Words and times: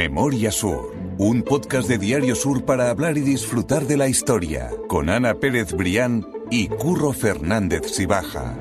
Memoria 0.00 0.50
Sur, 0.50 0.94
un 1.18 1.42
podcast 1.42 1.86
de 1.86 1.98
Diario 1.98 2.34
Sur 2.34 2.64
para 2.64 2.88
hablar 2.88 3.18
y 3.18 3.20
disfrutar 3.20 3.82
de 3.82 3.98
la 3.98 4.08
historia, 4.08 4.70
con 4.88 5.10
Ana 5.10 5.34
Pérez 5.34 5.74
Brián 5.74 6.26
y 6.50 6.68
Curro 6.68 7.12
Fernández 7.12 7.82
Sibaja. 7.84 8.56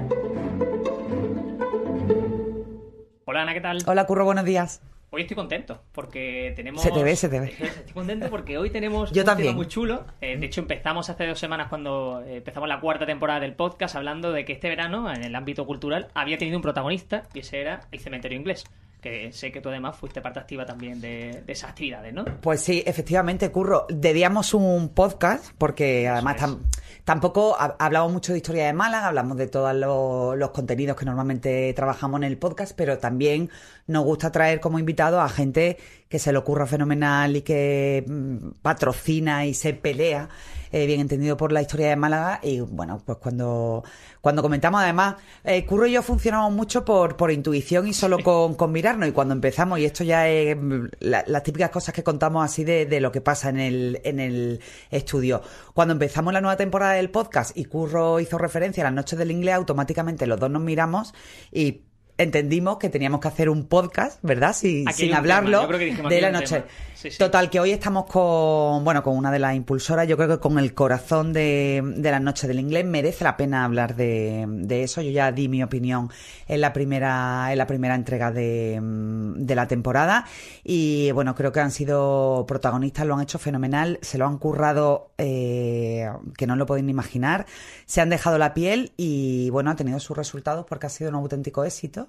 Hola 3.23 3.43
Ana, 3.43 3.53
¿qué 3.53 3.61
tal? 3.61 3.81
Hola 3.87 4.05
Curro, 4.05 4.25
buenos 4.25 4.43
días. 4.43 4.81
Hoy 5.11 5.21
estoy 5.21 5.35
contento 5.35 5.81
porque 5.93 6.51
tenemos. 6.57 6.81
Se 6.81 6.91
te 6.91 7.01
ve, 7.01 7.15
se 7.15 7.29
te 7.29 7.39
ve. 7.39 7.45
Estoy 7.57 7.93
contento 7.93 8.29
porque 8.29 8.57
hoy 8.57 8.69
tenemos 8.69 9.09
Yo 9.13 9.21
un 9.21 9.25
también. 9.25 9.47
tema 9.51 9.55
muy 9.55 9.67
chulo. 9.67 10.03
Eh, 10.19 10.35
de 10.35 10.45
hecho, 10.45 10.59
empezamos 10.59 11.09
hace 11.09 11.25
dos 11.25 11.39
semanas 11.39 11.69
cuando 11.69 12.21
eh, 12.27 12.35
empezamos 12.37 12.67
la 12.67 12.81
cuarta 12.81 13.05
temporada 13.05 13.39
del 13.39 13.53
podcast 13.53 13.95
hablando 13.95 14.33
de 14.33 14.43
que 14.43 14.51
este 14.51 14.67
verano, 14.67 15.09
en 15.09 15.23
el 15.23 15.33
ámbito 15.33 15.65
cultural, 15.65 16.09
había 16.13 16.37
tenido 16.37 16.57
un 16.57 16.61
protagonista 16.63 17.23
y 17.33 17.39
ese 17.39 17.61
era 17.61 17.87
el 17.93 17.99
cementerio 18.01 18.37
inglés. 18.37 18.65
Que 19.01 19.31
sé 19.31 19.51
que 19.51 19.61
tú 19.61 19.69
además 19.69 19.95
fuiste 19.95 20.19
parte 20.21 20.39
activa 20.39 20.65
también 20.65 20.99
de, 20.99 21.41
de 21.45 21.53
esas 21.53 21.69
actividades, 21.69 22.13
¿no? 22.13 22.25
Pues 22.41 22.59
sí, 22.61 22.83
efectivamente, 22.85 23.49
Curro. 23.49 23.85
Debíamos 23.89 24.53
un 24.53 24.89
podcast 24.89 25.45
porque 25.57 26.07
además 26.09 26.35
tam- 26.37 26.59
tampoco 27.05 27.55
ha- 27.57 27.77
hablamos 27.79 28.11
mucho 28.11 28.33
de 28.33 28.39
historia 28.39 28.65
de 28.65 28.73
Málaga, 28.73 29.07
hablamos 29.07 29.37
de 29.37 29.47
todos 29.47 29.73
los, 29.73 30.37
los 30.37 30.49
contenidos 30.51 30.97
que 30.97 31.05
normalmente 31.05 31.73
trabajamos 31.73 32.17
en 32.19 32.25
el 32.25 32.37
podcast, 32.37 32.73
pero 32.75 32.97
también 32.97 33.49
nos 33.87 34.03
gusta 34.03 34.31
traer 34.33 34.59
como 34.59 34.79
invitado 34.79 35.21
a 35.21 35.29
gente 35.29 35.77
que 36.09 36.19
se 36.19 36.33
le 36.33 36.37
ocurra 36.37 36.65
fenomenal 36.67 37.37
y 37.37 37.41
que 37.41 38.03
mm, 38.05 38.49
patrocina 38.61 39.45
y 39.45 39.53
se 39.53 39.73
pelea, 39.73 40.27
eh, 40.71 40.85
bien 40.85 40.99
entendido 40.99 41.37
por 41.37 41.51
la 41.51 41.61
historia 41.61 41.89
de 41.89 41.95
Málaga. 41.95 42.39
Y 42.43 42.59
bueno, 42.61 43.01
pues 43.05 43.17
cuando, 43.19 43.83
cuando 44.21 44.41
comentamos, 44.41 44.81
además, 44.81 45.15
eh, 45.43 45.65
Curro 45.65 45.87
y 45.87 45.91
yo 45.93 46.01
funcionamos 46.03 46.51
mucho 46.53 46.85
por, 46.85 47.17
por 47.17 47.31
intuición 47.31 47.87
y 47.87 47.93
solo 47.93 48.19
con, 48.23 48.55
con 48.55 48.71
mirarnos. 48.71 49.09
Y 49.09 49.11
cuando 49.11 49.33
empezamos, 49.33 49.79
y 49.79 49.85
esto 49.85 50.03
ya 50.03 50.27
es 50.27 50.55
mm, 50.57 50.85
la- 50.99 51.23
las 51.27 51.43
típicas 51.43 51.69
cosas 51.69 51.93
que 51.93 52.03
contamos 52.03 52.43
así 52.43 52.63
de, 52.63 52.85
de 52.85 52.99
lo 53.01 53.11
que 53.11 53.21
pasa 53.21 53.49
en 53.49 53.59
el, 53.59 54.01
en 54.03 54.19
el 54.19 54.59
estudio. 54.91 55.41
Cuando 55.73 55.93
empezamos 55.93 56.33
la 56.33 56.41
nueva 56.41 56.57
temporada 56.57 56.93
del 56.93 57.09
podcast 57.09 57.57
y 57.57 57.65
Curro 57.65 58.19
hizo 58.19 58.37
referencia 58.37 58.83
a 58.83 58.85
las 58.85 58.93
noches 58.93 59.17
del 59.19 59.31
inglés, 59.31 59.55
automáticamente 59.55 60.27
los 60.27 60.39
dos 60.39 60.49
nos 60.51 60.61
miramos 60.61 61.13
y 61.51 61.83
entendimos 62.19 62.77
que 62.77 62.89
teníamos 62.89 63.19
que 63.21 63.29
hacer 63.29 63.49
un 63.49 63.65
podcast, 63.65 64.19
¿verdad? 64.21 64.53
Si- 64.53 64.85
sin 64.93 65.13
hablarlo 65.13 65.67
tema, 65.67 66.09
de 66.09 66.21
la 66.21 66.31
noche. 66.31 66.55
tema. 66.61 66.65
Sí, 66.93 67.09
sí. 67.11 67.17
Total, 67.17 67.49
que 67.49 67.61
hoy 67.61 67.71
estamos 67.71 68.05
con, 68.07 68.83
bueno, 68.83 69.01
con 69.03 69.15
una 69.15 69.31
de 69.31 69.39
las 69.39 69.55
impulsoras, 69.55 70.05
yo 70.05 70.17
creo 70.17 70.27
que 70.27 70.39
con 70.39 70.59
el 70.59 70.73
corazón 70.73 71.31
de, 71.31 71.81
de 71.95 72.11
las 72.11 72.21
noches 72.21 72.49
del 72.49 72.59
inglés 72.59 72.83
merece 72.85 73.23
la 73.23 73.37
pena 73.37 73.63
hablar 73.63 73.95
de, 73.95 74.45
de 74.49 74.83
eso. 74.83 75.01
Yo 75.01 75.09
ya 75.09 75.31
di 75.31 75.47
mi 75.47 75.63
opinión 75.63 76.09
en 76.49 76.59
la 76.59 76.73
primera, 76.73 77.53
en 77.53 77.57
la 77.57 77.65
primera 77.67 77.95
entrega 77.95 78.33
de, 78.33 78.79
de 78.81 79.55
la 79.55 79.65
temporada 79.69 80.25
y 80.61 81.11
bueno, 81.11 81.35
creo 81.35 81.53
que 81.53 81.61
han 81.61 81.71
sido 81.71 82.43
protagonistas, 82.45 83.05
lo 83.07 83.15
han 83.15 83.21
hecho 83.21 83.39
fenomenal, 83.39 83.97
se 84.01 84.17
lo 84.17 84.25
han 84.27 84.37
currado 84.37 85.11
eh, 85.17 86.09
que 86.37 86.47
no 86.47 86.57
lo 86.57 86.65
podéis 86.65 86.83
ni 86.85 86.91
imaginar, 86.91 87.45
se 87.85 88.01
han 88.01 88.09
dejado 88.09 88.37
la 88.37 88.53
piel 88.53 88.91
y 88.97 89.49
bueno, 89.51 89.71
ha 89.71 89.77
tenido 89.77 90.01
sus 90.01 90.17
resultados 90.17 90.65
porque 90.67 90.87
ha 90.87 90.89
sido 90.89 91.09
un 91.11 91.15
auténtico 91.15 91.63
éxito 91.63 92.08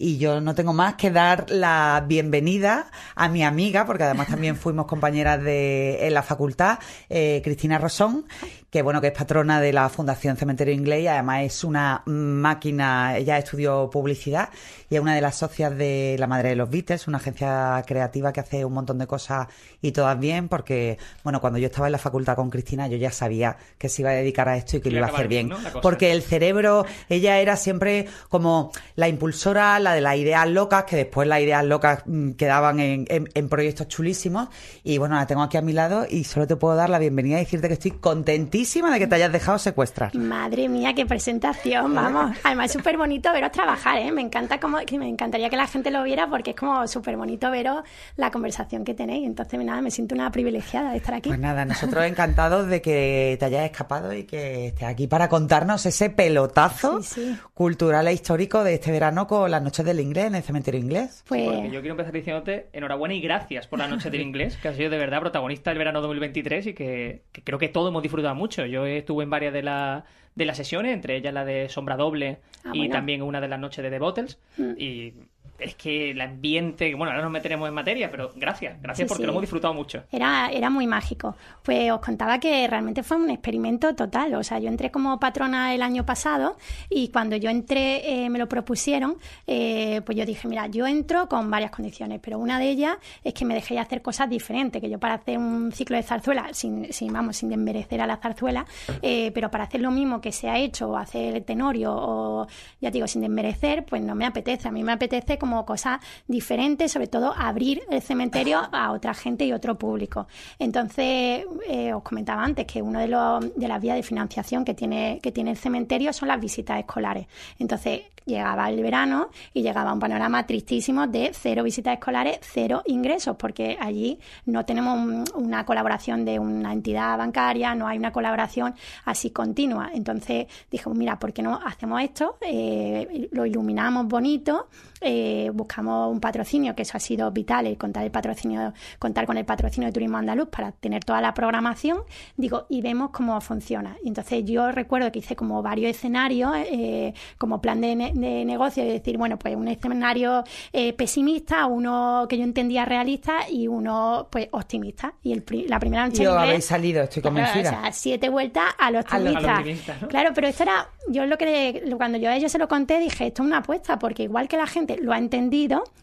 y 0.00 0.16
yo 0.16 0.40
no 0.40 0.54
tengo 0.54 0.72
más 0.72 0.94
que 0.94 1.10
dar 1.10 1.50
la 1.50 2.02
bienvenida 2.08 2.90
a 3.14 3.28
mi 3.28 3.44
amiga, 3.44 3.84
porque 3.84 4.04
además 4.04 4.28
también 4.28 4.56
fuimos 4.56 4.86
compañeras 4.86 5.42
de, 5.42 6.06
en 6.06 6.14
la 6.14 6.22
facultad, 6.22 6.78
eh, 7.10 7.42
Cristina 7.44 7.76
Rosón, 7.76 8.24
que 8.70 8.80
bueno, 8.80 9.00
que 9.00 9.08
es 9.08 9.12
patrona 9.12 9.60
de 9.60 9.72
la 9.72 9.88
Fundación 9.90 10.36
Cementerio 10.36 10.72
Inglés 10.72 11.02
y 11.02 11.06
además 11.08 11.42
es 11.42 11.64
una 11.64 12.02
máquina, 12.06 13.16
ella 13.18 13.36
estudió 13.36 13.90
publicidad 13.90 14.48
y 14.88 14.94
es 14.94 15.02
una 15.02 15.14
de 15.14 15.20
las 15.20 15.36
socias 15.36 15.76
de 15.76 16.16
La 16.18 16.26
Madre 16.26 16.50
de 16.50 16.56
los 16.56 16.70
Beatles, 16.70 17.06
una 17.06 17.18
agencia 17.18 17.82
creativa 17.86 18.32
que 18.32 18.40
hace 18.40 18.64
un 18.64 18.72
montón 18.72 18.98
de 18.98 19.06
cosas 19.06 19.48
y 19.82 19.92
todas 19.92 20.18
bien, 20.18 20.48
porque 20.48 20.98
bueno, 21.24 21.40
cuando 21.40 21.58
yo 21.58 21.66
estaba 21.66 21.88
en 21.88 21.92
la 21.92 21.98
facultad 21.98 22.36
con 22.36 22.48
Cristina 22.48 22.88
yo 22.88 22.96
ya 22.96 23.10
sabía 23.10 23.56
que 23.76 23.88
se 23.88 24.02
iba 24.02 24.10
a 24.10 24.14
dedicar 24.14 24.48
a 24.48 24.56
esto 24.56 24.78
y 24.78 24.80
que 24.80 24.90
lo 24.90 24.98
iba 24.98 25.08
a 25.08 25.10
hacer 25.10 25.28
bien, 25.28 25.50
porque 25.82 26.12
el 26.12 26.22
cerebro, 26.22 26.86
ella 27.08 27.38
era 27.38 27.56
siempre 27.56 28.06
como 28.28 28.72
la 28.94 29.08
impulsora, 29.08 29.78
la 29.80 29.89
de 29.92 30.00
las 30.00 30.16
ideas 30.16 30.48
locas, 30.48 30.84
que 30.84 30.96
después 30.96 31.26
las 31.28 31.40
ideas 31.40 31.64
locas 31.64 32.02
mm, 32.06 32.32
quedaban 32.32 32.80
en, 32.80 33.06
en- 33.08 33.28
en 33.34 33.48
proyectos 33.48 33.88
chulísimos. 33.88 34.48
Y 34.84 34.98
bueno, 34.98 35.16
la 35.16 35.26
tengo 35.26 35.42
aquí 35.42 35.56
a 35.56 35.62
mi 35.62 35.72
lado 35.72 36.06
y 36.08 36.24
solo 36.24 36.46
te 36.46 36.56
puedo 36.56 36.76
dar 36.76 36.90
la 36.90 36.98
bienvenida 36.98 37.36
y 37.36 37.40
decirte 37.44 37.68
que 37.68 37.74
estoy 37.74 37.90
contentísima 37.92 38.92
de 38.92 38.98
que 38.98 39.06
te 39.06 39.14
hayas 39.16 39.32
dejado 39.32 39.58
secuestrar. 39.58 40.14
Madre 40.16 40.68
mía, 40.68 40.94
qué 40.94 41.06
presentación, 41.06 41.94
vamos. 41.94 42.36
Además 42.44 42.66
es 42.66 42.72
súper 42.72 42.96
bonito 42.96 43.32
veros 43.32 43.52
trabajar, 43.52 43.98
¿eh? 43.98 44.12
Me 44.12 44.20
encanta 44.22 44.60
como, 44.60 44.78
que 44.78 44.98
me 44.98 45.08
encantaría 45.08 45.50
que 45.50 45.56
la 45.56 45.66
gente 45.66 45.90
lo 45.90 46.02
viera 46.02 46.28
porque 46.28 46.50
es 46.50 46.56
como 46.56 46.86
súper 46.86 47.16
bonito 47.16 47.50
veros 47.50 47.82
la 48.16 48.30
conversación 48.30 48.84
que 48.84 48.94
tenéis. 48.94 49.26
Entonces, 49.26 49.58
nada, 49.64 49.80
me 49.82 49.90
siento 49.90 50.14
una 50.14 50.30
privilegiada 50.30 50.90
de 50.92 50.98
estar 50.98 51.14
aquí. 51.14 51.28
Pues 51.28 51.40
nada, 51.40 51.64
nosotros 51.64 52.04
encantados 52.06 52.66
de 52.68 52.80
que 52.82 53.36
te 53.38 53.44
hayas 53.46 53.64
escapado 53.64 54.12
y 54.12 54.24
que 54.24 54.68
estés 54.68 54.88
aquí 54.88 55.06
para 55.06 55.28
contarnos 55.28 55.84
ese 55.86 56.10
pelotazo 56.10 57.02
Sí, 57.02 57.14
sí. 57.14 57.38
cultural 57.54 58.06
e 58.08 58.12
histórico 58.12 58.62
de 58.64 58.74
este 58.74 58.90
verano 58.92 59.26
con 59.26 59.50
las 59.50 59.62
noches 59.62 59.79
del 59.84 60.00
inglés 60.00 60.26
en 60.26 60.34
el 60.34 60.42
cementerio 60.42 60.80
inglés. 60.80 61.24
Pues 61.28 61.42
Porque 61.42 61.70
yo 61.70 61.80
quiero 61.80 61.92
empezar 61.92 62.12
diciéndote 62.12 62.68
enhorabuena 62.72 63.14
y 63.14 63.20
gracias 63.20 63.66
por 63.66 63.78
la 63.78 63.88
noche 63.88 64.10
del 64.10 64.20
inglés, 64.28 64.56
que 64.56 64.68
has 64.68 64.76
sido 64.76 64.90
de 64.90 64.98
verdad 64.98 65.20
protagonista 65.20 65.70
del 65.70 65.78
verano 65.78 66.00
2023 66.00 66.66
y 66.68 66.74
que, 66.74 67.22
que 67.32 67.42
creo 67.42 67.58
que 67.58 67.68
todos 67.68 67.90
hemos 67.90 68.02
disfrutado 68.02 68.34
mucho. 68.34 68.66
Yo 68.66 68.86
estuve 68.86 69.24
en 69.24 69.30
varias 69.30 69.52
de, 69.52 69.62
la- 69.62 70.04
de 70.34 70.44
las 70.44 70.56
sesiones, 70.56 70.92
entre 70.94 71.16
ellas 71.16 71.34
la 71.34 71.44
de 71.44 71.68
Sombra 71.68 71.96
Doble 71.96 72.38
Ah, 72.64 72.70
y 72.74 72.78
bueno. 72.80 72.92
también 72.92 73.22
una 73.22 73.40
de 73.40 73.48
las 73.48 73.58
noches 73.58 73.82
de 73.82 73.90
The 73.90 73.98
Bottles. 73.98 74.38
Y 74.76 75.14
es 75.60 75.74
que 75.74 76.10
el 76.10 76.20
ambiente, 76.20 76.94
bueno, 76.94 77.10
ahora 77.12 77.22
nos 77.22 77.32
meteremos 77.32 77.68
en 77.68 77.74
materia, 77.74 78.10
pero 78.10 78.32
gracias, 78.36 78.80
gracias 78.82 79.06
Sí, 79.06 79.08
porque 79.08 79.22
sí. 79.22 79.26
lo 79.26 79.32
hemos 79.32 79.42
disfrutado 79.42 79.74
mucho. 79.74 80.04
Era, 80.10 80.50
era 80.50 80.70
muy 80.70 80.86
mágico. 80.86 81.36
Pues 81.62 81.90
os 81.90 82.00
contaba 82.00 82.38
que 82.38 82.66
realmente 82.68 83.02
fue 83.02 83.16
un 83.16 83.30
experimento 83.30 83.94
total. 83.94 84.34
O 84.34 84.42
sea, 84.42 84.58
yo 84.58 84.68
entré 84.68 84.90
como 84.90 85.18
patrona 85.18 85.74
el 85.74 85.82
año 85.82 86.04
pasado 86.04 86.56
y 86.88 87.08
cuando 87.08 87.36
yo 87.36 87.50
entré, 87.50 88.24
eh, 88.24 88.30
me 88.30 88.38
lo 88.38 88.48
propusieron, 88.48 89.16
eh, 89.46 90.00
pues 90.04 90.16
yo 90.16 90.24
dije, 90.26 90.48
mira, 90.48 90.66
yo 90.66 90.86
entro 90.86 91.28
con 91.28 91.50
varias 91.50 91.70
condiciones, 91.70 92.20
pero 92.22 92.38
una 92.38 92.58
de 92.58 92.70
ellas 92.70 92.96
es 93.24 93.34
que 93.34 93.44
me 93.44 93.54
dejéis 93.54 93.80
hacer 93.80 94.02
cosas 94.02 94.28
diferentes, 94.28 94.80
que 94.80 94.88
yo 94.90 94.98
para 94.98 95.14
hacer 95.14 95.38
un 95.38 95.72
ciclo 95.72 95.96
de 95.96 96.02
zarzuela, 96.02 96.48
sin, 96.52 96.92
sin 96.92 97.12
vamos, 97.12 97.36
sin 97.36 97.48
desmerecer 97.48 98.00
a 98.00 98.06
la 98.06 98.16
zarzuela, 98.16 98.64
eh, 99.02 99.30
pero 99.34 99.50
para 99.50 99.64
hacer 99.64 99.80
lo 99.80 99.90
mismo 99.90 100.20
que 100.20 100.32
se 100.32 100.48
ha 100.48 100.58
hecho, 100.58 100.90
o 100.90 100.96
hacer 100.96 101.36
el 101.36 101.44
tenorio, 101.44 101.92
o 101.94 102.46
ya 102.80 102.90
digo, 102.90 103.06
sin 103.06 103.22
desmerecer, 103.22 103.84
pues 103.84 104.02
no 104.02 104.14
me 104.14 104.26
apetece. 104.26 104.68
A 104.68 104.70
mí 104.70 104.82
me 104.82 104.92
apetece 104.92 105.38
como 105.38 105.49
cosas 105.66 106.00
diferentes, 106.26 106.92
sobre 106.92 107.06
todo 107.08 107.34
abrir 107.36 107.82
el 107.90 108.00
cementerio 108.02 108.60
a 108.72 108.92
otra 108.92 109.14
gente 109.14 109.44
y 109.44 109.52
otro 109.52 109.76
público. 109.78 110.26
Entonces, 110.58 111.44
eh, 111.68 111.92
os 111.92 112.02
comentaba 112.02 112.44
antes 112.44 112.66
que 112.66 112.80
una 112.82 113.00
de, 113.00 113.08
los- 113.08 113.54
de 113.56 113.68
las 113.68 113.80
vías 113.80 113.96
de 113.96 114.02
financiación 114.02 114.64
que 114.64 114.74
tiene, 114.74 115.18
que 115.22 115.32
tiene 115.32 115.50
el 115.52 115.56
cementerio 115.56 116.12
son 116.12 116.28
las 116.28 116.40
visitas 116.40 116.78
escolares. 116.78 117.26
Entonces, 117.58 118.02
llegaba 118.26 118.68
el 118.68 118.80
verano 118.82 119.30
y 119.54 119.62
llegaba 119.62 119.92
un 119.92 119.98
panorama 119.98 120.46
tristísimo 120.46 121.06
de 121.06 121.32
cero 121.34 121.64
visitas 121.64 121.94
escolares, 121.94 122.38
cero 122.42 122.82
ingresos, 122.86 123.34
porque 123.36 123.76
allí 123.80 124.20
no 124.44 124.64
tenemos 124.64 124.98
un- 124.98 125.24
una 125.34 125.64
colaboración 125.64 126.24
de 126.24 126.38
una 126.38 126.72
entidad 126.72 127.16
bancaria, 127.18 127.74
no 127.74 127.88
hay 127.88 127.98
una 127.98 128.12
colaboración 128.12 128.74
así 129.06 129.30
continua. 129.30 129.90
Entonces 129.94 130.46
dijimos, 130.70 130.96
mira, 130.98 131.18
¿por 131.18 131.32
qué 131.32 131.42
no 131.42 131.58
hacemos 131.64 132.00
esto? 132.02 132.36
Eh, 132.42 133.28
lo 133.32 133.46
iluminamos 133.46 134.06
bonito, 134.06 134.68
eh, 135.00 135.39
buscamos 135.48 136.12
un 136.12 136.20
patrocinio, 136.20 136.74
que 136.76 136.82
eso 136.82 136.98
ha 136.98 137.00
sido 137.00 137.30
vital, 137.30 137.66
el 137.66 137.78
contar 137.78 138.04
el 138.04 138.10
patrocinio, 138.10 138.74
contar 138.98 139.24
con 139.24 139.38
el 139.38 139.46
patrocinio 139.46 139.86
de 139.88 139.92
Turismo 139.94 140.18
Andaluz 140.18 140.48
para 140.50 140.72
tener 140.72 141.02
toda 141.04 141.22
la 141.22 141.32
programación, 141.32 142.00
digo, 142.36 142.66
y 142.68 142.82
vemos 142.82 143.10
cómo 143.10 143.40
funciona. 143.40 143.96
Y 144.04 144.08
entonces 144.08 144.44
yo 144.44 144.70
recuerdo 144.72 145.10
que 145.10 145.20
hice 145.20 145.34
como 145.36 145.62
varios 145.62 145.90
escenarios, 145.90 146.52
eh, 146.70 147.14
como 147.38 147.62
plan 147.62 147.80
de, 147.80 147.96
ne- 147.96 148.12
de 148.14 148.44
negocio, 148.44 148.84
de 148.84 148.92
decir, 148.92 149.16
bueno, 149.16 149.38
pues 149.38 149.56
un 149.56 149.68
escenario 149.68 150.44
eh, 150.72 150.92
pesimista, 150.92 151.64
uno 151.66 152.26
que 152.28 152.36
yo 152.36 152.44
entendía 152.44 152.84
realista 152.84 153.48
y 153.48 153.68
uno 153.68 154.28
pues 154.30 154.48
optimista. 154.50 155.14
Y 155.22 155.32
el 155.32 155.42
pri- 155.42 155.66
la 155.68 155.78
primera 155.78 156.06
noche 156.06 156.22
Y 156.22 156.26
os 156.26 156.32
en 156.32 156.38
inglés- 156.40 156.48
habéis 156.50 156.64
salido, 156.66 157.02
estoy 157.04 157.22
Claro, 157.22 157.36
convencida. 157.36 157.70
o 157.78 157.82
sea, 157.82 157.92
siete 157.92 158.28
vueltas 158.28 158.64
al 158.78 158.96
optimista. 158.96 159.58
optimista, 159.58 159.96
¿no? 160.02 160.08
Claro, 160.08 160.30
pero 160.34 160.48
esto 160.48 160.64
era, 160.64 160.88
yo 161.08 161.24
lo 161.26 161.38
que 161.38 161.82
lo- 161.86 161.96
cuando 161.96 162.18
yo 162.18 162.28
a 162.30 162.36
ellos 162.36 162.50
se 162.50 162.58
lo 162.58 162.66
conté, 162.68 162.98
dije, 162.98 163.26
esto 163.28 163.42
es 163.42 163.46
una 163.46 163.58
apuesta, 163.58 163.98
porque 163.98 164.24
igual 164.24 164.48
que 164.48 164.56
la 164.56 164.66
gente 164.66 164.96
lo 165.00 165.12
ha 165.12 165.18
entendido, 165.18 165.29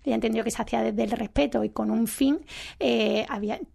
y 0.03 0.11
ha 0.11 0.15
entendido 0.15 0.43
que 0.43 0.51
se 0.51 0.61
hacía 0.61 0.81
desde 0.81 1.03
el 1.03 1.11
respeto 1.11 1.63
y 1.63 1.69
con 1.69 1.91
un 1.91 2.07
fin, 2.07 2.39
eh, 2.79 3.25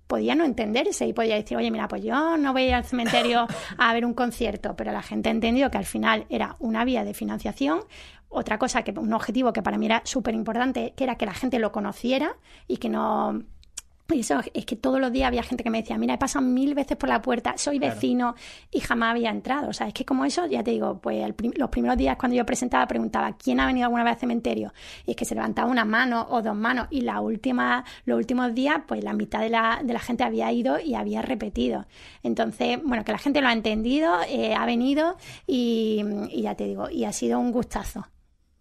podía 0.07 0.35
no 0.35 0.45
entenderse 0.45 1.07
y 1.07 1.13
podía 1.13 1.35
decir, 1.35 1.57
oye, 1.57 1.71
mira, 1.71 1.89
pues 1.89 2.03
yo 2.03 2.37
no 2.37 2.53
voy 2.53 2.71
al 2.71 2.85
cementerio 2.85 3.47
a 3.79 3.93
ver 3.93 4.05
un 4.05 4.15
concierto, 4.15 4.75
pero 4.77 4.93
la 4.93 5.03
gente 5.03 5.29
ha 5.29 5.33
entendido 5.33 5.71
que 5.71 5.79
al 5.79 5.87
final 5.87 6.27
era 6.29 6.57
una 6.59 6.85
vía 6.85 7.05
de 7.05 7.15
financiación. 7.15 7.81
Otra 8.29 8.59
cosa, 8.59 8.83
que 8.83 8.93
un 8.99 9.13
objetivo 9.13 9.53
que 9.53 9.63
para 9.63 9.77
mí 9.77 9.87
era 9.87 10.01
súper 10.05 10.35
importante, 10.35 10.95
que 10.97 11.05
era 11.05 11.17
que 11.17 11.27
la 11.27 11.35
gente 11.35 11.59
lo 11.59 11.71
conociera 11.71 12.37
y 12.67 12.79
que 12.79 12.89
no 12.89 13.43
y 14.11 14.21
eso 14.21 14.41
es 14.53 14.67
que 14.67 14.77
todos 14.77 15.01
los 15.01 15.13
días 15.13 15.29
había 15.29 15.43
gente 15.43 15.65
que 15.65 15.71
me 15.71 15.81
decía, 15.81 15.97
mira, 15.97 16.15
he 16.15 16.19
pasado 16.19 16.45
mil 16.45 16.75
veces 16.75 16.97
por 16.97 17.09
la 17.09 17.23
puerta, 17.23 17.55
soy 17.57 17.79
vecino 17.79 18.35
y 18.71 18.81
jamás 18.81 19.13
había 19.13 19.31
entrado. 19.31 19.69
O 19.69 19.73
sea, 19.73 19.89
es 19.89 19.95
que 19.95 20.05
como 20.05 20.25
eso, 20.25 20.47
ya 20.47 20.63
te 20.63 20.71
digo, 20.71 21.01
pues 21.01 21.25
los 21.57 21.71
primeros 21.71 21.97
días 21.97 22.17
cuando 22.17 22.37
yo 22.37 22.45
presentaba 22.45 22.87
preguntaba, 22.87 23.37
¿quién 23.37 23.61
ha 23.61 23.67
venido 23.67 23.87
alguna 23.87 24.05
vez 24.05 24.15
al 24.15 24.21
cementerio? 24.21 24.73
Y 25.07 25.13
es 25.13 25.17
que 25.17 25.25
se 25.25 25.35
levantaba 25.35 25.71
una 25.71 25.85
mano 25.85 26.27
o 26.31 26.43
dos 26.43 26.57
manos. 26.57 26.89
Y 26.91 27.03
la 27.03 27.21
última, 27.21 27.85
los 28.05 28.19
últimos 28.19 28.55
días, 28.55 28.83
pues 28.87 29.03
la 29.03 29.15
mitad 29.15 29.41
de 29.41 29.49
la, 29.49 29.81
de 29.83 29.93
la 29.93 30.01
gente 30.01 30.25
había 30.25 30.53
ido 30.53 30.79
y 30.79 30.95
había 30.95 31.23
repetido. 31.23 31.87
Entonces, 32.23 32.79
bueno, 32.85 33.05
que 33.05 33.13
la 33.13 33.19
gente 33.19 33.41
lo 33.41 33.49
ha 33.49 33.53
entendido, 33.53 34.15
eh, 34.29 34.55
ha 34.55 34.67
venido 34.67 35.17
y, 35.47 36.05
y 36.31 36.43
ya 36.43 36.55
te 36.55 36.65
digo, 36.65 36.91
y 36.91 37.05
ha 37.05 37.13
sido 37.13 37.39
un 37.39 37.53
gustazo. 37.53 38.07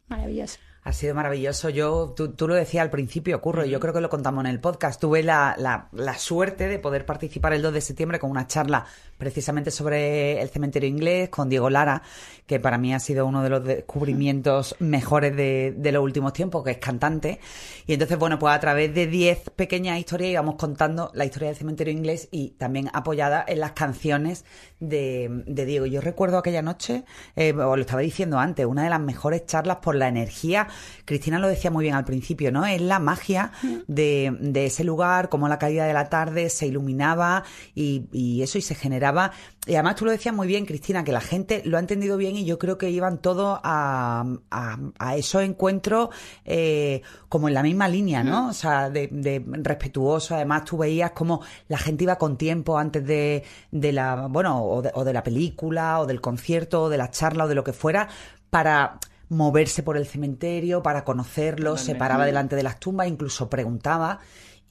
Maravilloso. 0.07 0.59
Ha 0.83 0.93
sido 0.93 1.13
maravilloso. 1.13 1.69
Yo, 1.69 2.11
tú, 2.17 2.31
tú 2.31 2.47
lo 2.47 2.55
decías 2.55 2.81
al 2.81 2.89
principio, 2.89 3.39
Curro, 3.39 3.63
y 3.63 3.69
yo 3.69 3.79
creo 3.79 3.93
que 3.93 4.01
lo 4.01 4.09
contamos 4.09 4.43
en 4.43 4.49
el 4.49 4.59
podcast. 4.59 4.99
Tuve 4.99 5.21
la, 5.21 5.53
la, 5.59 5.89
la, 5.91 6.17
suerte 6.17 6.67
de 6.67 6.79
poder 6.79 7.05
participar 7.05 7.53
el 7.53 7.61
2 7.61 7.73
de 7.73 7.81
septiembre 7.81 8.17
con 8.17 8.31
una 8.31 8.47
charla 8.47 8.87
precisamente 9.19 9.69
sobre 9.69 10.41
el 10.41 10.49
cementerio 10.49 10.89
inglés 10.89 11.29
con 11.29 11.49
Diego 11.49 11.69
Lara, 11.69 12.01
que 12.47 12.59
para 12.59 12.79
mí 12.79 12.95
ha 12.95 12.99
sido 12.99 13.27
uno 13.27 13.43
de 13.43 13.49
los 13.49 13.63
descubrimientos 13.63 14.75
mejores 14.79 15.35
de, 15.35 15.75
de 15.77 15.91
los 15.91 16.03
últimos 16.03 16.33
tiempos, 16.33 16.63
que 16.63 16.71
es 16.71 16.77
cantante. 16.79 17.39
Y 17.85 17.93
entonces, 17.93 18.17
bueno, 18.17 18.39
pues 18.39 18.55
a 18.55 18.59
través 18.59 18.91
de 18.95 19.05
10 19.05 19.51
pequeñas 19.51 19.99
historias 19.99 20.31
íbamos 20.31 20.55
contando 20.55 21.11
la 21.13 21.25
historia 21.25 21.49
del 21.49 21.57
cementerio 21.57 21.93
inglés 21.93 22.27
y 22.31 22.55
también 22.57 22.89
apoyada 22.91 23.45
en 23.47 23.59
las 23.59 23.73
canciones 23.73 24.45
de, 24.81 25.43
de 25.45 25.65
Diego. 25.65 25.85
Yo 25.85 26.01
recuerdo 26.01 26.37
aquella 26.37 26.61
noche, 26.61 27.05
eh, 27.37 27.53
os 27.53 27.77
lo 27.77 27.81
estaba 27.81 28.01
diciendo 28.01 28.37
antes, 28.37 28.65
una 28.65 28.83
de 28.83 28.89
las 28.89 28.99
mejores 28.99 29.45
charlas 29.45 29.77
por 29.77 29.95
la 29.95 30.09
energía 30.09 30.67
Cristina 31.05 31.39
lo 31.39 31.47
decía 31.47 31.71
muy 31.71 31.83
bien 31.83 31.95
al 31.95 32.05
principio, 32.05 32.51
¿no? 32.51 32.65
Es 32.65 32.81
la 32.81 32.99
magia 32.99 33.51
de, 33.87 34.35
de 34.39 34.65
ese 34.65 34.83
lugar, 34.83 35.29
cómo 35.29 35.47
la 35.47 35.59
caída 35.59 35.85
de 35.85 35.93
la 35.93 36.09
tarde 36.09 36.49
se 36.49 36.67
iluminaba 36.67 37.43
y, 37.75 38.05
y, 38.11 38.41
eso 38.41 38.57
y 38.57 38.61
se 38.61 38.75
generaba. 38.75 39.31
Y 39.67 39.75
además 39.75 39.95
tú 39.95 40.05
lo 40.05 40.11
decías 40.11 40.33
muy 40.33 40.47
bien, 40.47 40.65
Cristina, 40.65 41.03
que 41.03 41.11
la 41.11 41.21
gente 41.21 41.61
lo 41.65 41.77
ha 41.77 41.79
entendido 41.79 42.17
bien 42.17 42.35
y 42.35 42.45
yo 42.45 42.57
creo 42.57 42.79
que 42.79 42.89
iban 42.89 43.19
todos 43.19 43.59
a, 43.61 44.25
a, 44.49 44.77
a, 44.97 45.15
esos 45.15 45.43
encuentros 45.43 46.09
eh, 46.45 47.03
como 47.29 47.47
en 47.47 47.53
la 47.53 47.61
misma 47.61 47.87
línea, 47.87 48.23
¿no? 48.23 48.49
O 48.49 48.53
sea, 48.53 48.89
de, 48.89 49.07
de, 49.11 49.45
respetuoso. 49.47 50.33
Además 50.33 50.65
tú 50.65 50.79
veías 50.79 51.11
como 51.11 51.41
la 51.67 51.77
gente 51.77 52.05
iba 52.05 52.17
con 52.17 52.37
tiempo 52.37 52.79
antes 52.79 53.05
de, 53.05 53.43
de 53.69 53.91
la, 53.91 54.25
bueno, 54.27 54.65
o 54.65 54.81
de, 54.81 54.89
o 54.95 55.03
de 55.03 55.13
la 55.13 55.21
película, 55.21 55.99
o 55.99 56.07
del 56.07 56.21
concierto, 56.21 56.83
o 56.83 56.89
de 56.89 56.97
la 56.97 57.11
charla, 57.11 57.45
o 57.45 57.47
de 57.47 57.53
lo 57.53 57.63
que 57.63 57.73
fuera, 57.73 58.07
para 58.49 58.97
moverse 59.29 59.81
por 59.81 59.95
el 59.95 60.05
cementerio 60.05 60.83
para 60.83 61.05
conocerlo, 61.05 61.77
se 61.77 61.95
paraba 61.95 62.25
delante 62.25 62.55
de 62.57 62.63
las 62.63 62.79
tumbas, 62.79 63.07
incluso 63.07 63.49
preguntaba. 63.49 64.19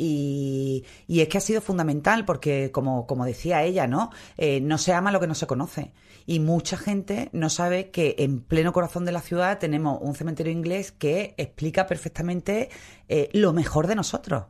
Y, 0.02 0.86
y, 1.06 1.20
es 1.20 1.28
que 1.28 1.36
ha 1.36 1.42
sido 1.42 1.60
fundamental 1.60 2.24
porque, 2.24 2.70
como, 2.72 3.06
como 3.06 3.26
decía 3.26 3.64
ella, 3.64 3.86
¿no? 3.86 4.10
Eh, 4.38 4.62
no 4.62 4.78
se 4.78 4.94
ama 4.94 5.12
lo 5.12 5.20
que 5.20 5.26
no 5.26 5.34
se 5.34 5.46
conoce. 5.46 5.92
Y 6.24 6.40
mucha 6.40 6.78
gente 6.78 7.28
no 7.34 7.50
sabe 7.50 7.90
que 7.90 8.14
en 8.18 8.40
pleno 8.40 8.72
corazón 8.72 9.04
de 9.04 9.12
la 9.12 9.20
ciudad 9.20 9.58
tenemos 9.58 9.98
un 10.00 10.14
cementerio 10.14 10.54
inglés 10.54 10.90
que 10.90 11.34
explica 11.36 11.86
perfectamente 11.86 12.70
eh, 13.08 13.28
lo 13.34 13.52
mejor 13.52 13.88
de 13.88 13.94
nosotros 13.94 14.44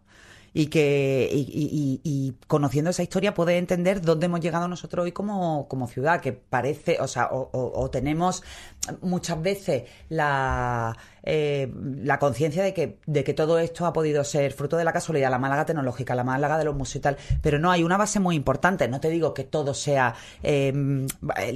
y 0.52 0.66
que 0.66 1.28
y, 1.32 1.40
y, 1.40 2.00
y, 2.02 2.34
conociendo 2.46 2.90
esa 2.90 3.02
historia 3.02 3.34
puede 3.34 3.56
entender 3.58 4.02
dónde 4.02 4.26
hemos 4.26 4.40
llegado 4.40 4.66
nosotros 4.66 5.04
hoy 5.04 5.12
como, 5.12 5.68
como 5.68 5.86
ciudad, 5.86 6.20
que 6.20 6.32
parece, 6.32 6.98
o 7.00 7.06
sea, 7.06 7.28
o, 7.30 7.50
o, 7.52 7.90
tenemos 7.90 8.42
muchas 9.00 9.40
veces 9.40 9.84
la, 10.08 10.96
eh, 11.22 11.72
la 12.02 12.18
conciencia 12.18 12.62
de 12.64 12.74
que, 12.74 12.98
de 13.06 13.22
que 13.22 13.34
todo 13.34 13.58
esto 13.58 13.86
ha 13.86 13.92
podido 13.92 14.24
ser 14.24 14.52
fruto 14.52 14.76
de 14.76 14.84
la 14.84 14.92
casualidad, 14.92 15.30
la 15.30 15.38
Málaga 15.38 15.66
tecnológica, 15.66 16.14
la 16.14 16.24
Málaga 16.24 16.58
de 16.58 16.64
los 16.64 16.74
museos 16.74 16.96
y 16.96 17.00
tal, 17.00 17.16
pero 17.42 17.58
no, 17.58 17.70
hay 17.70 17.84
una 17.84 17.96
base 17.96 18.18
muy 18.18 18.34
importante, 18.34 18.88
no 18.88 19.00
te 19.00 19.08
digo 19.08 19.34
que 19.34 19.44
todo 19.44 19.74
sea 19.74 20.14
eh, 20.42 20.72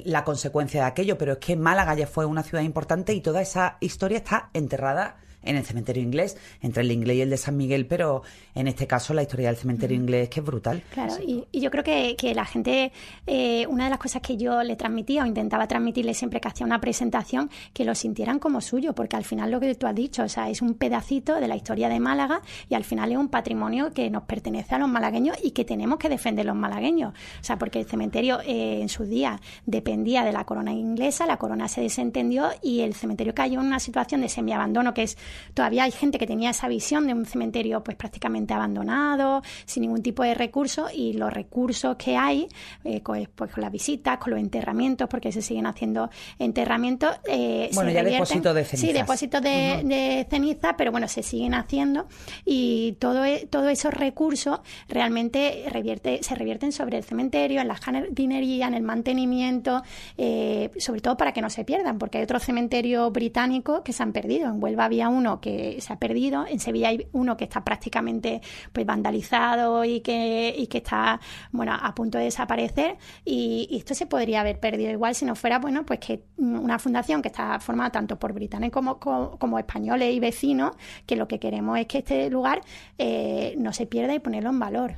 la 0.04 0.24
consecuencia 0.24 0.82
de 0.82 0.86
aquello, 0.86 1.18
pero 1.18 1.32
es 1.32 1.38
que 1.38 1.56
Málaga 1.56 1.94
ya 1.94 2.06
fue 2.06 2.26
una 2.26 2.44
ciudad 2.44 2.62
importante 2.62 3.12
y 3.12 3.20
toda 3.20 3.42
esa 3.42 3.76
historia 3.80 4.18
está 4.18 4.50
enterrada 4.52 5.16
en 5.44 5.56
el 5.56 5.64
cementerio 5.64 6.02
inglés, 6.02 6.36
entre 6.62 6.82
el 6.82 6.92
inglés 6.92 7.16
y 7.16 7.20
el 7.22 7.30
de 7.30 7.36
San 7.36 7.56
Miguel, 7.56 7.86
pero 7.86 8.22
en 8.54 8.68
este 8.68 8.86
caso 8.86 9.14
la 9.14 9.22
historia 9.22 9.48
del 9.48 9.56
cementerio 9.56 9.96
inglés 9.96 10.28
que 10.28 10.40
es 10.40 10.46
brutal. 10.46 10.82
Claro, 10.92 11.14
y, 11.26 11.44
y 11.52 11.60
yo 11.60 11.70
creo 11.70 11.84
que, 11.84 12.16
que 12.16 12.34
la 12.34 12.44
gente, 12.44 12.92
eh, 13.26 13.66
una 13.66 13.84
de 13.84 13.90
las 13.90 13.98
cosas 13.98 14.22
que 14.22 14.36
yo 14.36 14.62
le 14.62 14.76
transmitía 14.76 15.22
o 15.22 15.26
intentaba 15.26 15.66
transmitirle 15.66 16.14
siempre 16.14 16.40
que 16.40 16.48
hacía 16.48 16.66
una 16.66 16.80
presentación, 16.80 17.50
que 17.72 17.84
lo 17.84 17.94
sintieran 17.94 18.38
como 18.38 18.60
suyo, 18.60 18.94
porque 18.94 19.16
al 19.16 19.24
final 19.24 19.50
lo 19.50 19.60
que 19.60 19.74
tú 19.74 19.86
has 19.86 19.94
dicho, 19.94 20.22
o 20.22 20.28
sea, 20.28 20.48
es 20.50 20.62
un 20.62 20.74
pedacito 20.74 21.40
de 21.40 21.48
la 21.48 21.56
historia 21.56 21.88
de 21.88 22.00
Málaga 22.00 22.42
y 22.68 22.74
al 22.74 22.84
final 22.84 23.12
es 23.12 23.18
un 23.18 23.28
patrimonio 23.28 23.92
que 23.92 24.10
nos 24.10 24.24
pertenece 24.24 24.74
a 24.74 24.78
los 24.78 24.88
malagueños 24.88 25.36
y 25.42 25.52
que 25.52 25.64
tenemos 25.64 25.98
que 25.98 26.08
defender 26.08 26.46
los 26.46 26.56
malagueños. 26.56 27.12
O 27.12 27.44
sea, 27.44 27.58
porque 27.58 27.80
el 27.80 27.86
cementerio 27.86 28.40
eh, 28.40 28.80
en 28.80 28.88
sus 28.88 29.08
días 29.08 29.40
dependía 29.66 30.24
de 30.24 30.32
la 30.32 30.44
corona 30.44 30.72
inglesa, 30.72 31.26
la 31.26 31.36
corona 31.36 31.68
se 31.68 31.80
desentendió 31.80 32.50
y 32.62 32.80
el 32.80 32.94
cementerio 32.94 33.34
cayó 33.34 33.60
en 33.60 33.66
una 33.66 33.80
situación 33.80 34.20
de 34.20 34.28
semiabandono 34.28 34.94
que 34.94 35.02
es 35.02 35.18
todavía 35.54 35.84
hay 35.84 35.92
gente 35.92 36.18
que 36.18 36.26
tenía 36.26 36.50
esa 36.50 36.68
visión 36.68 37.06
de 37.06 37.14
un 37.14 37.26
cementerio 37.26 37.82
pues 37.82 37.96
prácticamente 37.96 38.54
abandonado, 38.54 39.42
sin 39.64 39.82
ningún 39.82 40.02
tipo 40.02 40.22
de 40.22 40.34
recursos 40.34 40.90
y 40.94 41.14
los 41.14 41.32
recursos 41.32 41.96
que 41.96 42.16
hay, 42.16 42.48
eh, 42.84 43.00
pues, 43.04 43.28
pues, 43.34 43.52
con 43.52 43.62
las 43.62 43.72
visitas, 43.72 44.18
con 44.18 44.32
los 44.32 44.40
enterramientos, 44.40 45.08
porque 45.08 45.32
se 45.32 45.42
siguen 45.42 45.66
haciendo 45.66 46.10
enterramientos. 46.38 47.10
Eh, 47.28 47.70
bueno, 47.74 47.90
ya 47.90 48.02
depósitos 48.02 48.54
de 48.54 48.64
ceniza. 48.64 48.86
Sí, 48.86 48.92
depósitos 48.92 49.42
de, 49.42 49.80
uh 49.82 49.86
-huh. 49.86 49.88
de, 49.88 50.26
ceniza, 50.28 50.76
pero 50.76 50.90
bueno, 50.92 51.08
se 51.08 51.22
siguen 51.22 51.54
haciendo 51.54 52.06
y 52.44 52.92
todo, 52.98 53.24
e, 53.24 53.46
todos 53.46 53.70
esos 53.70 53.94
recursos 53.94 54.60
realmente 54.88 55.64
revierte, 55.70 56.22
se 56.22 56.34
revierten 56.34 56.72
sobre 56.72 56.98
el 56.98 57.04
cementerio, 57.04 57.60
en 57.60 57.68
la 57.68 57.76
jardinería, 57.76 58.66
en 58.66 58.74
el 58.74 58.82
mantenimiento, 58.82 59.82
eh, 60.16 60.70
sobre 60.78 61.00
todo 61.00 61.16
para 61.16 61.32
que 61.32 61.40
no 61.40 61.50
se 61.50 61.64
pierdan, 61.64 61.98
porque 61.98 62.18
hay 62.18 62.24
otros 62.24 62.42
cementerios 62.42 63.12
británicos 63.12 63.82
que 63.82 63.92
se 63.92 64.02
han 64.02 64.12
perdido. 64.12 64.48
En 64.48 64.62
Huelva 64.62 64.84
había 64.84 65.08
uno 65.08 65.23
que 65.40 65.80
se 65.80 65.92
ha 65.92 65.98
perdido, 65.98 66.46
en 66.46 66.60
Sevilla 66.60 66.88
hay 66.88 67.06
uno 67.12 67.36
que 67.36 67.44
está 67.44 67.64
prácticamente 67.64 68.40
pues 68.72 68.86
vandalizado 68.86 69.84
y 69.84 70.00
que, 70.00 70.54
y 70.56 70.66
que 70.66 70.78
está 70.78 71.20
bueno 71.52 71.72
a 71.80 71.94
punto 71.94 72.18
de 72.18 72.24
desaparecer. 72.24 72.96
Y, 73.24 73.68
esto 73.74 73.94
se 73.94 74.06
podría 74.06 74.40
haber 74.40 74.60
perdido. 74.60 74.90
Igual 74.90 75.14
si 75.14 75.24
no 75.24 75.34
fuera 75.34 75.58
bueno 75.58 75.84
pues 75.84 75.98
que 75.98 76.24
una 76.38 76.78
fundación 76.78 77.22
que 77.22 77.28
está 77.28 77.58
formada 77.60 77.90
tanto 77.90 78.18
por 78.18 78.32
británicos 78.32 78.74
como, 78.74 78.98
como, 78.98 79.38
como 79.38 79.58
españoles 79.58 80.14
y 80.14 80.20
vecinos 80.20 80.72
que 81.06 81.16
lo 81.16 81.28
que 81.28 81.38
queremos 81.38 81.78
es 81.78 81.86
que 81.86 81.98
este 81.98 82.30
lugar 82.30 82.62
eh, 82.98 83.54
no 83.58 83.72
se 83.72 83.86
pierda 83.86 84.14
y 84.14 84.18
ponerlo 84.20 84.50
en 84.50 84.58
valor. 84.58 84.96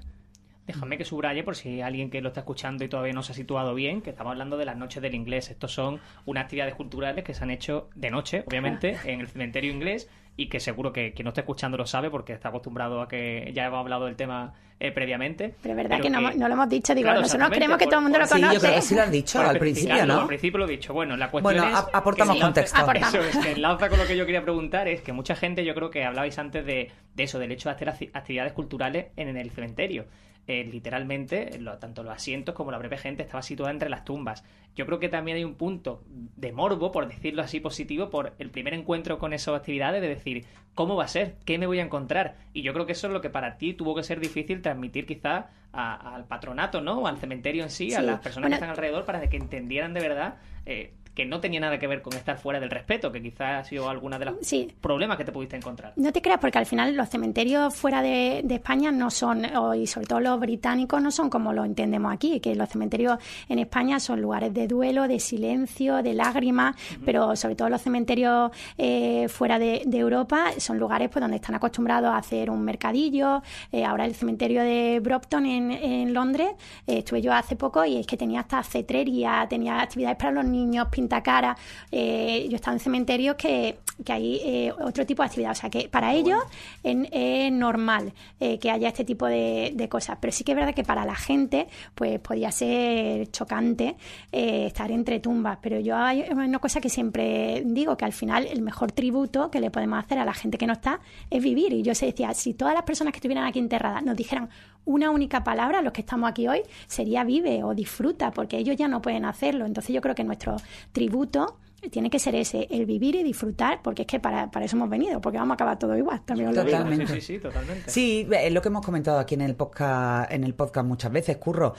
Déjame 0.66 0.98
que 0.98 1.04
subraye 1.04 1.42
por 1.44 1.54
si 1.54 1.80
alguien 1.80 2.10
que 2.10 2.20
lo 2.20 2.28
está 2.28 2.40
escuchando 2.40 2.84
y 2.84 2.88
todavía 2.88 3.12
no 3.12 3.22
se 3.22 3.32
ha 3.32 3.34
situado 3.34 3.74
bien, 3.74 4.02
que 4.02 4.10
estamos 4.10 4.32
hablando 4.32 4.56
de 4.56 4.64
las 4.64 4.76
noches 4.76 5.02
del 5.02 5.14
inglés. 5.14 5.50
Estos 5.50 5.72
son 5.72 6.00
unas 6.24 6.44
actividades 6.44 6.74
culturales 6.74 7.24
que 7.24 7.34
se 7.34 7.44
han 7.44 7.50
hecho 7.50 7.88
de 7.94 8.10
noche, 8.10 8.44
obviamente, 8.46 8.98
en 9.04 9.20
el 9.20 9.28
cementerio 9.28 9.72
inglés 9.72 10.08
y 10.36 10.48
que 10.48 10.60
seguro 10.60 10.92
que 10.92 11.12
quien 11.14 11.24
no 11.24 11.30
está 11.30 11.40
escuchando 11.40 11.76
lo 11.76 11.86
sabe 11.86 12.10
porque 12.10 12.32
está 12.34 12.50
acostumbrado 12.50 13.00
a 13.00 13.08
que 13.08 13.50
ya 13.54 13.66
hemos 13.66 13.80
hablado 13.80 14.04
del 14.04 14.16
tema 14.16 14.52
eh, 14.78 14.92
previamente. 14.92 15.54
Pero 15.62 15.72
es 15.72 15.76
verdad 15.76 15.96
pero 15.96 16.02
que, 16.02 16.10
no, 16.10 16.20
no, 16.20 16.48
lo 16.48 16.54
hemos 16.54 16.68
dicho, 16.68 16.94
digo, 16.94 17.06
claro, 17.06 17.22
nosotros 17.22 17.48
creemos 17.50 17.78
que 17.78 17.84
por, 17.84 17.90
todo 17.90 18.00
el 18.00 18.02
mundo 18.02 18.18
lo 18.18 18.28
conoce. 18.28 18.48
Sí, 18.48 18.54
yo 18.54 18.60
creo 18.60 18.74
que 18.74 18.82
sí 18.82 18.94
lo 18.94 19.02
han 19.02 19.10
dicho 19.10 19.40
al 19.40 19.58
principio, 19.58 20.06
¿no? 20.06 20.20
Al 20.20 20.26
principio 20.26 20.58
lo 20.58 20.64
he 20.66 20.70
dicho. 20.70 20.92
Bueno, 20.92 21.16
la 21.16 21.30
cuestión 21.30 21.56
bueno, 21.56 21.78
es... 21.78 21.84
aportamos 21.92 22.36
que 22.36 22.42
contexto. 22.42 22.78
Aportamos. 22.78 23.14
Eso 23.14 23.22
es, 23.22 23.36
que 23.38 23.52
enlaza 23.52 23.88
con 23.88 23.98
lo 23.98 24.06
que 24.06 24.16
yo 24.16 24.26
quería 24.26 24.42
preguntar 24.42 24.88
es 24.88 25.00
que 25.00 25.12
mucha 25.12 25.34
gente, 25.34 25.64
yo 25.64 25.74
creo 25.74 25.90
que 25.90 26.04
hablabais 26.04 26.38
antes 26.38 26.66
de, 26.66 26.90
de 27.14 27.22
eso, 27.22 27.38
del 27.38 27.52
hecho 27.52 27.70
de 27.70 27.74
hacer 27.74 27.88
actividades 27.88 28.52
culturales 28.52 29.06
en, 29.16 29.28
en 29.28 29.38
el 29.38 29.50
cementerio. 29.50 30.04
Eh, 30.48 30.62
literalmente, 30.62 31.58
lo, 31.58 31.76
tanto 31.78 32.04
los 32.04 32.14
asientos 32.14 32.54
como 32.54 32.70
la 32.70 32.78
propia 32.78 32.98
gente 32.98 33.24
estaba 33.24 33.42
situada 33.42 33.72
entre 33.72 33.90
las 33.90 34.04
tumbas. 34.04 34.44
Yo 34.76 34.86
creo 34.86 35.00
que 35.00 35.08
también 35.08 35.38
hay 35.38 35.44
un 35.44 35.56
punto 35.56 36.04
de 36.06 36.52
morbo, 36.52 36.92
por 36.92 37.08
decirlo 37.08 37.42
así 37.42 37.58
positivo, 37.58 38.10
por 38.10 38.32
el 38.38 38.50
primer 38.50 38.72
encuentro 38.72 39.18
con 39.18 39.32
esas 39.32 39.56
actividades, 39.56 40.00
de 40.00 40.08
decir, 40.08 40.44
¿cómo 40.74 40.94
va 40.94 41.04
a 41.04 41.08
ser? 41.08 41.34
¿Qué 41.44 41.58
me 41.58 41.66
voy 41.66 41.80
a 41.80 41.82
encontrar? 41.82 42.36
Y 42.52 42.62
yo 42.62 42.72
creo 42.74 42.86
que 42.86 42.92
eso 42.92 43.08
es 43.08 43.12
lo 43.12 43.20
que 43.20 43.30
para 43.30 43.58
ti 43.58 43.72
tuvo 43.74 43.96
que 43.96 44.04
ser 44.04 44.20
difícil 44.20 44.62
transmitir 44.62 45.04
quizá 45.04 45.50
a, 45.72 46.14
al 46.14 46.26
patronato, 46.26 46.80
¿no? 46.80 47.00
O 47.00 47.06
al 47.08 47.18
cementerio 47.18 47.64
en 47.64 47.70
sí, 47.70 47.90
sí. 47.90 47.96
a 47.96 48.02
las 48.02 48.20
personas 48.20 48.44
bueno, 48.44 48.54
que 48.54 48.54
están 48.54 48.70
alrededor, 48.70 49.04
para 49.04 49.28
que 49.28 49.36
entendieran 49.36 49.94
de 49.94 50.00
verdad 50.00 50.36
eh, 50.64 50.92
que 51.16 51.24
no 51.24 51.40
tenía 51.40 51.60
nada 51.60 51.78
que 51.78 51.86
ver 51.86 52.02
con 52.02 52.12
estar 52.12 52.36
fuera 52.38 52.60
del 52.60 52.70
respeto, 52.70 53.10
que 53.10 53.22
quizás 53.22 53.62
ha 53.62 53.64
sido 53.64 53.88
alguna 53.88 54.18
de 54.18 54.26
los 54.26 54.34
sí. 54.42 54.70
problemas 54.82 55.16
que 55.16 55.24
te 55.24 55.32
pudiste 55.32 55.56
encontrar. 55.56 55.94
No 55.96 56.12
te 56.12 56.20
creas, 56.20 56.38
porque 56.38 56.58
al 56.58 56.66
final 56.66 56.94
los 56.94 57.08
cementerios 57.08 57.74
fuera 57.74 58.02
de, 58.02 58.42
de 58.44 58.54
España 58.56 58.92
no 58.92 59.10
son, 59.10 59.46
y 59.76 59.86
sobre 59.86 60.06
todo 60.06 60.20
los 60.20 60.38
británicos, 60.38 61.00
no 61.00 61.10
son 61.10 61.30
como 61.30 61.54
lo 61.54 61.64
entendemos 61.64 62.12
aquí, 62.12 62.38
que 62.40 62.54
los 62.54 62.68
cementerios 62.68 63.18
en 63.48 63.58
España 63.58 63.98
son 63.98 64.20
lugares 64.20 64.52
de 64.52 64.68
duelo, 64.68 65.08
de 65.08 65.18
silencio, 65.18 66.02
de 66.02 66.12
lágrimas, 66.12 66.76
uh 66.76 66.94
-huh. 66.94 67.02
pero 67.06 67.34
sobre 67.34 67.56
todo 67.56 67.70
los 67.70 67.80
cementerios 67.80 68.50
eh, 68.76 69.28
fuera 69.28 69.58
de, 69.58 69.82
de, 69.86 69.98
Europa 69.98 70.52
son 70.58 70.78
lugares 70.78 71.08
pues 71.08 71.22
donde 71.22 71.36
están 71.36 71.54
acostumbrados 71.54 72.10
a 72.10 72.18
hacer 72.18 72.50
un 72.50 72.62
mercadillo. 72.62 73.42
Eh, 73.72 73.86
ahora 73.86 74.04
el 74.04 74.14
cementerio 74.14 74.62
de 74.62 75.00
Brompton 75.00 75.46
en, 75.46 75.70
en 75.70 76.12
Londres, 76.12 76.50
eh, 76.86 76.98
estuve 76.98 77.22
yo 77.22 77.32
hace 77.32 77.56
poco 77.56 77.84
y 77.86 77.96
es 77.96 78.06
que 78.06 78.18
tenía 78.18 78.40
hasta 78.40 78.62
cetrería, 78.62 79.46
tenía 79.48 79.80
actividades 79.80 80.18
para 80.18 80.32
los 80.32 80.44
niños, 80.44 80.88
pinta 81.06 81.22
cara. 81.22 81.56
Eh, 81.92 82.46
yo 82.48 82.52
he 82.52 82.56
estado 82.56 82.76
en 82.76 82.80
cementerios 82.80 83.36
que, 83.36 83.78
que 84.04 84.12
hay 84.12 84.40
eh, 84.44 84.72
otro 84.72 85.06
tipo 85.06 85.22
de 85.22 85.26
actividad. 85.26 85.52
O 85.52 85.54
sea, 85.54 85.70
que 85.70 85.88
para 85.88 86.12
ellos 86.12 86.42
es, 86.82 87.52
normal 87.52 88.12
eh, 88.40 88.58
que 88.58 88.70
haya 88.70 88.88
este 88.88 89.04
tipo 89.04 89.26
de, 89.26 89.72
de, 89.74 89.88
cosas. 89.88 90.18
Pero 90.20 90.32
sí 90.32 90.42
que 90.42 90.52
es 90.52 90.56
verdad 90.56 90.74
que 90.74 90.82
para 90.82 91.04
la 91.04 91.14
gente, 91.14 91.68
pues 91.94 92.18
podía 92.18 92.50
ser 92.50 93.30
chocante 93.30 93.96
estar 94.32 94.90
entre 94.90 95.20
tumbas. 95.20 95.58
Pero 95.62 95.78
yo 95.78 95.96
hay 95.96 96.24
una 96.32 96.58
cosa 96.58 96.80
que 96.80 96.88
siempre 96.88 97.62
digo, 97.64 97.96
que 97.96 98.04
al 98.04 98.12
final 98.12 98.46
el 98.46 98.62
mejor 98.62 98.90
tributo 98.92 99.50
que 99.50 99.60
le 99.60 99.70
podemos 99.70 99.98
hacer 99.98 100.18
a 100.18 100.24
la 100.24 100.34
gente 100.34 100.58
que 100.58 100.66
no 100.66 100.72
está 100.72 101.00
es 101.30 101.42
vivir. 101.42 101.72
Y 101.72 101.82
yo 101.82 101.94
se 101.94 102.06
decía, 102.06 102.34
si 102.34 102.54
todas 102.54 102.74
las 102.74 102.82
personas 102.82 103.12
que 103.12 103.18
estuvieran 103.18 103.44
aquí 103.44 103.60
enterradas 103.60 104.02
nos 104.02 104.16
dijeran 104.16 104.48
una 104.86 105.10
única 105.10 105.44
palabra, 105.44 105.82
los 105.82 105.92
que 105.92 106.00
estamos 106.00 106.30
aquí 106.30 106.48
hoy, 106.48 106.62
sería 106.86 107.24
vive 107.24 107.62
o 107.62 107.74
disfruta, 107.74 108.30
porque 108.30 108.56
ellos 108.56 108.76
ya 108.76 108.88
no 108.88 109.02
pueden 109.02 109.26
hacerlo. 109.26 109.66
Entonces 109.66 109.94
yo 109.94 110.00
creo 110.00 110.14
que 110.14 110.24
nuestro 110.24 110.56
tributo 110.92 111.58
tiene 111.90 112.10
que 112.10 112.18
ser 112.18 112.34
ese, 112.34 112.66
el 112.70 112.86
vivir 112.86 113.16
y 113.16 113.22
disfrutar, 113.22 113.80
porque 113.82 114.02
es 114.02 114.08
que 114.08 114.20
para, 114.20 114.50
para 114.50 114.66
eso 114.66 114.76
hemos 114.76 114.88
venido, 114.88 115.20
porque 115.20 115.38
vamos 115.38 115.52
a 115.52 115.54
acabar 115.54 115.78
todo 115.78 115.96
igual, 115.96 116.22
también 116.24 116.50
os 116.50 116.56
lo 116.56 116.64
digo. 116.64 117.06
Sí, 117.06 117.14
sí, 117.14 117.20
sí, 117.20 117.38
totalmente. 117.38 117.90
Sí, 117.90 118.28
es 118.30 118.52
lo 118.52 118.62
que 118.62 118.68
hemos 118.68 118.84
comentado 118.84 119.18
aquí 119.18 119.34
en 119.34 119.42
el 119.42 119.54
podcast, 119.54 120.30
en 120.32 120.44
el 120.44 120.54
podcast 120.54 120.86
muchas 120.86 121.12
veces, 121.12 121.36
Curro. 121.36 121.74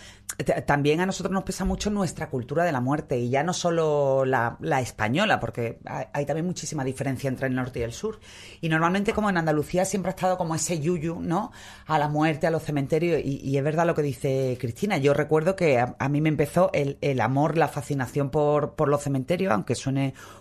También 0.65 0.99
a 0.99 1.05
nosotros 1.05 1.33
nos 1.33 1.43
pesa 1.43 1.65
mucho 1.65 1.89
nuestra 1.89 2.29
cultura 2.29 2.63
de 2.63 2.71
la 2.71 2.81
muerte, 2.81 3.17
y 3.19 3.29
ya 3.29 3.43
no 3.43 3.53
solo 3.53 4.25
la, 4.25 4.57
española, 4.81 5.39
porque 5.39 5.79
hay, 5.85 6.25
también 6.25 6.45
muchísima 6.45 6.83
diferencia 6.83 7.27
entre 7.27 7.47
el 7.47 7.55
norte 7.55 7.79
y 7.79 7.83
el 7.83 7.93
sur. 7.93 8.19
Y 8.61 8.69
normalmente 8.69 9.13
como 9.13 9.29
en 9.29 9.37
Andalucía 9.37 9.85
siempre 9.85 10.09
ha 10.09 10.15
estado 10.15 10.37
como 10.37 10.55
ese 10.55 10.79
yuyu, 10.79 11.19
¿no? 11.19 11.51
A 11.85 11.97
la 11.97 12.07
muerte, 12.07 12.47
a 12.47 12.51
los 12.51 12.63
cementerios, 12.63 13.21
y, 13.23 13.57
es 13.57 13.63
verdad 13.63 13.87
lo 13.87 13.95
que 13.95 14.03
dice 14.03 14.57
Cristina. 14.59 14.97
Yo 14.97 15.13
recuerdo 15.13 15.55
que 15.55 15.79
a, 15.79 16.09
mí 16.09 16.21
me 16.21 16.29
empezó 16.29 16.69
el, 16.73 16.97
el, 17.01 17.21
amor, 17.21 17.57
la 17.57 17.67
fascinación 17.67 18.29
por, 18.29 18.75
por 18.75 18.89
los 18.89 19.01
cementerios, 19.01 19.51
aunque 19.51 19.75
suene 19.75 19.96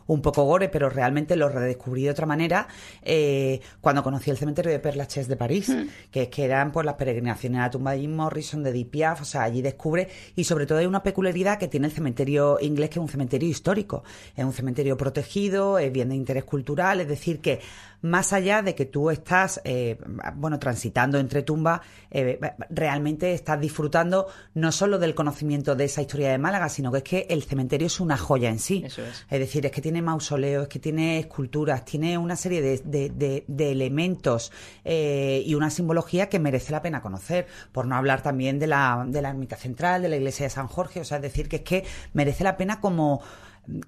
un 0.07 0.23
poco 0.23 0.45
gore, 0.45 0.69
pero 0.69 0.89
realmente 0.89 1.37
lo 1.37 1.49
redescubrí 1.49 2.05
de 2.05 2.11
otra 2.11 2.27
manera 2.27 2.69
eh, 3.03 3.61
cuando 3.81 4.03
conocí 4.03 4.31
el 4.31 4.37
cementerio 4.37 4.71
de 4.71 4.79
Père 4.79 4.97
Lachaise 4.97 5.29
de 5.29 5.37
París, 5.37 5.69
mm. 5.69 6.11
que 6.11 6.23
es 6.23 6.29
que 6.29 6.45
eran 6.45 6.73
pues 6.73 6.87
las 6.87 6.95
peregrinaciones 6.95 7.61
a 7.61 7.63
la 7.65 7.71
tumba 7.71 7.93
de 7.93 8.01
Jim 8.01 8.15
Morrison, 8.15 8.63
de 8.63 8.71
Edith 8.71 8.91
Piaf, 8.91 9.23
o 9.23 9.25
sea, 9.25 9.43
allí 9.43 9.63
descubre, 9.63 10.09
y 10.35 10.45
sobre 10.45 10.67
todo 10.67 10.79
hay 10.79 10.87
una 10.87 11.03
peculiaridad 11.03 11.59
que 11.59 11.69
tiene 11.69 11.87
el 11.87 11.93
cementerio 11.93 12.59
inglés, 12.61 12.91
que 12.91 12.99
es 12.99 13.03
un 13.03 13.09
cementerio 13.09 13.49
histórico, 13.49 14.05
es 14.37 14.45
un 14.45 14.53
cementerio 14.53 14.97
protegido, 14.97 15.79
es 15.79 15.93
bien 15.93 16.09
de 16.09 16.17
interés 16.17 16.45
cultural, 16.45 17.01
es 17.01 17.09
decir, 17.09 17.41
que 17.41 17.61
más 18.03 18.33
allá 18.33 18.63
de 18.63 18.75
que 18.75 18.87
tú 18.87 19.11
estás, 19.11 19.61
eh, 19.65 19.99
bueno, 20.35 20.59
transitando 20.59 21.19
entre 21.19 21.43
tumbas, 21.43 21.81
eh, 22.11 22.39
realmente 22.71 23.33
estás 23.33 23.61
disfrutando 23.61 24.27
no 24.55 24.73
solo 24.73 24.99
del 24.99 25.15
conocimiento 25.15 25.75
de 25.75 25.85
esa 25.85 26.03
historia 26.03 26.31
de 26.31 26.39
Málaga, 26.39 26.69
sino 26.69 26.93
que 26.93 26.99
es 26.99 27.05
que 27.05 27.27
el 27.31 27.43
cementerio 27.43 27.87
es 27.87 28.01
una 28.01 28.17
joya 28.17 28.49
en 28.49 28.59
sí. 28.59 28.83
Eso 28.87 29.03
es. 29.03 29.27
es 29.29 29.39
decir, 29.39 29.67
es 29.67 29.73
que 29.73 29.81
tiene 29.81 30.03
mausoleos, 30.03 30.65
es 30.65 30.69
que 30.69 30.79
tiene 30.79 31.19
esculturas, 31.19 31.85
tiene 31.85 32.19
una 32.19 32.37
serie 32.37 32.63
de, 32.63 33.45
elementos 33.71 34.53
eh, 34.85 35.43
y 35.45 35.55
una 35.55 35.71
simbología 35.71 36.29
que 36.29 36.39
merece 36.39 36.73
la 36.73 36.83
pena 36.83 37.03
conocer, 37.03 37.47
por 37.73 37.87
no 37.87 37.97
hablar 37.97 38.23
también 38.23 38.59
de 38.59 38.67
la, 38.67 39.05
de 39.07 39.23
la 39.23 39.31
ermita 39.31 39.57
central, 39.57 40.03
de 40.03 40.09
la 40.09 40.17
iglesia 40.17 40.47
de 40.47 40.51
San 40.51 40.69
Jorge, 40.69 41.01
o 41.01 41.05
sea, 41.05 41.17
es 41.19 41.23
decir, 41.23 41.49
que 41.49 41.57
es 41.57 41.63
que 41.63 41.85
merece 42.13 42.45
la 42.45 42.57
pena 42.57 42.81
como 42.81 43.23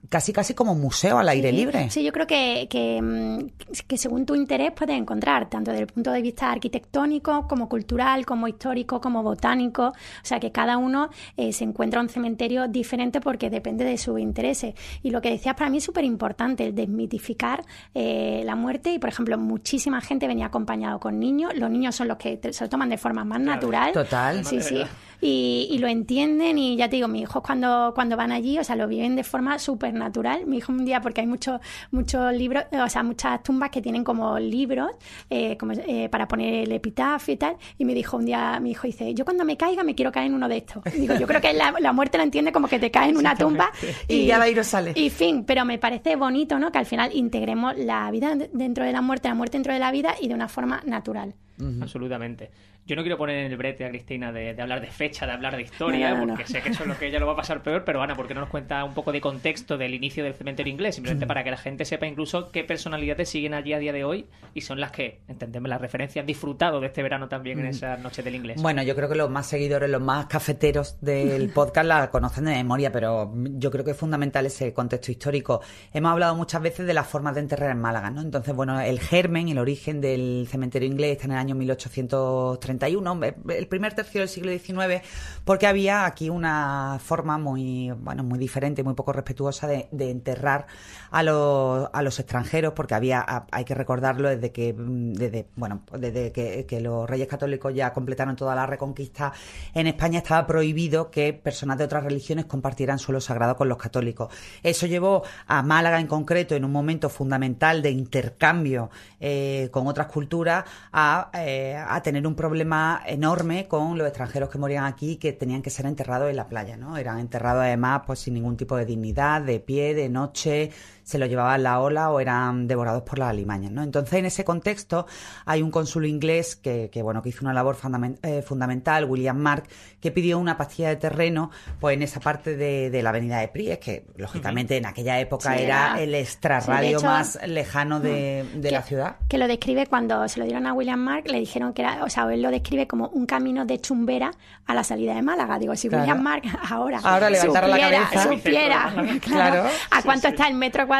casi 0.08 0.32
casi 0.32 0.54
como 0.54 0.74
museo 0.74 1.18
al 1.18 1.28
aire 1.28 1.52
libre. 1.52 1.90
Sí, 1.90 2.02
yo 2.02 2.12
creo 2.12 2.26
que, 2.26 2.66
que, 2.68 3.00
mm, 3.00 3.82
que, 3.86 3.98
según 3.98 4.26
tu 4.26 4.34
interés 4.34 4.72
puedes 4.72 4.96
encontrar, 4.96 5.48
tanto 5.48 5.70
desde 5.70 5.82
el 5.82 5.92
punto 5.92 6.10
de 6.10 6.22
vista 6.22 6.50
arquitectónico, 6.50 7.46
como 7.48 7.68
cultural, 7.68 8.26
como 8.26 8.48
histórico, 8.48 9.00
como 9.00 9.22
botánico. 9.22 9.88
O 9.88 9.94
sea, 10.22 10.40
que 10.40 10.52
cada 10.52 10.76
uno 10.76 11.10
eh, 11.36 11.52
se 11.52 11.64
encuentra 11.64 12.00
un 12.00 12.08
cementerio 12.08 12.68
diferente 12.68 13.20
porque 13.20 13.50
depende 13.50 13.84
de 13.84 13.98
sus 13.98 14.18
intereses. 14.18 14.74
Y 15.02 15.10
lo 15.10 15.20
que 15.20 15.30
decías 15.30 15.54
para 15.54 15.70
mí 15.70 15.78
es 15.78 15.84
súper 15.84 16.04
importante, 16.04 16.66
el 16.66 16.74
desmitificar 16.74 17.64
eh, 17.94 18.42
la 18.44 18.56
muerte. 18.56 18.92
Y, 18.92 18.98
por 18.98 19.10
ejemplo, 19.10 19.38
muchísima 19.38 20.00
gente 20.00 20.26
venía 20.26 20.46
acompañado 20.46 20.98
con 21.00 21.18
niños. 21.18 21.52
Los 21.56 21.70
niños 21.70 21.94
son 21.94 22.08
los 22.08 22.16
que 22.16 22.40
se 22.52 22.64
lo 22.64 22.70
toman 22.70 22.88
de 22.88 22.98
forma 22.98 23.24
más 23.24 23.40
natural. 23.40 23.92
Total. 23.92 24.44
Sí, 24.44 24.60
sí 24.60 24.82
y, 25.20 25.76
lo 25.78 25.88
entienden 25.88 26.58
y 26.58 26.76
ya 26.76 26.88
te 26.88 26.96
digo, 26.96 27.08
mis 27.08 27.22
hijos 27.22 27.42
cuando, 27.42 27.92
cuando 27.94 28.16
van 28.16 28.32
allí, 28.32 28.58
o 28.58 28.64
sea, 28.64 28.76
lo 28.76 28.88
viven 28.88 29.16
de 29.16 29.24
forma 29.24 29.58
súper 29.58 29.94
natural. 29.94 30.46
Mi 30.46 30.58
hijo 30.58 30.72
un 30.72 30.84
día, 30.84 31.00
porque 31.00 31.20
hay 31.20 31.26
muchos 31.26 31.60
muchos 31.90 32.32
libros, 32.34 32.64
o 32.72 32.88
sea, 32.88 33.02
muchas 33.02 33.42
tumbas 33.42 33.70
que 33.70 33.80
tienen 33.80 34.04
como 34.04 34.38
libros 34.38 34.90
eh, 35.30 35.56
como, 35.56 35.72
eh, 35.72 36.08
para 36.10 36.28
poner 36.28 36.64
el 36.64 36.72
epitafio 36.72 37.34
y 37.34 37.36
tal, 37.36 37.56
y 37.76 37.84
me 37.84 37.94
dijo 37.94 38.16
un 38.16 38.26
día, 38.26 38.58
mi 38.60 38.72
hijo 38.72 38.86
dice, 38.86 39.14
yo 39.14 39.24
cuando 39.24 39.44
me 39.44 39.56
caiga 39.56 39.82
me 39.82 39.94
quiero 39.94 40.12
caer 40.12 40.26
en 40.26 40.34
uno 40.34 40.48
de 40.48 40.58
estos. 40.58 40.82
digo, 40.94 41.14
yo 41.14 41.26
creo 41.26 41.40
que 41.40 41.52
la, 41.52 41.92
muerte 41.92 42.18
la 42.18 42.24
entiende 42.24 42.52
como 42.52 42.68
que 42.68 42.78
te 42.78 42.90
caes 42.90 43.10
en 43.10 43.16
una 43.16 43.34
tumba 43.36 43.70
y, 44.06 44.26
ya 44.26 44.38
va 44.38 44.48
y 44.48 44.54
no 44.54 44.64
sale. 44.64 44.92
Y 44.94 45.10
fin, 45.10 45.44
pero 45.44 45.64
me 45.64 45.78
parece 45.78 46.16
bonito, 46.16 46.58
¿no? 46.58 46.70
Que 46.70 46.78
al 46.78 46.86
final 46.86 47.10
integremos 47.14 47.76
la 47.76 48.10
vida 48.10 48.36
dentro 48.52 48.84
de 48.84 48.92
la 48.92 49.00
muerte, 49.00 49.28
la 49.28 49.34
muerte 49.34 49.56
dentro 49.56 49.72
de 49.72 49.78
la 49.78 49.90
vida 49.90 50.14
y 50.20 50.28
de 50.28 50.34
una 50.34 50.48
forma 50.48 50.82
natural. 50.84 51.34
Absolutamente. 51.80 52.50
Yo 52.88 52.96
no 52.96 53.02
quiero 53.02 53.18
poner 53.18 53.36
en 53.44 53.52
el 53.52 53.58
brete 53.58 53.84
a 53.84 53.90
Cristina 53.90 54.32
de, 54.32 54.58
hablar 54.58 54.80
de 54.80 54.86
fecha, 54.86 55.26
de 55.26 55.32
hablar 55.32 55.54
de 55.54 55.60
historia, 55.60 56.18
porque 56.18 56.46
sé 56.46 56.62
que 56.62 56.70
eso 56.70 56.84
es 56.84 56.88
lo 56.88 56.96
que 56.96 57.08
ella 57.08 57.18
lo 57.18 57.26
va 57.26 57.34
a 57.34 57.36
pasar 57.36 57.62
peor, 57.62 57.84
pero 57.84 58.00
Ana, 58.00 58.16
¿por 58.16 58.26
qué 58.26 58.32
no 58.32 58.40
nos 58.40 58.48
cuenta 58.48 58.82
un 58.82 58.94
poco 58.94 59.12
de 59.12 59.20
contexto 59.20 59.76
del 59.76 59.92
inicio 59.92 60.24
del 60.24 60.32
cementerio 60.32 60.72
inglés? 60.72 60.94
Simplemente 60.94 61.26
para 61.26 61.44
que 61.44 61.50
la 61.50 61.58
gente 61.58 61.84
sepa 61.84 62.06
incluso 62.06 62.50
qué 62.50 62.64
personalidades 62.64 63.28
siguen 63.28 63.52
allí 63.52 63.74
a 63.74 63.78
día 63.78 63.92
de 63.92 64.04
hoy 64.04 64.24
y 64.54 64.62
son 64.62 64.80
las 64.80 64.90
que, 64.90 65.20
entendemos 65.28 65.68
la 65.68 65.76
referencia, 65.76 66.22
han 66.22 66.26
disfrutado 66.26 66.80
de 66.80 66.86
este 66.86 67.02
verano 67.02 67.28
también 67.28 67.58
en 67.58 67.66
esas 67.66 68.00
noches 68.00 68.24
del 68.24 68.36
inglés. 68.36 68.62
Bueno, 68.62 68.82
yo 68.82 68.96
creo 68.96 69.10
que 69.10 69.16
los 69.16 69.28
más 69.28 69.46
seguidores, 69.46 69.90
los 69.90 70.00
más 70.00 70.24
cafeteros 70.24 70.98
del 71.02 71.50
podcast 71.54 71.86
la 71.86 72.10
conocen 72.10 72.46
de 72.46 72.52
memoria, 72.52 72.90
pero 72.90 73.30
yo 73.34 73.70
creo 73.70 73.84
que 73.84 73.90
es 73.90 73.98
fundamental 73.98 74.46
ese 74.46 74.72
contexto 74.72 75.12
histórico. 75.12 75.60
Hemos 75.92 76.12
hablado 76.12 76.34
muchas 76.36 76.62
veces 76.62 76.86
de 76.86 76.94
las 76.94 77.06
formas 77.06 77.34
de 77.34 77.42
enterrar 77.42 77.70
en 77.70 77.82
Málaga, 77.82 78.08
¿no? 78.10 78.22
Entonces, 78.22 78.54
bueno, 78.54 78.80
el 78.80 78.98
germen, 78.98 79.50
el 79.50 79.58
origen 79.58 80.00
del 80.00 80.48
cementerio 80.50 80.88
inglés 80.88 81.12
está 81.12 81.26
en 81.26 81.32
el 81.32 81.36
año 81.36 81.54
1830 81.54 82.77
el 82.86 83.66
primer 83.68 83.94
tercio 83.94 84.20
del 84.20 84.28
siglo 84.28 84.50
XIX, 84.50 85.02
porque 85.44 85.66
había 85.66 86.06
aquí 86.06 86.30
una 86.30 86.98
forma 87.02 87.38
muy, 87.38 87.90
bueno, 87.90 88.22
muy 88.22 88.38
diferente, 88.38 88.82
muy 88.82 88.94
poco 88.94 89.12
respetuosa 89.12 89.66
de, 89.66 89.88
enterrar 90.10 90.66
a 91.10 91.22
los, 91.22 91.88
a 91.92 92.02
los 92.02 92.18
extranjeros, 92.18 92.72
porque 92.74 92.94
había, 92.94 93.46
hay 93.50 93.64
que 93.64 93.74
recordarlo 93.74 94.28
desde 94.28 94.52
que, 94.52 94.74
desde, 94.76 95.48
bueno, 95.56 95.82
desde 95.92 96.32
que, 96.32 96.66
que 96.66 96.80
los 96.80 97.08
reyes 97.08 97.28
católicos 97.28 97.74
ya 97.74 97.92
completaron 97.92 98.36
toda 98.36 98.54
la 98.54 98.66
reconquista 98.66 99.32
en 99.74 99.86
España, 99.86 100.18
estaba 100.18 100.46
prohibido 100.46 101.10
que 101.10 101.32
personas 101.32 101.78
de 101.78 101.84
otras 101.84 102.04
religiones 102.04 102.46
compartieran 102.46 102.98
suelo 102.98 103.20
sagrado 103.20 103.56
con 103.56 103.68
los 103.68 103.78
católicos. 103.78 104.32
Eso 104.62 104.86
llevó 104.86 105.22
a 105.46 105.62
Málaga 105.62 106.00
en 106.00 106.06
concreto, 106.06 106.54
en 106.54 106.64
un 106.64 106.72
momento 106.72 107.08
fundamental 107.08 107.82
de 107.82 107.90
intercambio 107.90 108.90
eh, 109.20 109.68
con 109.70 109.86
otras 109.86 110.06
culturas, 110.08 110.64
a, 110.92 111.30
eh, 111.34 111.76
a 111.76 112.02
tener 112.02 112.26
un 112.26 112.34
problema 112.34 112.67
enorme 113.06 113.68
con 113.68 113.96
los 113.98 114.06
extranjeros 114.06 114.48
que 114.50 114.58
morían 114.58 114.84
aquí 114.84 115.16
que 115.16 115.32
tenían 115.32 115.62
que 115.62 115.70
ser 115.70 115.86
enterrados 115.86 116.30
en 116.30 116.36
la 116.36 116.48
playa, 116.48 116.76
¿no? 116.76 116.96
Eran 116.96 117.18
enterrados 117.18 117.62
además 117.62 118.02
pues 118.06 118.18
sin 118.20 118.34
ningún 118.34 118.56
tipo 118.56 118.76
de 118.76 118.84
dignidad, 118.84 119.42
de 119.42 119.60
pie, 119.60 119.94
de 119.94 120.08
noche, 120.08 120.70
se 121.08 121.16
lo 121.16 121.24
llevaban 121.24 121.62
la 121.62 121.80
ola 121.80 122.10
o 122.10 122.20
eran 122.20 122.68
devorados 122.68 123.02
por 123.02 123.18
las 123.18 123.30
alimañas, 123.30 123.72
¿no? 123.72 123.82
Entonces, 123.82 124.12
en 124.12 124.26
ese 124.26 124.44
contexto, 124.44 125.06
hay 125.46 125.62
un 125.62 125.70
cónsul 125.70 126.04
inglés 126.04 126.54
que, 126.54 126.90
bueno, 127.02 127.22
que 127.22 127.30
hizo 127.30 127.46
una 127.46 127.54
labor 127.54 127.78
eh, 128.22 128.42
fundamental, 128.42 129.06
William 129.06 129.38
Mark, 129.38 129.64
que 130.02 130.10
pidió 130.10 130.38
una 130.38 130.58
pastilla 130.58 130.90
de 130.90 130.96
terreno, 130.96 131.50
pues 131.80 131.96
en 131.96 132.02
esa 132.02 132.20
parte 132.20 132.56
de, 132.56 133.02
la 133.02 133.08
avenida 133.08 133.38
de 133.38 133.48
Pries, 133.48 133.78
que 133.78 134.04
lógicamente 134.16 134.76
en 134.76 134.84
aquella 134.84 135.18
época 135.18 135.56
era, 135.56 135.98
el 135.98 136.14
extrarradio 136.14 137.00
más 137.00 137.38
lejano 137.46 138.00
de, 138.00 138.44
la 138.70 138.82
ciudad. 138.82 139.16
Que 139.28 139.38
lo 139.38 139.48
describe 139.48 139.86
cuando 139.86 140.28
se 140.28 140.38
lo 140.38 140.44
dieron 140.44 140.66
a 140.66 140.74
William 140.74 141.00
Mark, 141.00 141.24
le 141.26 141.38
dijeron 141.38 141.72
que 141.72 141.82
era, 141.82 142.04
o 142.04 142.10
sea, 142.10 142.30
él 142.30 142.42
lo 142.42 142.50
describe 142.50 142.86
como 142.86 143.08
un 143.08 143.24
camino 143.24 143.64
de 143.64 143.80
chumbera 143.80 144.32
a 144.66 144.74
la 144.74 144.84
salida 144.84 145.14
de 145.14 145.22
Málaga. 145.22 145.58
Digo, 145.58 145.74
si 145.74 145.88
William 145.88 146.22
Mark 146.22 146.42
ahora, 146.68 147.00
ahora 147.02 147.30
levantar 147.30 147.66
la 147.66 147.78
cabeza, 147.78 148.24
supiera, 148.24 148.92
claro, 149.22 149.64
a 149.90 150.02
cuánto 150.02 150.28
está 150.28 150.48
el 150.48 150.54
metro 150.54 150.86
cuadrado 150.86 150.97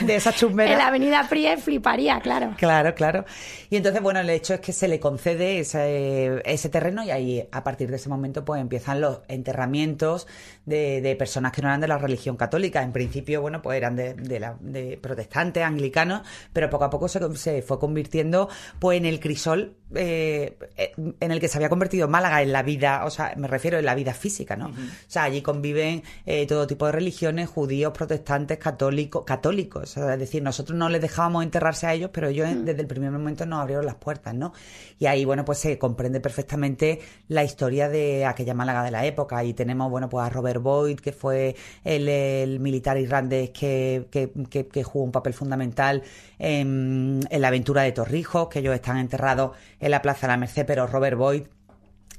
de, 0.00 0.14
esa 0.14 0.32
chumbera. 0.32 0.72
En 0.72 0.78
la 0.78 0.88
avenida 0.88 1.26
Prie 1.28 1.56
fliparía, 1.56 2.20
claro. 2.20 2.54
Claro, 2.56 2.94
claro. 2.94 3.24
Y 3.70 3.76
entonces, 3.76 4.02
bueno, 4.02 4.20
el 4.20 4.30
hecho 4.30 4.54
es 4.54 4.60
que 4.60 4.72
se 4.72 4.88
le 4.88 5.00
concede 5.00 5.58
ese, 5.60 6.42
ese 6.44 6.68
terreno 6.68 7.02
y 7.04 7.10
ahí, 7.10 7.48
a 7.50 7.64
partir 7.64 7.90
de 7.90 7.96
ese 7.96 8.08
momento, 8.08 8.44
pues 8.44 8.60
empiezan 8.60 9.00
los 9.00 9.20
enterramientos 9.28 10.26
de, 10.66 11.14
personas 11.18 11.52
que 11.52 11.62
no 11.62 11.68
eran 11.68 11.80
de 11.80 11.88
la 11.88 11.98
religión 11.98 12.36
católica. 12.36 12.82
En 12.82 12.92
principio, 12.92 13.40
bueno, 13.40 13.62
pues 13.62 13.76
eran 13.76 13.96
de, 13.96 14.14
de, 14.14 14.98
protestantes, 15.00 15.62
anglicanos, 15.62 16.22
pero 16.52 16.70
poco 16.70 16.84
a 16.84 16.90
poco 16.90 17.08
se, 17.08 17.36
se 17.36 17.62
fue 17.62 17.78
convirtiendo 17.78 18.48
pues 18.78 18.98
en 18.98 19.06
el 19.06 19.20
crisol 19.20 19.76
eh, 19.94 20.56
en 20.96 21.30
el 21.30 21.40
que 21.40 21.48
se 21.48 21.58
había 21.58 21.68
convertido 21.68 22.08
Málaga 22.08 22.42
en 22.42 22.52
la 22.52 22.62
vida, 22.62 23.04
o 23.04 23.10
sea, 23.10 23.34
me 23.36 23.46
refiero 23.46 23.78
en 23.78 23.84
la 23.84 23.94
vida 23.94 24.12
física, 24.12 24.56
¿no? 24.56 24.68
O 24.68 24.72
sea, 25.06 25.24
allí 25.24 25.42
conviven 25.42 26.02
eh, 26.26 26.46
todo 26.46 26.66
tipo 26.66 26.86
de 26.86 26.92
religiones, 26.92 27.48
judíos, 27.48 27.92
protestantes, 27.92 28.58
católicos, 28.58 29.23
católicos. 29.24 29.96
Es 29.96 30.18
decir, 30.18 30.42
nosotros 30.42 30.78
no 30.78 30.88
les 30.88 31.00
dejábamos 31.00 31.42
enterrarse 31.44 31.86
a 31.86 31.92
ellos, 31.94 32.10
pero 32.12 32.28
ellos 32.28 32.48
Mm. 32.48 32.64
desde 32.64 32.80
el 32.82 32.86
primer 32.86 33.10
momento 33.10 33.44
nos 33.46 33.60
abrieron 33.60 33.84
las 33.86 33.96
puertas, 33.96 34.34
¿no? 34.34 34.52
Y 34.98 35.06
ahí, 35.06 35.24
bueno, 35.24 35.44
pues 35.44 35.58
se 35.58 35.78
comprende 35.78 36.20
perfectamente 36.20 37.00
la 37.28 37.42
historia 37.44 37.88
de 37.88 38.24
aquella 38.26 38.54
Málaga 38.54 38.82
de 38.84 38.90
la 38.90 39.04
época. 39.06 39.42
Y 39.44 39.54
tenemos, 39.54 39.90
bueno, 39.90 40.08
pues 40.08 40.24
a 40.26 40.30
Robert 40.30 40.60
Boyd, 40.62 41.00
que 41.00 41.12
fue 41.12 41.56
el, 41.84 42.08
el 42.08 42.60
militar 42.60 42.96
irlandés 42.98 43.50
que, 43.50 44.06
que, 44.10 44.30
que- 44.48 44.68
que 44.68 44.82
jugó 44.84 45.04
un 45.04 45.12
papel 45.12 45.34
fundamental 45.34 46.02
en, 46.38 47.20
en 47.30 47.40
la 47.40 47.48
aventura 47.48 47.82
de 47.82 47.92
Torrijos, 47.92 48.48
que 48.48 48.58
ellos 48.60 48.74
están 48.74 48.98
enterrados 48.98 49.52
en 49.80 49.90
la 49.90 50.02
Plaza 50.02 50.26
de 50.26 50.32
la 50.32 50.36
Merced, 50.36 50.66
pero 50.66 50.86
Robert 50.86 51.16
Boyd 51.16 51.42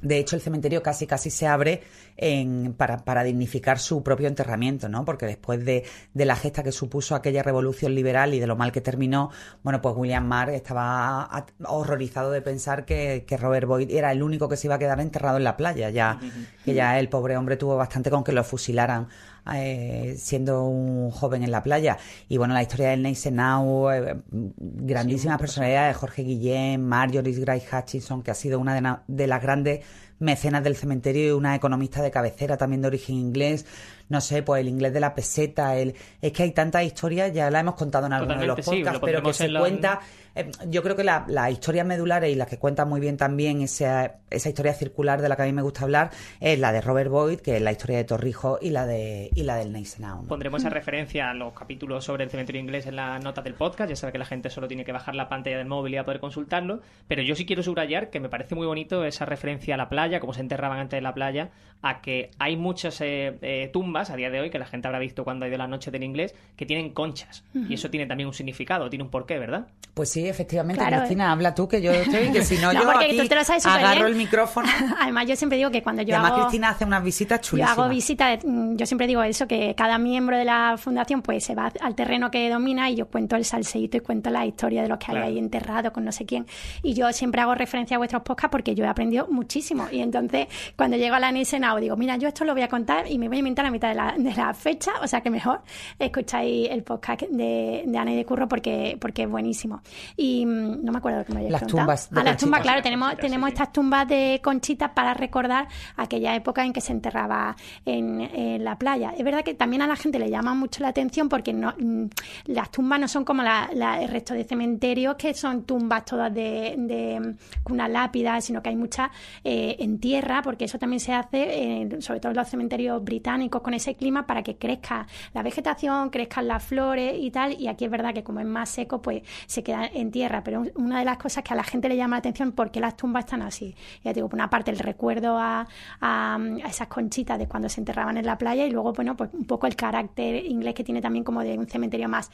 de 0.01 0.17
hecho, 0.19 0.35
el 0.35 0.41
cementerio 0.41 0.83
casi 0.83 1.07
casi 1.07 1.29
se 1.29 1.47
abre 1.47 1.81
en- 2.17 2.73
para, 2.73 3.03
para 3.05 3.23
dignificar 3.23 3.79
su 3.79 4.03
propio 4.03 4.27
enterramiento, 4.27 4.87
¿no? 4.89 5.05
Porque 5.05 5.25
después 5.25 5.63
de, 5.65 5.83
de 6.13 6.25
la 6.25 6.35
gesta 6.35 6.63
que 6.63 6.71
supuso 6.71 7.15
aquella 7.15 7.43
revolución 7.43 7.95
liberal 7.95 8.33
y 8.33 8.39
de 8.39 8.47
lo 8.47 8.55
mal 8.55 8.71
que 8.71 8.81
terminó, 8.81 9.31
bueno, 9.63 9.81
pues 9.81 9.95
William 9.97 10.25
Marr 10.25 10.49
estaba 10.51 11.29
horrorizado 11.65 12.31
de 12.31 12.41
pensar 12.41 12.85
que, 12.85 13.25
que 13.27 13.37
Robert 13.37 13.67
Boyd 13.67 13.89
era 13.91 14.11
el 14.11 14.21
único 14.23 14.47
que 14.49 14.57
se 14.57 14.67
iba 14.67 14.75
a 14.75 14.79
quedar 14.79 14.99
enterrado 14.99 15.37
en 15.37 15.43
la 15.43 15.57
playa, 15.57 15.89
ya 15.89 16.19
que 16.63 16.73
ya 16.73 16.99
el 16.99 17.09
pobre 17.09 17.37
hombre 17.37 17.57
tuvo 17.57 17.75
bastante 17.77 18.09
con 18.09 18.23
que 18.23 18.31
lo 18.31 18.43
fusilaran 18.43 19.07
eh, 19.53 20.15
siendo 20.17 20.63
un 20.65 21.11
joven 21.11 21.43
en 21.43 21.51
la 21.51 21.61
playa. 21.63 21.97
Y 22.29 22.37
bueno, 22.37 22.53
la 22.53 22.61
historia 22.61 22.89
del 22.89 23.01
Neisenau, 23.03 23.89
eh, 23.91 24.21
grandísimas 24.31 25.39
personalidades, 25.39 25.95
Jorge 25.97 26.23
Guillén, 26.23 26.83
Marjorie 26.83 27.33
Grace 27.39 27.67
Hutchinson, 27.75 28.23
que 28.23 28.31
ha 28.31 28.35
sido 28.35 28.59
una 28.59 28.73
de, 28.73 28.81
na- 28.81 29.03
de 29.07 29.27
las 29.27 29.41
grandes 29.41 29.81
mecenas 30.19 30.63
del 30.63 30.75
cementerio 30.75 31.27
y 31.27 31.31
una 31.31 31.55
economista 31.55 32.01
de 32.01 32.09
cabecera 32.11 32.57
también 32.57 32.81
de 32.81 32.87
origen 32.87 33.15
inglés. 33.15 33.65
No 34.09 34.21
sé, 34.21 34.43
pues 34.43 34.61
el 34.61 34.67
inglés 34.67 34.93
de 34.93 34.99
la 34.99 35.15
peseta, 35.15 35.75
el... 35.77 35.95
es 36.21 36.31
que 36.31 36.43
hay 36.43 36.51
tantas 36.51 36.83
historias, 36.83 37.33
ya 37.33 37.49
la 37.49 37.59
hemos 37.61 37.75
contado 37.75 38.05
en 38.05 38.13
algunos 38.13 38.39
de 38.39 38.45
los 38.47 38.57
sí, 38.57 38.63
podcasts, 38.63 38.93
lo 38.99 39.05
pero 39.05 39.23
que 39.23 39.33
se 39.33 39.45
en 39.45 39.53
la- 39.53 39.59
cuenta 39.59 39.99
eh, 40.35 40.51
yo 40.67 40.83
creo 40.83 40.95
que 40.97 41.03
la- 41.03 41.23
las 41.27 41.49
historias 41.51 41.85
medulares 41.87 42.29
y 42.31 42.35
las 42.35 42.47
que 42.47 42.59
cuentan 42.59 42.89
muy 42.89 42.99
bien 42.99 43.15
también 43.17 43.61
esa, 43.61 44.15
esa 44.29 44.49
historia 44.49 44.73
circular 44.73 45.21
de 45.21 45.29
la 45.29 45.35
que 45.37 45.43
a 45.43 45.45
mí 45.45 45.53
me 45.53 45.61
gusta 45.61 45.83
hablar 45.83 46.09
es 46.41 46.59
la 46.59 46.71
de 46.73 46.81
Robert 46.81 47.09
Boyd, 47.09 47.39
que 47.39 47.55
es 47.55 47.61
la 47.61 47.71
historia 47.71 47.97
de 47.97 48.03
Torrijos, 48.03 48.59
y 48.61 48.69
la 48.69 48.85
de 48.85 49.29
y 49.33 49.43
la 49.43 49.55
del 49.55 49.71
Neisenau. 49.71 50.23
¿no? 50.23 50.27
Pondremos 50.27 50.61
esa 50.61 50.69
referencia 50.69 51.29
a 51.29 51.33
los 51.33 51.53
capítulos 51.53 52.03
sobre 52.03 52.25
el 52.25 52.29
cementerio 52.29 52.59
inglés 52.61 52.85
en 52.85 52.97
las 52.97 53.23
notas 53.23 53.43
del 53.45 53.53
podcast. 53.53 53.89
Ya 53.89 53.95
sabe 53.95 54.11
que 54.11 54.19
la 54.19 54.25
gente 54.25 54.49
solo 54.49 54.67
tiene 54.67 54.83
que 54.85 54.91
bajar 54.91 55.15
la 55.15 55.29
pantalla 55.29 55.57
del 55.57 55.67
móvil 55.67 55.93
y 55.93 55.97
a 55.97 56.03
poder 56.03 56.19
consultarlo. 56.19 56.81
Pero 57.07 57.21
yo 57.23 57.33
sí 57.35 57.45
quiero 57.45 57.63
subrayar 57.63 58.09
que 58.09 58.19
me 58.19 58.27
parece 58.29 58.55
muy 58.55 58.67
bonito 58.67 59.05
esa 59.05 59.25
referencia 59.25 59.75
a 59.75 59.77
la 59.77 59.87
playa, 59.89 60.19
cómo 60.19 60.33
se 60.33 60.41
enterraban 60.41 60.79
antes 60.79 60.97
de 60.97 61.01
la 61.01 61.13
playa, 61.13 61.49
a 61.81 62.01
que 62.01 62.31
hay 62.39 62.57
muchas 62.57 62.99
eh, 62.99 63.37
eh, 63.41 63.69
tumbas 63.71 63.94
a 63.95 64.15
día 64.15 64.29
de 64.29 64.39
hoy, 64.41 64.49
que 64.49 64.59
la 64.59 64.65
gente 64.65 64.87
habrá 64.87 64.99
visto 64.99 65.23
cuando 65.23 65.45
ha 65.45 65.47
ido 65.47 65.57
la 65.57 65.67
noche 65.67 65.91
del 65.91 66.03
inglés, 66.03 66.35
que 66.55 66.65
tienen 66.65 66.91
conchas. 66.91 67.43
Y 67.53 67.73
eso 67.73 67.89
tiene 67.89 68.05
también 68.05 68.27
un 68.27 68.33
significado, 68.33 68.89
tiene 68.89 69.03
un 69.03 69.09
porqué, 69.09 69.39
¿verdad? 69.39 69.67
Pues 69.93 70.09
sí, 70.09 70.27
efectivamente, 70.27 70.81
Claro. 70.81 70.97
Cristina, 70.97 71.31
habla 71.31 71.55
tú, 71.55 71.67
que 71.69 71.81
yo 71.81 71.91
estoy, 71.91 72.31
que 72.31 72.43
si 72.43 72.57
no, 72.57 72.73
No, 72.73 72.81
yo 72.81 72.91
porque 72.91 73.05
aquí 73.05 73.17
tú 73.17 73.27
te 73.27 73.35
lo 73.35 73.43
sabes 73.45 73.63
súper 73.63 73.79
agarro 73.79 73.95
bien. 74.01 74.07
el 74.07 74.15
micrófono. 74.15 74.67
Además, 74.99 75.25
yo 75.27 75.35
siempre 75.37 75.57
digo 75.57 75.71
que 75.71 75.81
cuando 75.81 76.01
Y 76.01 76.05
yo 76.05 76.15
además 76.15 76.31
hago... 76.33 76.41
Cristina 76.43 76.69
hace 76.69 76.83
unas 76.85 77.03
visitas 77.03 77.39
Yo 77.41 77.49
chulísimas. 77.51 77.77
hago 77.77 77.89
visitas, 77.89 78.39
mm, 78.43 78.75
yo 78.75 78.85
siempre 78.85 79.07
digo 79.07 79.23
eso, 79.23 79.47
que 79.47 79.73
cada 79.75 79.97
miembro 79.97 80.37
de 80.37 80.43
la 80.45 80.75
fundación 80.77 81.21
pues 81.21 81.43
se 81.45 81.55
va 81.55 81.71
al 81.79 81.95
terreno 81.95 82.29
que 82.29 82.49
domina 82.49 82.89
y 82.89 82.95
yo 82.95 83.07
cuento 83.07 83.35
el 83.37 83.45
salseíto 83.45 83.97
y 83.97 83.99
cuento 84.01 84.29
la 84.29 84.45
historia 84.45 84.81
de 84.81 84.89
los 84.89 84.97
que 84.97 85.05
Claro. 85.05 85.21
hay 85.25 85.31
ahí 85.33 85.39
enterrados 85.39 85.91
con 85.93 86.03
no 86.03 86.11
sé 86.11 86.25
quién. 86.25 86.45
Y 86.83 86.93
yo 86.93 87.11
siempre 87.13 87.39
hago 87.41 87.55
referencia 87.55 87.95
a 87.95 87.97
vuestros 87.99 88.21
podcasts 88.23 88.51
porque 88.51 88.75
yo 88.75 88.83
he 88.83 88.87
aprendido 88.87 89.27
muchísimo. 89.29 89.87
Y 89.91 90.01
entonces, 90.01 90.47
cuando 90.75 90.97
llego 90.97 91.15
a 91.15 91.19
la 91.19 91.31
Nisenao, 91.31 91.79
digo, 91.79 91.95
mira, 91.95 92.17
yo 92.17 92.27
esto 92.27 92.43
lo 92.43 92.53
voy 92.53 92.63
a 92.63 92.67
contar 92.67 93.09
y 93.09 93.17
me 93.17 93.27
voy 93.29 93.37
a 93.37 93.39
inventar 93.39 93.65
a 93.65 93.71
mitad 93.71 93.84
de 93.89 93.95
la, 93.95 94.15
de 94.17 94.33
la 94.33 94.53
fecha, 94.53 94.91
o 95.01 95.07
sea 95.07 95.21
que 95.21 95.29
mejor 95.29 95.61
escucháis 95.99 96.69
el 96.69 96.83
podcast 96.83 97.21
de, 97.23 97.83
de 97.85 97.97
Ana 97.97 98.11
y 98.13 98.15
de 98.17 98.25
Curro 98.25 98.47
porque, 98.47 98.97
porque 98.99 99.23
es 99.23 99.29
buenísimo. 99.29 99.81
Y 100.17 100.45
mm, 100.45 100.83
no 100.83 100.91
me 100.91 100.97
acuerdo 100.97 101.19
lo 101.19 101.25
que 101.25 101.33
me 101.33 101.39
habéis 101.39 101.51
Las 101.51 101.61
preguntado. 101.61 101.85
tumbas 101.85 102.09
de 102.09 102.19
Ah, 102.19 102.23
las 102.23 102.37
tumbas, 102.37 102.61
claro, 102.61 102.81
tenemos, 102.81 103.15
tenemos 103.17 103.47
sí, 103.49 103.53
estas 103.53 103.71
tumbas 103.71 104.07
de 104.07 104.39
conchitas 104.43 104.91
para 104.91 105.13
recordar 105.13 105.67
aquella 105.95 106.35
época 106.35 106.65
en 106.65 106.73
que 106.73 106.81
se 106.81 106.91
enterraba 106.91 107.55
en, 107.85 108.21
en 108.21 108.63
la 108.63 108.77
playa. 108.77 109.13
Es 109.17 109.23
verdad 109.23 109.43
que 109.43 109.53
también 109.53 109.81
a 109.81 109.87
la 109.87 109.95
gente 109.95 110.19
le 110.19 110.29
llama 110.29 110.53
mucho 110.53 110.81
la 110.81 110.89
atención 110.89 111.29
porque 111.29 111.53
no, 111.53 111.73
mm, 111.77 112.05
las 112.47 112.71
tumbas 112.71 112.99
no 112.99 113.07
son 113.07 113.23
como 113.23 113.43
la- 113.43 113.69
la- 113.73 114.01
el 114.01 114.09
resto 114.09 114.33
de 114.33 114.43
cementerios, 114.43 115.15
que 115.15 115.33
son 115.33 115.63
tumbas 115.63 116.05
todas 116.05 116.33
de, 116.33 116.75
de, 116.77 117.19
mm, 117.19 117.63
con 117.63 117.73
una 117.73 117.87
lápida, 117.87 118.41
sino 118.41 118.61
que 118.61 118.69
hay 118.69 118.75
muchas 118.75 119.09
eh, 119.43 119.75
en 119.79 119.99
tierra, 119.99 120.41
porque 120.41 120.65
eso 120.65 120.79
también 120.79 120.99
se 120.99 121.13
hace, 121.13 121.81
eh, 121.83 121.89
sobre 122.01 122.19
todo 122.19 122.31
en 122.31 122.37
los 122.37 122.47
cementerios 122.49 123.03
británicos, 123.03 123.61
con 123.61 123.73
ese 123.75 123.95
clima 123.95 124.25
para 124.25 124.41
que 124.43 124.55
crezca 124.57 125.07
la 125.33 125.43
vegetación, 125.43 126.09
crezcan 126.09 126.47
las 126.47 126.63
flores 126.63 127.15
y 127.19 127.29
tal. 127.31 127.59
Y 127.59 127.67
aquí 127.67 127.85
es 127.85 127.91
verdad 127.91 128.13
que 128.13 128.23
como 128.23 128.39
es 128.39 128.45
más 128.45 128.69
seco, 128.69 129.01
pues 129.01 129.21
se 129.45 129.63
queda 129.63 129.85
en 129.85 130.11
tierra. 130.11 130.43
Pero 130.43 130.61
un- 130.61 130.71
una 130.75 130.99
de 130.99 131.05
las 131.05 131.17
cosas 131.17 131.43
que 131.43 131.53
a 131.53 131.55
la 131.55 131.63
gente 131.63 131.89
le 131.89 131.97
llama 131.97 132.15
la 132.15 132.19
atención, 132.19 132.51
¿por 132.51 132.71
qué 132.71 132.79
las 132.79 132.95
tumbas 132.97 133.25
están 133.25 133.41
así? 133.41 133.75
Ya 134.03 134.13
digo, 134.13 134.27
por 134.29 134.37
una 134.37 134.49
parte 134.49 134.71
el 134.71 134.79
recuerdo 134.79 135.37
a, 135.37 135.67
a- 136.01 136.35
a 136.35 136.67
esas 136.67 136.87
conchitas 136.87 137.37
de 137.37 137.47
cuando 137.47 137.69
se 137.69 137.81
enterraban 137.81 138.17
en 138.17 138.25
la 138.25 138.37
playa 138.37 138.65
y 138.65 138.71
luego, 138.71 138.93
bueno, 138.93 139.15
pues 139.15 139.29
un 139.33 139.45
poco 139.45 139.67
el 139.67 139.75
carácter 139.75 140.45
inglés 140.45 140.73
que 140.73 140.83
tiene 140.83 141.01
también 141.01 141.23
como 141.23 141.41
de 141.41 141.57
un 141.57 141.67
cementerio 141.67 142.07
más, 142.09 142.31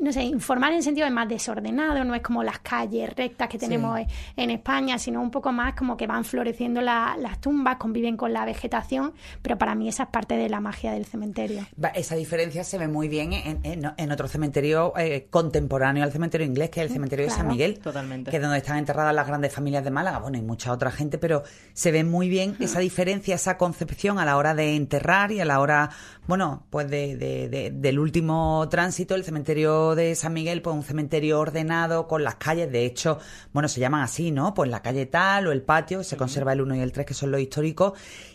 no 0.00 0.12
sé, 0.12 0.22
informal 0.24 0.70
en 0.72 0.78
el 0.78 0.82
sentido 0.82 1.04
de 1.06 1.10
más 1.12 1.28
desordenado, 1.28 2.04
no 2.04 2.14
es 2.14 2.22
como 2.22 2.42
las 2.42 2.58
calles 2.60 3.14
rectas 3.14 3.48
que 3.48 3.58
tenemos 3.58 3.98
en- 3.98 4.06
en 4.36 4.50
España, 4.50 4.98
sino 4.98 5.20
un 5.20 5.30
poco 5.30 5.52
más 5.52 5.74
como 5.74 5.96
que 5.96 6.06
van 6.06 6.24
floreciendo 6.24 6.80
la- 6.80 7.16
las 7.18 7.40
tumbas, 7.40 7.76
conviven 7.76 8.16
con 8.16 8.32
la 8.32 8.44
vegetación, 8.44 9.12
pero 9.42 9.58
para 9.58 9.74
mí 9.74 9.88
esa 9.88 10.04
es 10.04 10.08
parte 10.08 10.36
de 10.36 10.48
la 10.48 10.60
magia 10.64 10.92
del 10.92 11.04
cementerio. 11.06 11.64
Va, 11.82 11.88
Esa 11.90 12.16
diferencia 12.16 12.64
se 12.64 12.76
ve 12.78 12.88
muy 12.88 13.06
bien 13.08 13.32
en, 13.32 13.60
en- 13.62 13.92
en 13.96 14.10
otro 14.12 14.26
cementerio 14.26 14.92
eh, 14.96 15.28
contemporáneo 15.30 16.02
al 16.02 16.10
cementerio 16.10 16.44
inglés, 16.46 16.70
que 16.70 16.80
es 16.80 16.86
el 16.88 16.92
cementerio 16.92 17.26
de 17.26 17.30
San. 17.30 17.46
Miguel, 17.46 17.78
Totalmente. 17.78 18.30
que 18.32 18.36
es 18.38 18.42
donde 18.42 18.58
están 18.58 18.78
enterradas 18.78 19.14
las 19.14 19.26
grandes 19.28 19.52
familias 19.52 19.84
de 19.84 19.90
Málaga, 19.92 20.18
bueno, 20.18 20.38
y 20.38 20.42
mucha 20.42 20.72
otra 20.72 20.90
gente, 20.90 21.18
pero 21.18 21.44
se 21.74 21.92
ve 21.92 22.02
muy 22.02 22.28
bien 22.28 22.56
esa 22.58 22.80
diferencia, 22.80 23.36
esa 23.36 23.56
concepción 23.58 24.18
a 24.18 24.24
la 24.24 24.36
hora 24.36 24.54
de 24.54 24.74
enterrar 24.74 25.30
y 25.30 25.40
a 25.40 25.44
la 25.44 25.60
hora, 25.60 25.90
bueno, 26.26 26.66
pues 26.70 26.88
de, 26.90 27.16
de- 27.16 27.48
de- 27.48 27.70
del 27.70 27.98
último 27.98 28.66
tránsito, 28.70 29.14
el 29.14 29.24
cementerio 29.24 29.94
de 29.94 30.14
San 30.14 30.32
Miguel, 30.32 30.62
pues 30.62 30.74
un 30.74 30.82
cementerio 30.82 31.38
ordenado 31.38 32.08
con 32.08 32.24
las 32.24 32.36
calles, 32.36 32.72
de 32.72 32.86
hecho, 32.86 33.18
bueno, 33.52 33.68
se 33.68 33.78
llaman 33.80 34.00
así, 34.02 34.30
¿no? 34.30 34.54
Pues 34.54 34.70
la 34.70 34.80
calle 34.82 35.04
tal 35.06 35.46
o 35.46 35.52
el 35.52 35.60
patio, 35.62 36.02
se 36.02 36.16
conserva 36.16 36.52
el 36.54 36.62
1 36.62 36.76
y 36.76 36.80
el 36.80 36.92
3, 36.92 37.04
que 37.06 37.14
son 37.14 37.30
los 37.30 37.40
históricos, 37.40 37.92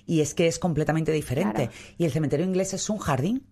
y 0.09 0.21
es 0.21 0.33
que 0.33 0.47
es 0.47 0.57
completamente 0.57 1.11
diferente. 1.11 1.67
Claro. 1.67 1.95
Y 1.99 2.05
el 2.05 2.11
cementerio 2.11 2.43
inglés 2.43 2.73
es 2.73 2.89
un 2.89 2.97
jardín. 2.97 3.45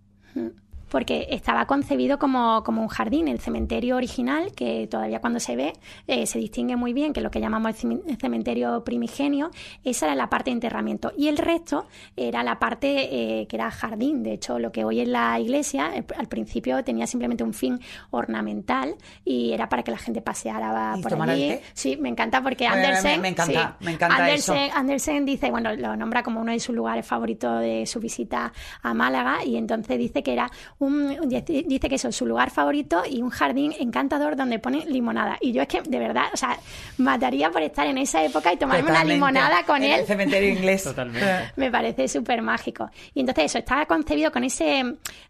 Porque 0.89 1.27
estaba 1.31 1.65
concebido 1.65 2.17
como, 2.19 2.63
como 2.63 2.81
un 2.81 2.87
jardín. 2.87 3.27
El 3.27 3.39
cementerio 3.39 3.95
original, 3.97 4.51
que 4.53 4.87
todavía 4.87 5.19
cuando 5.19 5.39
se 5.39 5.55
ve 5.55 5.73
eh, 6.07 6.25
se 6.25 6.39
distingue 6.39 6.75
muy 6.75 6.93
bien, 6.93 7.13
que 7.13 7.19
es 7.19 7.23
lo 7.23 7.31
que 7.31 7.39
llamamos 7.39 7.83
el 7.83 8.17
cementerio 8.19 8.83
primigenio, 8.83 9.51
esa 9.83 10.05
era 10.07 10.15
la 10.15 10.29
parte 10.29 10.49
de 10.49 10.55
enterramiento. 10.55 11.11
Y 11.17 11.27
el 11.27 11.37
resto 11.37 11.87
era 12.15 12.43
la 12.43 12.59
parte 12.59 13.41
eh, 13.41 13.47
que 13.47 13.55
era 13.55 13.69
jardín. 13.71 14.23
De 14.23 14.33
hecho, 14.33 14.59
lo 14.59 14.71
que 14.71 14.83
hoy 14.85 15.01
es 15.01 15.07
la 15.07 15.39
iglesia, 15.39 15.91
eh, 15.95 16.05
al 16.17 16.27
principio 16.27 16.83
tenía 16.83 17.07
simplemente 17.07 17.43
un 17.43 17.53
fin 17.53 17.79
ornamental 18.11 18.95
y 19.23 19.51
era 19.53 19.69
para 19.69 19.83
que 19.83 19.91
la 19.91 19.97
gente 19.97 20.21
paseara 20.21 20.95
¿Y 20.97 21.01
por 21.01 21.11
tomara 21.11 21.33
el 21.33 21.39
allí. 21.41 21.49
té? 21.49 21.63
Sí, 21.73 21.97
me 21.97 22.09
encanta 22.09 22.41
porque 22.41 22.67
Me- 22.69 22.75
me- 22.75 22.85
Andersen... 22.85 23.21
me 23.21 23.27
encanta, 23.29 23.75
sí, 23.79 23.85
me 23.85 23.91
encanta 23.91 24.15
Andersen, 24.17 24.57
eso. 24.57 24.75
Andersen 24.77 25.25
dice, 25.25 25.51
bueno, 25.51 25.73
lo 25.75 25.95
nombra 25.95 26.23
como 26.23 26.41
uno 26.41 26.51
de 26.51 26.59
sus 26.59 26.75
lugares 26.75 27.05
favoritos 27.05 27.61
de 27.61 27.85
su 27.85 27.99
visita 27.99 28.51
a 28.81 28.93
Málaga 28.93 29.43
y 29.45 29.57
entonces 29.57 29.97
dice 29.97 30.23
que 30.23 30.33
era 30.33 30.49
un, 30.79 31.17
dice 31.29 31.89
que 31.89 31.95
eso 31.95 32.09
es 32.09 32.15
su 32.15 32.25
lugar 32.25 32.49
favorito 32.51 33.03
y 33.09 33.21
un 33.21 33.29
jardín 33.29 33.73
encantador 33.79 34.35
donde 34.35 34.59
pone 34.59 34.85
limonada. 34.85 35.37
Y 35.41 35.51
yo 35.51 35.61
es 35.63 35.67
que, 35.67 35.81
de 35.81 35.99
verdad, 35.99 36.25
o 36.33 36.37
sea, 36.37 36.57
mataría 36.97 37.49
por 37.49 37.61
estar 37.63 37.87
en 37.87 37.97
esa 37.97 38.23
época 38.23 38.53
y 38.53 38.57
tomarme 38.57 38.89
una 38.89 39.03
limonada 39.03 39.63
con 39.63 39.77
en 39.83 39.91
él. 39.93 39.99
el 40.01 40.05
cementerio 40.05 40.49
inglés. 40.49 40.83
Totalmente. 40.83 41.51
Me 41.55 41.71
parece 41.71 42.07
súper 42.07 42.41
mágico. 42.41 42.89
Y 43.13 43.21
entonces 43.21 43.45
eso, 43.45 43.57
estaba 43.57 43.85
concebido 43.85 44.31
con 44.31 44.43
ese 44.43 44.83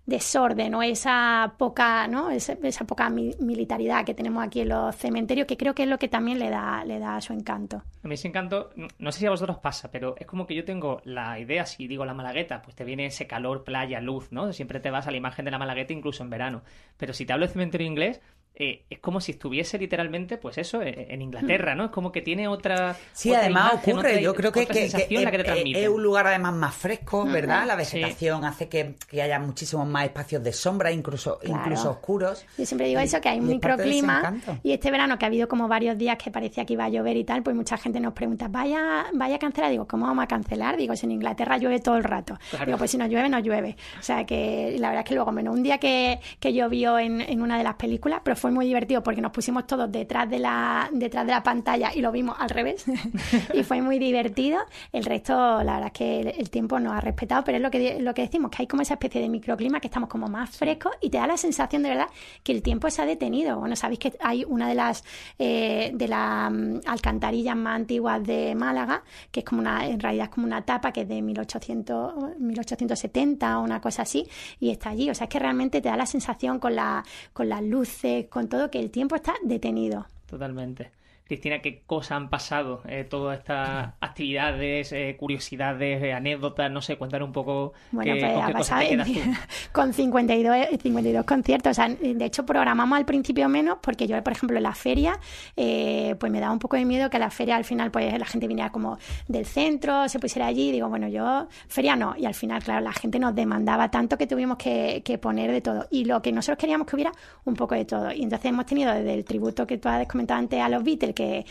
desorden 0.06 0.74
o 0.76 0.82
esa 0.84 1.54
poca, 1.58 2.08
¿no? 2.08 2.30
Esa, 2.32 2.54
esa 2.64 2.86
poca 2.86 3.10
mi- 3.10 3.36
militaridad 3.40 4.06
que 4.06 4.14
tenemos 4.14 4.44
aquí 4.46 4.62
en 4.62 4.70
los 4.70 4.96
cementerios, 4.96 5.48
que 5.48 5.58
creo 5.58 5.74
que 5.76 5.84
es 5.84 5.90
lo 5.90 5.98
que 6.00 6.08
también 6.08 6.40
le 6.40 6.50
da, 6.50 6.84
le 6.86 7.00
da 7.00 7.20
su 7.22 7.34
encanto. 7.34 7.84
A 8.04 8.08
mí 8.08 8.14
ese 8.14 8.28
encanto, 8.30 8.70
no- 8.76 8.88
no 9.00 9.12
sé 9.12 9.20
si 9.20 9.26
a 9.26 9.30
vosotros 9.30 9.58
pasa, 9.60 9.90
pero 9.92 10.16
es 10.18 10.26
como 10.26 10.48
que 10.48 10.56
yo 10.56 10.64
tengo 10.64 11.02
la 11.04 11.40
idea, 11.40 11.66
si 11.66 11.88
digo 11.88 12.06
la 12.06 12.14
Malagueta, 12.14 12.62
pues 12.62 12.76
te 12.76 12.84
viene 12.86 13.06
ese 13.08 13.28
calor, 13.28 13.64
playa, 13.64 14.00
luz, 14.00 14.32
¿no? 14.32 14.52
Siempre 14.54 14.80
te 14.80 14.90
vas 14.92 15.08
a 15.08 15.12
la 15.12 15.18
imagen 15.18 15.37
de 15.46 15.52
la 15.52 15.60
Malagueta 15.60 15.94
incluso 15.94 16.24
en 16.24 16.30
verano. 16.30 16.64
Pero 16.98 17.14
si 17.14 17.26
te 17.26 17.34
hablo 17.34 17.46
de 17.46 17.54
cementerio 17.54 17.88
inglés, 17.88 18.22
eh, 18.60 18.84
es 18.90 19.00
como 19.00 19.22
si 19.22 19.34
estuviese 19.34 19.78
literalmente, 19.78 20.38
pues 20.38 20.58
eso, 20.58 20.82
eh, 20.82 21.08
en 21.10 21.22
Inglaterra, 21.22 21.76
¿no? 21.76 21.86
Es 21.86 21.92
como 21.92 22.12
que 22.12 22.22
tiene 22.22 22.48
otra. 22.48 22.96
Sí, 23.14 23.30
otra 23.30 23.42
además 23.42 23.74
imagen, 23.74 23.94
ocurre, 23.94 24.10
otra- 24.10 24.22
yo 24.22 24.34
creo 24.34 24.52
que, 24.52 24.66
que- 24.66 24.74
sensación 24.74 25.20
que 25.20 25.26
la 25.26 25.32
que 25.32 25.44
te 25.44 25.84
es- 25.84 25.90
un 25.90 26.02
lugar 26.02 26.26
además 26.28 26.54
más 26.56 26.76
fresco, 26.76 27.24
¿verdad? 27.26 27.66
La 27.68 27.76
vegetación 27.76 28.44
hace 28.46 28.68
que, 28.68 28.96
que 29.10 29.22
haya 29.22 29.40
muchísimos 29.40 29.88
más 29.88 30.06
espacios 30.06 30.44
de 30.44 30.52
sombra, 30.54 30.92
incluso, 30.92 31.38
Claro. 31.40 31.62
incluso 31.62 31.92
oscuros. 31.92 32.46
Yo 32.58 32.66
siempre 32.66 32.88
digo 32.88 33.00
Y- 33.00 33.04
eso, 33.04 33.22
que 33.22 33.30
hay 33.30 33.40
un 33.40 33.48
microclima 33.48 34.34
y 34.64 34.72
este 34.72 34.90
verano 34.92 35.18
que 35.20 35.26
ha 35.26 35.28
habido 35.28 35.48
como 35.48 35.68
varios 35.68 35.98
días 35.98 36.18
que 36.18 36.32
parecía 36.32 36.66
que 36.66 36.74
iba 36.74 36.86
a 36.86 36.90
llover 36.90 37.16
y 37.18 37.24
tal, 37.24 37.44
pues 37.44 37.56
mucha 37.56 37.78
gente 37.78 38.00
nos 38.00 38.14
pregunta, 38.14 38.48
vaya, 38.50 39.06
vaya 39.14 39.36
a 39.36 39.40
cancelar, 39.40 39.70
digo, 39.72 39.88
¿cómo 39.88 40.08
vamos 40.08 40.24
a 40.24 40.28
cancelar? 40.28 40.78
Digo, 40.78 40.96
si 40.96 41.06
en 41.06 41.12
Inglaterra 41.12 41.58
llueve 41.58 41.80
todo 41.80 41.98
el 41.98 42.04
rato. 42.04 42.38
Claro. 42.50 42.66
Digo, 42.66 42.78
pues 42.80 42.92
si 42.92 42.98
no 42.98 43.06
llueve, 43.08 43.30
no 43.30 43.40
llueve. 43.40 43.76
O 44.00 44.04
sea 44.04 44.26
que 44.26 44.76
la 44.80 44.90
verdad 44.90 45.04
es 45.04 45.10
que 45.10 45.16
luego, 45.16 45.32
menos 45.32 45.56
un 45.56 45.64
día 45.64 45.78
que, 45.78 46.20
que 46.40 46.54
llovió 46.54 46.98
en, 46.98 47.22
en 47.22 47.42
una 47.42 47.58
de 47.58 47.64
las 47.64 47.76
películas, 47.76 48.22
pero 48.24 48.36
fue 48.36 48.47
muy 48.52 48.66
divertido 48.66 49.04
porque 49.04 49.22
nos 49.22 49.32
pusimos 49.32 49.68
todos 49.68 49.92
detrás 49.92 50.30
de 50.30 50.40
la, 50.40 50.90
detrás 50.92 51.26
de 51.26 51.32
la 51.32 51.44
pantalla 51.44 51.92
y 51.94 52.02
lo 52.02 52.12
vimos 52.12 52.36
al 52.40 52.50
revés 52.50 52.86
y 53.54 53.64
fue 53.64 53.82
muy 53.82 54.00
divertido. 54.00 54.60
El 54.92 55.06
resto, 55.06 55.34
la 55.34 55.74
verdad 55.74 55.88
es 55.88 55.92
que 55.94 56.20
el, 56.22 56.50
tiempo 56.50 56.80
nos 56.80 56.94
ha 56.94 57.02
respetado, 57.02 57.44
pero 57.44 57.58
es 57.58 57.62
lo 57.62 57.70
que, 57.70 58.00
lo 58.00 58.14
que 58.14 58.24
decimos, 58.24 58.52
que 58.52 58.64
hay 58.64 58.68
como 58.68 58.82
esa 58.82 58.96
especie 58.96 59.22
de 59.22 59.30
microclima 59.30 59.80
que 59.80 59.88
estamos 59.88 60.10
como 60.10 60.28
más 60.28 60.50
frescos 60.50 60.94
y 61.02 61.10
te 61.10 61.18
da 61.18 61.28
la 61.28 61.38
sensación 61.38 61.84
de 61.84 61.90
verdad 61.90 62.08
que 62.44 62.52
el 62.52 62.62
tiempo 62.62 62.90
se 62.90 63.02
ha 63.02 63.06
detenido. 63.06 63.60
Bueno, 63.60 63.76
sabéis 63.76 64.00
que 64.00 64.14
hay 64.22 64.46
una 64.46 64.68
de 64.68 64.76
las 64.76 65.04
eh, 65.40 65.92
de 65.94 66.08
las 66.08 66.52
mm, 66.52 66.80
alcantarillas 66.86 67.56
más 67.56 67.76
antiguas 67.76 68.24
de 68.24 68.56
Málaga, 68.56 69.04
que 69.32 69.42
es 69.42 69.46
como 69.46 69.62
una, 69.62 69.86
en 69.86 70.00
realidad 70.00 70.26
es 70.26 70.34
como 70.34 70.48
una 70.48 70.64
tapa 70.64 70.92
que 70.92 71.02
es 71.02 71.08
de 71.08 71.22
1800, 71.22 72.40
1870 72.40 73.60
o 73.60 73.64
una 73.64 73.82
cosa 73.82 74.04
así, 74.04 74.28
y 74.60 74.70
está 74.70 74.90
allí. 74.90 75.10
O 75.10 75.16
sea, 75.16 75.26
es 75.26 75.30
que 75.30 75.40
realmente 75.40 75.82
te 75.82 75.90
da 75.90 75.98
la 75.98 76.06
sensación 76.06 76.60
con, 76.60 76.76
la, 76.76 77.04
con 77.34 77.50
las 77.50 77.62
luces, 77.62 78.28
con 78.38 78.50
todo, 78.50 78.70
que 78.70 78.80
el 78.80 78.92
tiempo 78.92 79.16
está 79.16 79.34
detenido. 79.42 80.06
Totalmente. 80.28 80.92
Cristina, 81.28 81.60
¿qué 81.60 81.82
cosas 81.86 82.14
han 82.14 82.30
pasado? 82.30 82.82
Eh, 82.88 83.06
todas 83.08 83.40
estas 83.40 83.94
actividades, 84.00 84.92
eh, 84.94 85.16
curiosidades, 85.20 86.02
eh, 86.02 86.14
anécdotas, 86.14 86.72
no 86.72 86.82
sé, 86.82 86.98
cuéntanos 86.98 87.28
un 87.28 87.34
poco 87.34 87.74
Bueno, 87.92 88.14
qué, 88.14 88.20
pues 88.22 88.34
con 88.34 88.42
ha 88.42 88.48
qué 88.48 88.54
cosas 88.54 88.70
pasado 88.70 88.82
te 88.82 88.90
quedas 88.90 89.08
tú. 89.08 89.42
con 89.74 89.94
52, 89.94 90.56
eh, 90.56 90.80
52 90.82 91.26
conciertos. 91.26 91.72
O 91.72 91.74
sea, 91.74 91.90
de 91.90 92.26
hecho, 92.26 92.46
programamos 92.46 92.98
al 92.98 93.06
principio 93.06 93.50
menos 93.50 93.78
porque 93.82 94.08
yo, 94.08 94.22
por 94.24 94.34
ejemplo, 94.34 94.58
en 94.58 94.64
la 94.64 94.74
feria, 94.74 95.20
eh, 95.56 96.16
pues 96.20 96.32
me 96.32 96.40
daba 96.40 96.54
un 96.54 96.60
poco 96.60 96.78
de 96.78 96.86
miedo 96.86 97.10
que 97.10 97.18
a 97.18 97.20
la 97.20 97.30
feria 97.30 97.56
al 97.56 97.66
final 97.66 97.92
pues 97.92 98.18
la 98.18 98.26
gente 98.26 98.48
viniera 98.48 98.72
como 98.72 98.98
del 99.28 99.46
centro, 99.46 100.08
se 100.08 100.20
pusiera 100.20 100.48
allí. 100.48 100.72
Digo, 100.72 100.88
bueno, 100.90 101.08
yo, 101.08 101.48
feria 101.68 101.96
no. 101.96 102.16
Y 102.18 102.26
al 102.26 102.34
final, 102.34 102.64
claro, 102.64 102.82
la 102.82 102.94
gente 102.94 103.20
nos 103.20 103.36
demandaba 103.36 103.92
tanto 103.92 104.18
que 104.18 104.28
tuvimos 104.28 104.58
que, 104.58 105.02
que 105.04 105.18
poner 105.18 105.52
de 105.52 105.62
todo. 105.62 105.88
Y 105.92 106.06
lo 106.06 106.22
que 106.22 106.32
nosotros 106.32 106.58
queríamos 106.58 106.88
que 106.88 106.96
hubiera 106.96 107.12
un 107.46 107.56
poco 107.56 107.76
de 107.76 107.86
todo. 107.86 108.12
Y 108.14 108.24
entonces 108.24 108.46
hemos 108.50 108.66
tenido 108.66 108.94
desde 108.94 109.14
el 109.14 109.26
tributo 109.26 109.68
que 109.68 109.78
tú 109.78 109.90
has 109.90 110.08
comentado 110.08 110.40
antes 110.40 110.62
a 110.62 110.70
los 110.70 110.84
Beatles, 110.84 111.14
que 111.18 111.46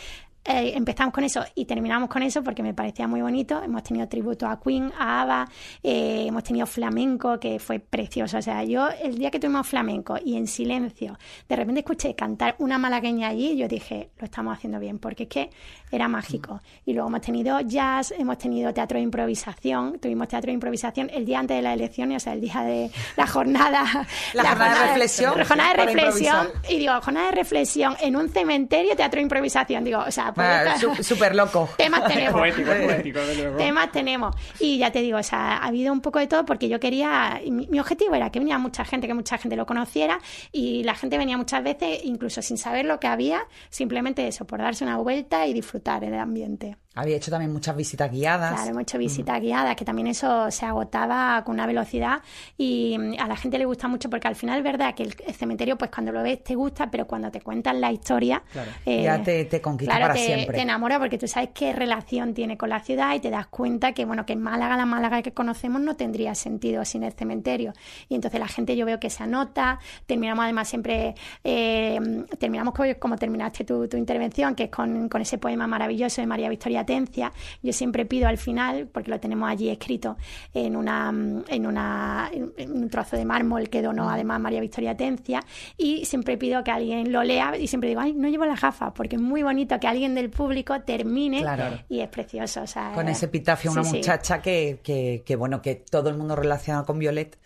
eh, 0.46 0.72
empezamos 0.74 1.12
con 1.12 1.24
eso 1.24 1.44
y 1.54 1.64
terminamos 1.64 2.08
con 2.08 2.22
eso 2.22 2.42
porque 2.42 2.62
me 2.62 2.74
parecía 2.74 3.06
muy 3.06 3.22
bonito. 3.22 3.62
Hemos 3.62 3.82
tenido 3.82 4.08
tributo 4.08 4.46
a 4.46 4.60
Queen, 4.60 4.92
a 4.98 5.22
ABBA, 5.22 5.48
eh, 5.82 6.24
hemos 6.28 6.44
tenido 6.44 6.66
flamenco, 6.66 7.38
que 7.40 7.58
fue 7.58 7.78
precioso. 7.78 8.38
O 8.38 8.42
sea, 8.42 8.62
yo 8.64 8.88
el 8.88 9.18
día 9.18 9.30
que 9.30 9.38
tuvimos 9.38 9.66
flamenco 9.66 10.16
y 10.22 10.36
en 10.36 10.46
silencio, 10.46 11.18
de 11.48 11.56
repente 11.56 11.80
escuché 11.80 12.14
cantar 12.14 12.56
una 12.58 12.78
malagueña 12.78 13.28
allí, 13.28 13.56
yo 13.56 13.68
dije, 13.68 14.10
lo 14.18 14.24
estamos 14.24 14.56
haciendo 14.56 14.78
bien, 14.78 14.98
porque 14.98 15.24
es 15.24 15.28
que 15.28 15.50
era 15.90 16.08
mágico. 16.08 16.60
Y 16.84 16.92
luego 16.92 17.08
hemos 17.08 17.20
tenido 17.20 17.60
jazz, 17.60 18.12
hemos 18.16 18.38
tenido 18.38 18.72
teatro 18.72 18.98
de 18.98 19.02
improvisación, 19.02 19.98
tuvimos 19.98 20.28
teatro 20.28 20.48
de 20.48 20.54
improvisación 20.54 21.10
el 21.12 21.24
día 21.24 21.38
antes 21.38 21.56
de 21.56 21.62
las 21.62 21.74
elecciones, 21.74 22.22
o 22.22 22.24
sea, 22.24 22.32
el 22.34 22.40
día 22.40 22.62
de 22.62 22.90
la 23.16 23.26
jornada. 23.26 23.84
La 24.34 24.50
jornada 24.50 24.80
de 24.80 24.86
reflexión 24.88 25.36
jornada 25.44 25.74
de 25.74 25.84
reflexión. 25.86 26.48
Y 26.68 26.78
digo, 26.78 27.00
jornada 27.00 27.26
de 27.30 27.36
reflexión 27.36 27.96
en 28.00 28.16
un 28.16 28.28
cementerio, 28.28 28.96
teatro 28.96 29.18
de 29.18 29.22
improvisación. 29.22 29.84
Digo, 29.84 30.00
o 30.06 30.10
sea, 30.10 30.32
Ah, 30.36 30.76
su- 30.78 30.94
Súper 31.02 31.34
loco. 31.34 31.68
temas 31.78 32.06
tenemos. 32.06 32.40
Poético, 32.40 32.70
poético. 32.70 33.20
Temas 33.56 33.92
tenemos. 33.92 34.34
Y 34.60 34.78
ya 34.78 34.90
te 34.92 35.00
digo, 35.00 35.18
o 35.18 35.22
sea, 35.22 35.56
ha 35.58 35.66
habido 35.66 35.92
un 35.92 36.00
poco 36.00 36.18
de 36.18 36.26
todo 36.26 36.44
porque 36.44 36.68
yo 36.68 36.78
quería, 36.80 37.40
y 37.44 37.50
mi, 37.50 37.66
mi 37.68 37.80
objetivo 37.80 38.14
era 38.14 38.30
que 38.30 38.38
viniera 38.38 38.58
mucha 38.58 38.84
gente, 38.84 39.06
que 39.06 39.14
mucha 39.14 39.38
gente 39.38 39.56
lo 39.56 39.66
conociera 39.66 40.18
y 40.52 40.82
la 40.84 40.94
gente 40.94 41.18
venía 41.18 41.36
muchas 41.36 41.62
veces 41.64 42.00
incluso 42.04 42.42
sin 42.42 42.58
saber 42.58 42.84
lo 42.84 43.00
que 43.00 43.06
había, 43.06 43.40
simplemente 43.70 44.26
eso, 44.26 44.46
por 44.46 44.60
darse 44.60 44.84
una 44.84 44.96
vuelta 44.98 45.46
y 45.46 45.52
disfrutar 45.52 46.04
el 46.04 46.14
ambiente. 46.14 46.76
Había 46.96 47.16
hecho 47.16 47.30
también 47.30 47.52
muchas 47.52 47.76
visitas 47.76 48.10
guiadas. 48.10 48.54
Claro, 48.54 48.70
hemos 48.70 48.82
hecho 48.82 48.96
visitas 48.98 49.40
guiadas, 49.40 49.76
que 49.76 49.84
también 49.84 50.08
eso 50.08 50.50
se 50.50 50.64
agotaba 50.66 51.44
con 51.44 51.54
una 51.54 51.66
velocidad 51.66 52.22
y 52.56 52.96
mm, 52.98 53.20
a 53.20 53.28
la 53.28 53.36
gente 53.36 53.58
le 53.58 53.66
gusta 53.66 53.86
mucho 53.86 54.08
porque 54.08 54.26
al 54.28 54.34
final 54.34 54.58
es 54.58 54.64
verdad 54.64 54.94
que 54.94 55.02
el, 55.02 55.12
cementerio, 55.34 55.76
pues 55.76 55.90
cuando 55.90 56.10
lo 56.10 56.22
ves 56.22 56.42
te 56.42 56.54
gusta, 56.54 56.90
pero 56.90 57.06
cuando 57.06 57.30
te 57.30 57.42
cuentan 57.42 57.80
la 57.82 57.92
historia, 57.92 58.42
Claro. 58.50 58.70
eh, 58.86 59.02
Ya 59.02 59.22
te- 59.22 59.44
te 59.44 59.60
conquista 59.60 59.92
claro, 59.94 60.04
para 60.04 60.14
te, 60.14 60.24
siempre. 60.26 60.56
te 60.56 60.62
enamora 60.62 60.98
porque 60.98 61.18
tú 61.18 61.28
sabes 61.28 61.50
qué 61.52 61.74
relación 61.74 62.32
tiene 62.32 62.56
con 62.56 62.70
la 62.70 62.80
ciudad 62.80 63.14
y 63.14 63.20
te 63.20 63.28
das 63.28 63.46
cuenta 63.48 63.92
que, 63.92 64.06
bueno, 64.06 64.24
que 64.24 64.32
en 64.32 64.40
Málaga, 64.40 64.76
la 64.78 64.86
Málaga 64.86 65.20
que 65.20 65.32
conocemos 65.32 65.82
no 65.82 65.96
tendría 65.96 66.34
sentido 66.34 66.82
sin 66.86 67.02
el 67.02 67.12
cementerio. 67.12 67.74
Y 68.08 68.14
entonces 68.14 68.40
la 68.40 68.48
gente 68.48 68.74
yo 68.74 68.86
veo 68.86 68.98
que 68.98 69.10
se 69.10 69.22
anota, 69.22 69.78
terminamos 70.06 70.44
además 70.44 70.66
siempre, 70.66 71.14
eh, 71.44 71.98
terminamos 72.38 72.72
co- 72.72 72.84
como 72.98 73.16
terminaste 73.16 73.64
tu, 73.64 73.86
tu 73.86 73.98
intervención, 73.98 74.54
que 74.54 74.64
es 74.64 74.70
con, 74.70 75.10
con 75.10 75.20
ese 75.20 75.36
poema 75.36 75.66
maravilloso 75.66 76.22
de 76.22 76.26
María 76.26 76.48
Victoria 76.48 76.85
Atencia. 76.86 77.32
Yo 77.62 77.72
siempre 77.72 78.06
pido 78.06 78.28
al 78.28 78.38
final, 78.38 78.88
porque 78.92 79.10
lo 79.10 79.18
tenemos 79.18 79.48
allí 79.50 79.68
escrito 79.68 80.16
en, 80.54 80.76
una, 80.76 81.08
en, 81.48 81.66
una, 81.66 82.30
en 82.32 82.72
un 82.72 82.88
trozo 82.88 83.16
de 83.16 83.24
mármol 83.24 83.68
que 83.68 83.82
donó 83.82 84.08
además 84.08 84.40
María 84.40 84.60
Victoria 84.60 84.92
Atencia, 84.92 85.42
y 85.76 86.04
siempre 86.04 86.36
pido 86.38 86.62
que 86.62 86.70
alguien 86.70 87.10
lo 87.12 87.22
lea 87.24 87.56
y 87.58 87.66
siempre 87.66 87.88
digo, 87.88 88.00
ay, 88.00 88.12
no 88.12 88.28
llevo 88.28 88.44
las 88.46 88.60
gafas, 88.60 88.92
porque 88.94 89.16
es 89.16 89.22
muy 89.22 89.42
bonito 89.42 89.78
que 89.80 89.86
alguien 89.88 90.14
del 90.14 90.30
público 90.30 90.80
termine 90.82 91.40
Claro. 91.40 91.78
y 91.88 92.00
es 92.00 92.08
precioso. 92.08 92.62
o 92.62 92.66
sea, 92.66 92.92
Con 92.94 93.08
ese 93.08 93.26
epitafio, 93.26 93.72
una 93.72 93.82
sí. 93.84 93.96
muchacha 93.96 94.40
que, 94.40 94.80
que, 94.82 95.22
que, 95.26 95.36
bueno, 95.36 95.60
que 95.60 95.74
todo 95.74 96.08
el 96.08 96.16
mundo 96.16 96.36
relaciona 96.36 96.84
con 96.84 96.98
Violet, 96.98 97.36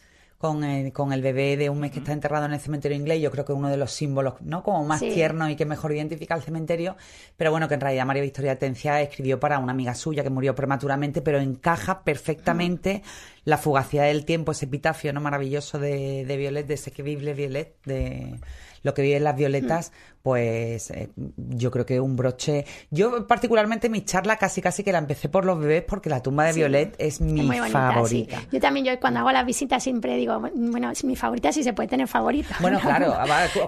con 0.40 0.64
el, 0.64 0.90
con 0.94 1.12
el 1.12 1.20
bebé 1.20 1.58
de 1.58 1.68
un 1.68 1.80
mes 1.80 1.90
que 1.90 1.98
está 1.98 2.12
enterrado 2.12 2.46
en 2.46 2.54
el 2.54 2.60
cementerio 2.60 2.96
inglés. 2.96 3.20
Yo 3.20 3.30
creo 3.30 3.44
que 3.44 3.52
es 3.52 3.58
uno 3.58 3.68
de 3.68 3.76
los 3.76 3.92
símbolos, 3.92 4.40
¿no? 4.40 4.62
Como 4.62 4.82
más 4.86 5.00
Sí. 5.00 5.10
tierno 5.10 5.50
y 5.50 5.54
que 5.54 5.66
mejor 5.66 5.92
identifica 5.92 6.34
el 6.34 6.40
cementerio. 6.40 6.96
Pero 7.36 7.50
bueno, 7.50 7.68
que 7.68 7.74
en 7.74 7.80
realidad 7.82 8.06
María 8.06 8.22
Victoria 8.22 8.52
Atencia 8.52 9.02
escribió 9.02 9.38
para 9.38 9.58
una 9.58 9.72
amiga 9.72 9.94
suya 9.94 10.22
que 10.22 10.30
murió 10.30 10.54
prematuramente, 10.54 11.20
pero 11.20 11.40
encaja 11.40 12.04
perfectamente 12.04 13.02
la 13.44 13.58
fugacidad 13.58 14.04
del 14.04 14.24
tiempo, 14.24 14.52
ese 14.52 14.64
epitafio, 14.64 15.12
¿no? 15.12 15.20
Maravilloso 15.20 15.78
de, 15.78 16.24
de 16.24 16.36
Violet, 16.38 16.66
de 16.66 16.72
ese 16.74 16.90
que 16.90 17.02
vive 17.02 17.34
Violet, 17.34 17.74
de 17.84 18.40
lo 18.82 18.94
que 18.94 19.02
viven 19.02 19.24
las 19.24 19.36
violetas, 19.36 19.92
pues 20.22 20.90
eh, 20.90 21.08
yo 21.36 21.70
creo 21.70 21.86
que 21.86 22.00
un 22.00 22.16
broche. 22.16 22.64
Yo, 22.90 23.26
particularmente, 23.26 23.88
mi 23.88 24.04
charla 24.04 24.36
casi 24.36 24.60
casi 24.60 24.84
que 24.84 24.92
la 24.92 24.98
empecé 24.98 25.28
por 25.28 25.44
los 25.44 25.58
bebés 25.58 25.82
porque 25.86 26.10
la 26.10 26.22
tumba 26.22 26.44
de 26.44 26.52
Sí. 26.52 26.58
Violet 26.60 26.94
es 26.98 27.20
mi 27.20 27.40
Es 27.40 27.46
bonita, 27.46 27.68
favorita. 27.68 28.40
sí. 28.40 28.46
Yo 28.52 28.60
también, 28.60 28.86
yo 28.86 29.00
cuando 29.00 29.20
hago 29.20 29.32
las 29.32 29.46
visitas 29.46 29.82
siempre 29.82 30.16
digo, 30.16 30.38
bueno, 30.54 30.90
es 30.90 31.04
mi 31.04 31.16
favorita 31.16 31.52
si 31.52 31.62
se 31.62 31.72
puede 31.72 31.88
tener 31.88 32.06
favorita. 32.08 32.56
Bueno, 32.60 32.78
¿no? 32.78 32.84
claro, 32.84 33.14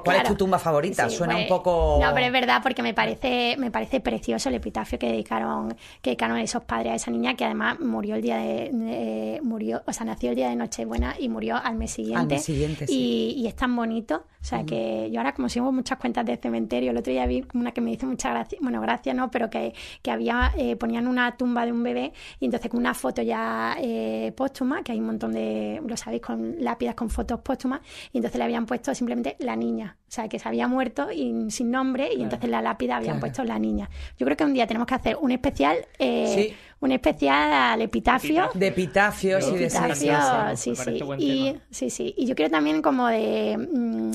¿cuál 0.04 0.16
es 0.18 0.24
tu 0.24 0.34
tumba 0.34 0.58
favorita? 0.58 1.08
Suena 1.08 1.34
pues, 1.34 1.44
un 1.44 1.48
poco... 1.48 1.98
No, 2.02 2.12
pero 2.12 2.26
es 2.26 2.32
verdad 2.32 2.60
porque 2.62 2.82
me 2.82 2.92
parece, 2.94 3.56
me 3.58 3.70
parece 3.70 4.00
precioso 4.00 4.48
el 4.48 4.56
epitafio 4.56 4.98
que 4.98 5.06
dedicaron, 5.08 5.74
que 6.00 6.10
dedicaron 6.10 6.38
esos 6.38 6.64
padres 6.64 6.92
a 6.92 6.94
esa 6.96 7.10
niña 7.10 7.34
que 7.34 7.44
además 7.44 7.80
murió 7.80 8.16
el 8.16 8.22
día 8.22 8.36
de, 8.36 9.40
murió, 9.42 9.82
o 9.86 9.92
sea, 9.92 10.04
nació 10.06 10.30
el 10.30 10.36
día 10.36 10.48
de 10.50 10.56
Nochebuena 10.56 11.14
y 11.18 11.28
murió 11.28 11.56
al 11.56 11.76
mes 11.76 11.92
siguiente. 11.92 12.34
mes 12.34 12.44
siguiente, 12.44 12.86
sí. 12.86 13.34
y, 13.36 13.40
y 13.42 13.46
es 13.46 13.54
tan 13.56 13.74
bonito, 13.74 14.24
o 14.40 14.44
sea 14.44 14.64
que 14.64 15.08
yo 15.10 15.20
ahora 15.20 15.32
como 15.34 15.48
sigo 15.48 15.70
muchas 15.72 15.98
cuentas 15.98 16.26
de 16.26 16.36
cementerio, 16.42 16.90
el 16.90 16.96
otro 16.98 17.12
día 17.12 17.26
vi 17.26 17.44
una 17.54 17.72
que 17.72 17.80
me 17.80 17.92
hizo 17.92 18.06
mucha 18.06 18.30
gracia, 18.30 18.58
bueno, 18.60 18.80
gracia 18.80 19.14
no, 19.14 19.30
pero 19.30 19.48
que, 19.48 19.74
que 20.02 20.10
había, 20.10 20.52
eh, 20.58 20.76
ponían 20.76 21.06
una 21.06 21.36
tumba 21.36 21.64
de 21.64 21.72
un 21.72 21.82
bebé 21.82 22.12
y 22.40 22.46
entonces 22.46 22.70
con 22.70 22.80
una 22.80 22.94
foto 22.94 23.22
ya 23.22 23.76
eh, 23.80 24.32
póstuma, 24.36 24.82
que 24.82 24.92
hay 24.92 25.00
un 25.00 25.06
montón 25.06 25.32
de, 25.32 25.80
lo 25.86 25.96
sabéis, 25.96 26.22
con 26.22 26.56
lápidas 26.58 26.94
con 26.94 27.08
fotos 27.08 27.40
póstumas, 27.40 27.80
y 28.12 28.18
entonces 28.18 28.38
le 28.38 28.44
habían 28.44 28.66
puesto 28.66 28.94
simplemente 28.94 29.36
la 29.38 29.56
niña, 29.56 29.96
o 30.12 30.14
sea, 30.14 30.28
que 30.28 30.38
se 30.38 30.46
había 30.46 30.68
muerto 30.68 31.10
y 31.10 31.50
sin 31.50 31.70
nombre 31.70 32.10
y 32.14 32.20
entonces 32.22 32.50
la 32.50 32.60
lápida 32.60 32.96
habían 32.96 33.12
Claro. 33.14 33.20
puesto 33.20 33.44
la 33.44 33.58
niña. 33.58 33.88
Yo 34.18 34.26
creo 34.26 34.36
que 34.36 34.44
un 34.44 34.52
día 34.52 34.66
tenemos 34.66 34.86
que 34.86 34.94
hacer 34.94 35.16
un 35.18 35.30
especial, 35.30 35.78
eh, 35.98 36.48
Sí. 36.50 36.56
un 36.80 36.92
especial 36.92 37.50
al 37.50 37.80
epitafio. 37.80 38.50
De 38.52 38.66
epitafios 38.66 39.48
y 39.48 39.52
de 39.56 39.64
Epitafio. 39.68 40.14
sí, 40.56 40.76
sí, 40.76 40.98
Y, 41.18 41.56
sí, 41.70 41.88
sí. 41.88 42.14
Y 42.18 42.26
yo 42.26 42.34
quiero 42.34 42.50
también 42.50 42.82
como 42.82 43.06
de 43.08 43.56
mm, 43.56 44.10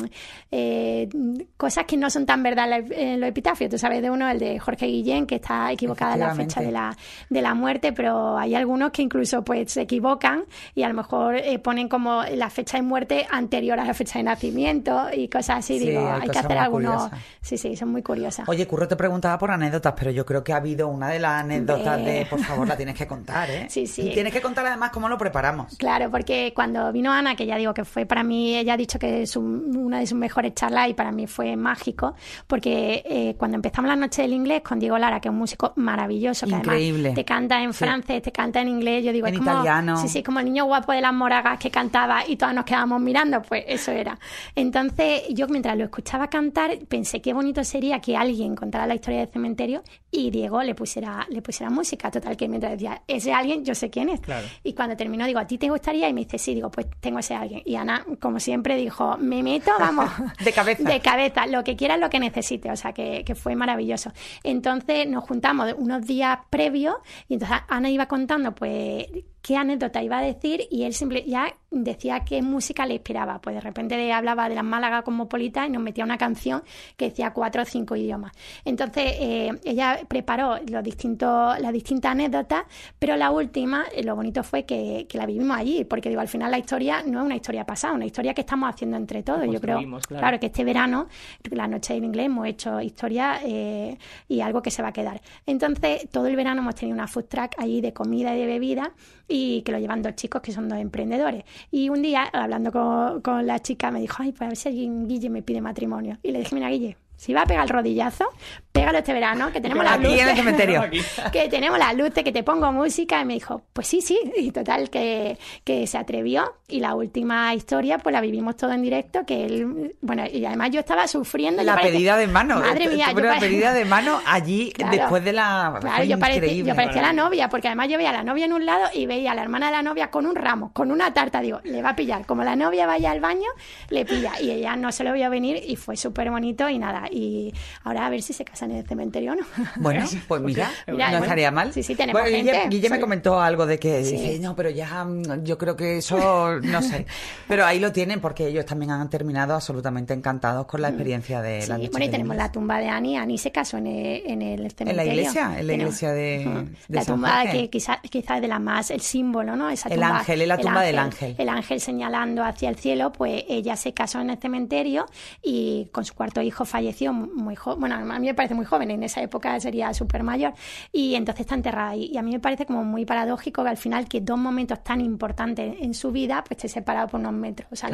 eh, 0.52 1.10
cosas 1.58 1.86
que 1.86 1.98
no 1.98 2.10
son 2.12 2.28
tan 2.28 2.44
verdad 2.44 2.66
en 2.66 2.70
la- 2.90 2.96
en 2.96 3.20
los 3.20 3.30
epitafios. 3.30 3.72
Tú 3.72 3.78
sabes 3.80 4.02
de 4.04 4.12
uno, 4.12 4.30
el 4.30 4.38
de 4.38 4.60
Jorge 4.60 4.86
Guillén, 4.86 5.26
que 5.26 5.36
está 5.36 5.72
equivocada 5.72 6.14
en 6.14 6.20
la 6.20 6.36
fecha 6.36 6.62
de 6.62 6.72
la, 6.72 6.96
de 7.30 7.42
la 7.42 7.54
muerte, 7.56 7.92
pero 7.92 8.38
hay 8.38 8.54
algunos 8.54 8.92
que 8.92 9.02
incluso 9.02 9.44
pues 9.44 9.72
se 9.72 9.82
equivocan 9.82 10.44
y 10.76 10.84
a 10.84 10.88
lo 10.90 10.94
mejor 10.94 11.38
eh, 11.38 11.58
ponen 11.60 11.88
como 11.90 12.22
la 12.36 12.50
fecha 12.52 12.78
de 12.78 12.84
muerte 12.84 13.26
anterior 13.32 13.80
a 13.80 13.86
la 13.86 13.94
fecha 13.96 14.20
de 14.20 14.24
nacimiento 14.24 15.08
y 15.12 15.28
cosas 15.28 15.60
así. 15.60 15.80
Sí, 15.80 15.87
digo, 15.90 16.08
hay 16.12 16.22
hay, 16.24 16.30
que 16.30 16.40
hacer 16.40 16.58
algunos. 16.58 17.10
Sí, 17.42 17.58
sí, 17.58 17.76
son 17.76 17.90
muy 17.90 18.04
curiosas. 18.04 18.48
Oye, 18.50 18.68
Curro 18.68 18.88
te 18.88 18.96
preguntaba 18.96 19.38
por 19.38 19.52
anécdotas, 19.52 19.94
pero 19.98 20.12
yo 20.12 20.26
creo 20.26 20.44
que 20.44 20.54
ha 20.54 20.58
habido 20.58 20.88
una 20.88 21.10
de 21.10 21.20
las 21.20 21.42
anécdotas 21.44 21.98
de, 21.98 22.12
De- 22.12 22.26
por 22.26 22.40
favor, 22.40 22.68
la 22.68 22.76
tienes 22.78 22.96
que 22.96 23.08
contar, 23.08 23.50
¿eh? 23.50 23.68
Sí, 23.70 23.88
sí. 23.88 24.12
Tienes 24.14 24.34
que 24.34 24.42
contar 24.42 24.66
además 24.66 24.92
cómo 24.92 25.08
lo 25.10 25.18
preparamos. 25.18 25.78
Claro, 25.78 26.10
porque 26.12 26.52
cuando 26.56 26.92
vino 26.92 27.12
Ana, 27.12 27.36
que 27.36 27.46
ya 27.46 27.56
digo 27.58 27.74
que 27.74 27.86
fue 27.86 28.06
para 28.06 28.24
mí, 28.24 28.56
ella 28.58 28.74
ha 28.74 28.78
dicho 28.78 29.00
que 29.00 29.22
es 29.24 29.36
un- 29.36 29.76
una 29.78 30.00
de 30.00 30.08
sus 30.08 30.18
mejores 30.18 30.54
charlas 30.54 30.90
y 30.90 30.94
para 30.94 31.12
mí 31.12 31.28
fue 31.28 31.56
mágico, 31.56 32.16
porque 32.48 33.04
eh, 33.06 33.36
cuando 33.38 33.56
empezamos 33.56 33.90
la 33.90 33.96
noche 33.96 34.22
del 34.24 34.34
inglés 34.34 34.62
con 34.62 34.80
Diego 34.80 34.98
Lara, 34.98 35.20
que 35.20 35.28
es 35.28 35.32
un 35.32 35.38
músico 35.40 35.74
maravilloso, 35.76 36.46
que 36.48 36.54
Increíble. 36.56 37.10
además 37.10 37.16
te 37.16 37.26
canta 37.26 37.62
en 37.64 37.74
Sí. 37.74 37.80
francés, 37.86 38.22
te 38.22 38.32
canta 38.32 38.62
en 38.62 38.68
inglés, 38.70 39.04
yo 39.06 39.12
digo, 39.12 39.28
En 39.28 39.34
es 39.36 39.40
como, 39.40 39.52
italiano. 39.52 39.98
Sí, 39.98 40.08
sí, 40.10 40.24
como 40.24 40.40
el 40.40 40.46
niño 40.46 40.66
guapo 40.66 40.92
de 40.92 41.02
las 41.02 41.14
moragas 41.14 41.60
que 41.60 41.70
cantaba 41.72 42.26
y 42.28 42.36
todas 42.36 42.54
nos 42.56 42.66
quedábamos 42.66 43.02
mirando, 43.02 43.42
pues 43.42 43.64
eso 43.68 43.92
era. 43.92 44.18
Entonces 44.56 45.24
yo 45.30 45.48
mientras 45.48 45.77
lo 45.78 45.86
escuchaba 45.86 46.30
cantar 46.30 46.78
pensé 46.88 47.22
qué 47.22 47.34
bonito 47.34 47.64
sería 47.64 48.00
que 48.00 48.18
alguien 48.18 48.56
contara 48.56 48.88
la 48.88 48.96
historia 48.96 49.20
del 49.20 49.30
cementerio 49.30 49.84
y 50.12 50.32
Diego 50.32 50.64
le 50.64 50.76
pusiera, 50.76 51.26
le 51.30 51.42
pusiera 51.42 51.70
música, 51.70 52.10
total 52.10 52.36
que 52.36 52.48
mientras 52.48 52.74
decía, 52.74 53.04
ese 53.08 53.34
alguien 53.34 53.64
yo 53.64 53.76
sé 53.76 53.90
quién 53.90 54.10
es. 54.10 54.20
Claro. 54.22 54.48
Y 54.64 54.74
cuando 54.74 54.96
terminó, 54.96 55.26
digo, 55.26 55.40
¿a 55.40 55.48
ti 55.48 55.58
te 55.58 55.70
gustaría? 55.70 56.10
Y 56.10 56.14
me 56.14 56.22
dice, 56.22 56.38
sí, 56.38 56.56
digo, 56.56 56.72
pues 56.72 56.88
tengo 57.00 57.20
ese 57.20 57.36
alguien. 57.36 57.62
Y 57.66 57.76
Ana, 57.76 58.06
como 58.20 58.40
siempre, 58.40 58.76
dijo, 58.76 59.18
me 59.18 59.44
meto, 59.44 59.72
vamos. 59.80 60.10
De 60.44 60.54
cabeza. 60.54 60.84
De 60.84 61.00
cabeza, 61.02 61.46
lo 61.48 61.64
que 61.64 61.76
quieras, 61.76 62.00
lo 62.00 62.10
que 62.10 62.20
necesite. 62.20 62.72
O 62.72 62.76
sea, 62.76 62.94
que, 62.94 63.24
que 63.26 63.36
fue 63.36 63.56
maravilloso. 63.56 64.12
Entonces 64.44 65.08
nos 65.08 65.24
juntamos 65.24 65.74
unos 65.78 66.06
días 66.06 66.40
previos 66.50 66.96
y 67.28 67.36
entonces 67.36 67.58
Ana 67.68 67.90
iba 67.90 68.08
contando, 68.08 68.56
pues, 68.56 69.08
qué 69.48 69.56
anécdota 69.56 70.04
iba 70.04 70.18
a 70.18 70.22
decir 70.22 70.68
y 70.70 70.84
él 70.84 70.94
simple, 70.94 71.24
ya 71.26 71.56
decía 71.72 72.20
qué 72.26 72.42
música 72.42 72.86
le 72.86 72.96
inspiraba. 72.96 73.40
Pues 73.40 73.56
de 73.56 73.62
repente 73.62 74.12
hablaba 74.12 74.50
de 74.50 74.56
las 74.56 74.64
Málaga 74.66 75.04
cosmopolita 75.04 75.66
y 75.66 75.70
nos 75.70 75.82
metía 75.82 76.04
una 76.04 76.18
canción 76.18 76.64
que 76.98 77.06
decía 77.06 77.32
cuatro 77.32 77.62
o 77.62 77.66
cinco 77.66 77.96
idiomas. 77.96 78.34
Entonces 78.66 79.06
eh, 79.18 79.52
ella 79.64 80.02
preparó 80.06 80.58
los 80.70 80.84
distintos, 80.84 81.58
las 81.62 81.72
distintas 81.72 82.12
anécdotas, 82.12 82.66
pero 83.00 83.16
la 83.16 83.32
última, 83.32 83.86
eh, 83.94 84.04
lo 84.04 84.18
bonito 84.18 84.44
fue 84.44 84.66
que, 84.66 85.06
que 85.08 85.18
la 85.18 85.26
vivimos 85.26 85.56
allí, 85.56 85.86
porque 85.86 86.10
digo, 86.10 86.20
al 86.20 86.28
final 86.28 86.52
la 86.52 86.58
historia 86.58 87.02
no 87.04 87.20
es 87.22 87.26
una 87.26 87.38
historia 87.38 87.66
pasada, 87.66 87.94
una 87.94 88.06
historia 88.06 88.34
que 88.34 88.42
estamos 88.42 88.70
haciendo 88.70 88.98
entre 88.98 89.24
todos. 89.24 89.46
Yo 89.50 89.62
creo, 89.62 89.80
claro. 90.10 90.42
que 90.42 90.48
este 90.48 90.66
verano, 90.66 91.08
la 91.52 91.70
noche 91.70 91.96
en 91.96 92.04
inglés, 92.04 92.26
hemos 92.26 92.48
hecho 92.48 92.82
historia 92.82 93.40
eh, 93.46 93.98
y 94.28 94.42
algo 94.42 94.62
que 94.62 94.72
se 94.72 94.82
va 94.82 94.90
a 94.90 94.94
quedar. 94.94 95.22
Entonces, 95.46 96.10
todo 96.12 96.28
el 96.28 96.36
verano 96.36 96.60
hemos 96.60 96.76
tenido 96.76 96.96
una 96.96 97.08
food 97.08 97.28
track 97.30 97.56
allí 97.60 97.80
de 97.80 97.94
comida 97.94 98.36
y 98.36 98.40
de 98.42 98.46
bebida 98.46 98.92
y 99.30 99.37
que 99.66 99.72
lo 99.72 99.80
llevan 99.80 100.02
dos 100.02 100.16
chicos 100.16 100.42
que 100.42 100.52
son 100.52 100.70
dos 100.70 100.80
emprendedores. 100.80 101.44
Y 101.72 101.90
un 101.90 102.02
día, 102.02 102.24
hablando 102.32 102.72
con, 102.72 103.22
con 103.22 103.46
la 103.46 103.60
chica, 103.60 103.92
me 103.92 104.00
dijo, 104.00 104.24
ay, 104.24 104.32
pues 104.32 104.42
a 104.42 104.48
ver 104.48 104.58
si 104.58 104.70
alguien, 104.70 105.08
Guille 105.08 105.30
me 105.30 105.42
pide 105.42 105.62
matrimonio. 105.62 106.18
Y 106.24 106.32
le 106.32 106.40
dije, 106.40 106.56
mira, 106.56 106.70
Guille, 106.70 106.98
si 107.18 107.34
va 107.34 107.42
a 107.42 107.46
pegar 107.46 107.64
el 107.64 107.70
rodillazo, 107.70 108.26
pégalo 108.72 109.00
este 109.00 109.12
verano, 109.12 109.52
que 109.52 109.60
tenemos 109.60 109.84
las 109.84 109.94
Aquí 109.98 110.20
en 110.20 110.30
el 110.30 110.46
luces. 110.46 111.22
que 111.34 111.50
tenemos 111.50 111.78
las 111.80 111.96
luces, 111.96 112.24
que 112.24 112.32
te 112.32 112.44
pongo 112.44 112.72
música. 112.72 113.20
Y 113.22 113.26
me 113.26 113.34
dijo, 113.34 113.64
pues 113.74 113.88
sí, 113.88 114.02
sí. 114.02 114.20
Y 114.38 114.52
total, 114.52 114.90
que, 114.90 115.38
que 115.64 115.86
se 115.88 115.98
atrevió. 115.98 116.54
Y 116.68 116.80
la 116.80 116.94
última 116.96 117.54
historia, 117.56 117.98
pues 117.98 118.14
la 118.14 118.22
vivimos 118.22 118.56
todo 118.56 118.72
en 118.74 118.82
directo, 118.84 119.26
que 119.26 119.46
él, 119.46 119.96
bueno, 120.02 120.24
y 120.32 120.46
además 120.46 120.70
yo 120.72 120.80
estaba 120.80 121.08
sufriendo. 121.08 121.64
La 121.64 121.74
parecía- 121.76 121.92
pedida 121.92 122.18
de 122.18 122.28
mano. 122.28 122.60
Madre 122.60 122.88
mía, 122.90 123.08
Tuve 123.12 123.22
yo 123.24 123.28
la 123.30 123.40
pedida 123.40 123.74
de 123.74 123.86
mano 123.86 124.22
allí 124.26 124.72
Claro. 124.76 124.92
después 124.96 125.24
de 125.24 125.34
la. 125.34 125.78
Claro, 125.82 126.04
yo 126.04 126.20
parecía, 126.20 126.64
yo 126.64 126.76
parecía 126.76 127.02
la 127.02 127.14
novia, 127.14 127.50
porque 127.50 127.68
además 127.68 127.90
yo 127.90 127.98
veía 127.98 128.12
a 128.12 128.14
la 128.14 128.24
novia 128.24 128.46
en 128.46 128.54
un 128.54 128.66
lado 128.66 128.88
y 128.94 129.08
veía 129.08 129.32
a 129.32 129.36
la 129.36 129.42
hermana 129.42 129.68
de 129.68 129.72
la 129.72 129.82
novia 129.82 130.12
con 130.12 130.26
un 130.28 130.36
ramo, 130.36 130.72
con 130.72 130.92
una 130.92 131.12
tarta. 131.14 131.42
Digo, 131.42 131.60
le 131.64 131.82
va 131.82 131.90
a 131.90 131.96
pillar. 131.96 132.26
Como 132.28 132.44
la 132.44 132.56
novia 132.56 132.86
vaya 132.86 133.10
al 133.10 133.22
baño, 133.22 133.48
le 133.90 134.06
pilla. 134.06 134.34
Y 134.40 134.52
ella 134.52 134.76
no 134.76 134.92
se 134.92 135.04
lo 135.04 135.14
vio 135.14 135.30
venir 135.32 135.60
y 135.66 135.76
fue 135.78 135.98
súper 135.98 136.30
bonito 136.30 136.70
y 136.70 136.78
nada. 136.78 137.07
Y 137.12 137.54
ahora 137.84 138.06
a 138.06 138.10
ver 138.10 138.22
si 138.22 138.34
se 138.34 138.44
casan 138.46 138.72
en 138.72 138.78
el 138.78 138.88
cementerio 138.88 139.34
o 139.34 139.36
no. 139.36 139.46
Bueno, 139.78 140.06
pues 140.28 140.42
mira, 140.42 140.70
Mira, 140.88 141.06
no 141.08 141.12
bueno, 141.12 141.26
estaría 141.26 141.52
mal. 141.52 141.74
sí, 141.74 141.84
sí, 141.84 141.96
tenemos 141.96 142.22
Bueno, 142.22 142.36
Guille, 142.38 142.52
gente, 142.54 142.70
Guille 142.76 142.90
me 142.90 142.96
soy- 142.96 143.02
comentó 143.02 143.40
algo 143.42 143.66
de 143.66 143.80
que 143.80 144.04
Sí. 144.04 144.12
dice, 144.18 144.40
no, 144.40 144.56
pero 144.56 144.70
ya 144.70 145.04
mm, 145.06 145.44
yo 145.44 145.58
creo 145.58 145.76
que 145.76 145.98
eso, 145.98 146.60
no 146.62 146.82
sé. 146.82 147.06
Pero 147.48 147.66
ahí 147.66 147.80
lo 147.80 147.92
tienen 147.92 148.20
porque 148.20 148.48
ellos 148.48 148.66
también 148.66 148.92
han 148.92 149.10
terminado 149.10 149.54
absolutamente 149.56 150.14
encantados 150.14 150.66
con 150.66 150.82
la 150.82 150.90
experiencia 150.90 151.42
de 151.42 151.62
Sí, 151.62 151.70
la 151.70 151.78
noche 151.78 151.90
bueno, 151.92 152.06
y 152.06 152.10
tenemos 152.10 152.36
la 152.36 152.52
tumba 152.52 152.80
de 152.80 152.90
Ani. 152.90 153.18
Ani 153.18 153.38
se 153.38 153.52
casó 153.52 153.78
en 153.78 153.88
el, 153.88 154.22
en 154.26 154.42
el 154.42 154.72
cementerio. 154.72 155.14
iglesia? 155.14 155.60
¿En 155.60 155.68
la 155.68 155.74
iglesia 155.74 156.12
de- 156.12 156.46
Ujú. 156.48 156.60
de 156.88 156.96
La 156.96 157.02
San 157.04 157.16
tumba 157.16 157.42
Jorge? 157.42 157.52
que 157.62 157.70
quizás 157.70 157.98
quizá 158.10 158.36
es 158.36 158.42
de 158.42 158.48
la 158.48 158.60
más, 158.60 158.92
el 158.92 159.02
símbolo, 159.02 159.56
¿no? 159.56 159.70
Esa 159.70 159.90
El 159.90 160.04
ángel, 160.04 160.42
es 160.42 160.48
la 160.48 160.58
tumba 160.58 160.82
del 160.82 160.98
ángel. 161.00 161.36
El 161.38 161.50
ángel 161.50 161.80
señalando 161.80 162.44
hacia 162.44 162.70
el 162.70 162.76
cielo, 162.76 163.12
pues 163.12 163.44
ella 163.48 163.76
se 163.76 163.94
casó 163.94 164.20
en 164.20 164.30
el 164.30 164.38
cementerio 164.38 165.06
y 165.42 165.88
con 165.92 166.04
su 166.06 166.14
cuarto 166.14 166.42
hijo 166.42 166.66
falleció 166.66 166.97
muy 167.08 167.56
joven. 167.56 167.80
Bueno, 167.80 167.96
a 167.96 168.20
mí 168.20 168.28
me 168.28 168.34
parece 168.34 168.54
muy 168.54 168.66
joven, 168.66 168.92
en 168.92 169.04
esa 169.04 169.22
época 169.22 169.60
sería 169.60 169.94
súper 169.94 170.24
mayor. 170.24 170.54
Y 170.92 171.16
entonces 171.16 171.42
está 171.42 171.56
enterrada 171.56 171.90
ahí. 171.90 172.10
Y 172.12 172.18
a 172.18 172.22
mí 172.22 172.32
me 172.32 172.40
parece 172.40 172.66
como 172.66 172.84
muy 172.84 173.06
paradójico 173.06 173.64
que 173.64 173.70
al 173.70 173.78
final 173.78 174.08
que 174.08 174.22
dos 174.22 174.38
momentos 174.38 174.84
tan 174.84 175.02
importantes 175.02 175.76
en 175.80 175.94
su 175.94 176.12
vida, 176.12 176.44
pues 176.48 176.58
esté 176.58 176.68
separado 176.68 177.08
por 177.08 177.20
unos 177.20 177.34
metros. 177.34 177.68
O 177.72 177.76
sea, 177.76 177.90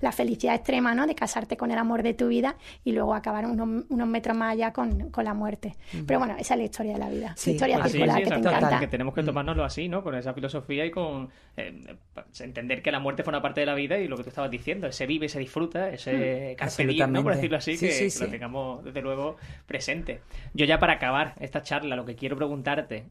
la 0.00 0.12
felicidad 0.12 0.54
extrema, 0.54 0.94
¿no? 0.94 1.06
De 1.06 1.14
casarte 1.14 1.56
con 1.56 1.70
el 1.70 1.78
amor 1.78 2.02
de 2.02 2.14
tu 2.14 2.28
vida 2.28 2.56
y 2.84 2.92
luego 2.92 3.14
acabar 3.14 3.46
unos, 3.46 3.84
unos 3.88 4.08
metros 4.08 4.36
más 4.36 4.52
allá 4.52 4.72
con, 4.72 5.10
con 5.10 5.24
la 5.24 5.34
muerte. 5.34 5.76
Pero 6.06 6.18
bueno, 6.18 6.34
esa 6.38 6.54
es 6.54 6.58
la 6.58 6.64
historia 6.64 6.92
de 6.94 6.98
la 6.98 7.08
vida. 7.10 7.34
Sí, 7.36 7.50
la 7.50 7.54
historia 7.54 7.78
pues 7.80 7.92
circular 7.92 8.16
sí, 8.16 8.22
que 8.24 8.30
te 8.30 8.36
encanta. 8.36 8.80
que 8.80 8.86
tenemos 8.88 9.14
que 9.14 9.22
tomárnoslo 9.22 9.64
así, 9.64 9.88
¿no? 9.88 10.02
Con 10.02 10.14
esa 10.14 10.32
filosofía 10.32 10.84
y 10.86 10.90
con 10.90 11.28
eh, 11.56 11.96
entender 12.40 12.82
que 12.82 12.90
la 12.90 12.98
muerte 13.00 13.22
forma 13.22 13.42
parte 13.42 13.60
de 13.60 13.66
la 13.66 13.74
vida 13.74 13.98
y 13.98 14.08
lo 14.08 14.16
que 14.16 14.22
tú 14.24 14.28
estabas 14.30 14.50
diciendo, 14.50 14.90
se 14.92 15.06
vive, 15.06 15.28
se 15.28 15.38
disfruta, 15.38 15.90
ese 15.90 16.54
carpe 16.58 16.86
diem, 16.86 17.12
¿no? 17.12 17.22
Por 17.22 17.32
Absolutamente. 17.32 17.36
decirlo 17.36 17.56
así, 17.58 17.76
Sí, 17.76 17.86
que, 17.86 17.92
sí, 17.92 18.04
que 18.04 18.10
sí. 18.10 18.24
lo 18.24 18.30
tengamos 18.30 18.47
desde 18.84 19.02
luego 19.02 19.36
presente. 19.66 20.20
Yo 20.54 20.64
ya 20.64 20.78
para 20.78 20.94
acabar 20.94 21.34
esta 21.40 21.62
charla, 21.62 21.96
lo 21.96 22.04
que 22.04 22.16
quiero 22.16 22.36
preguntarte, 22.36 23.06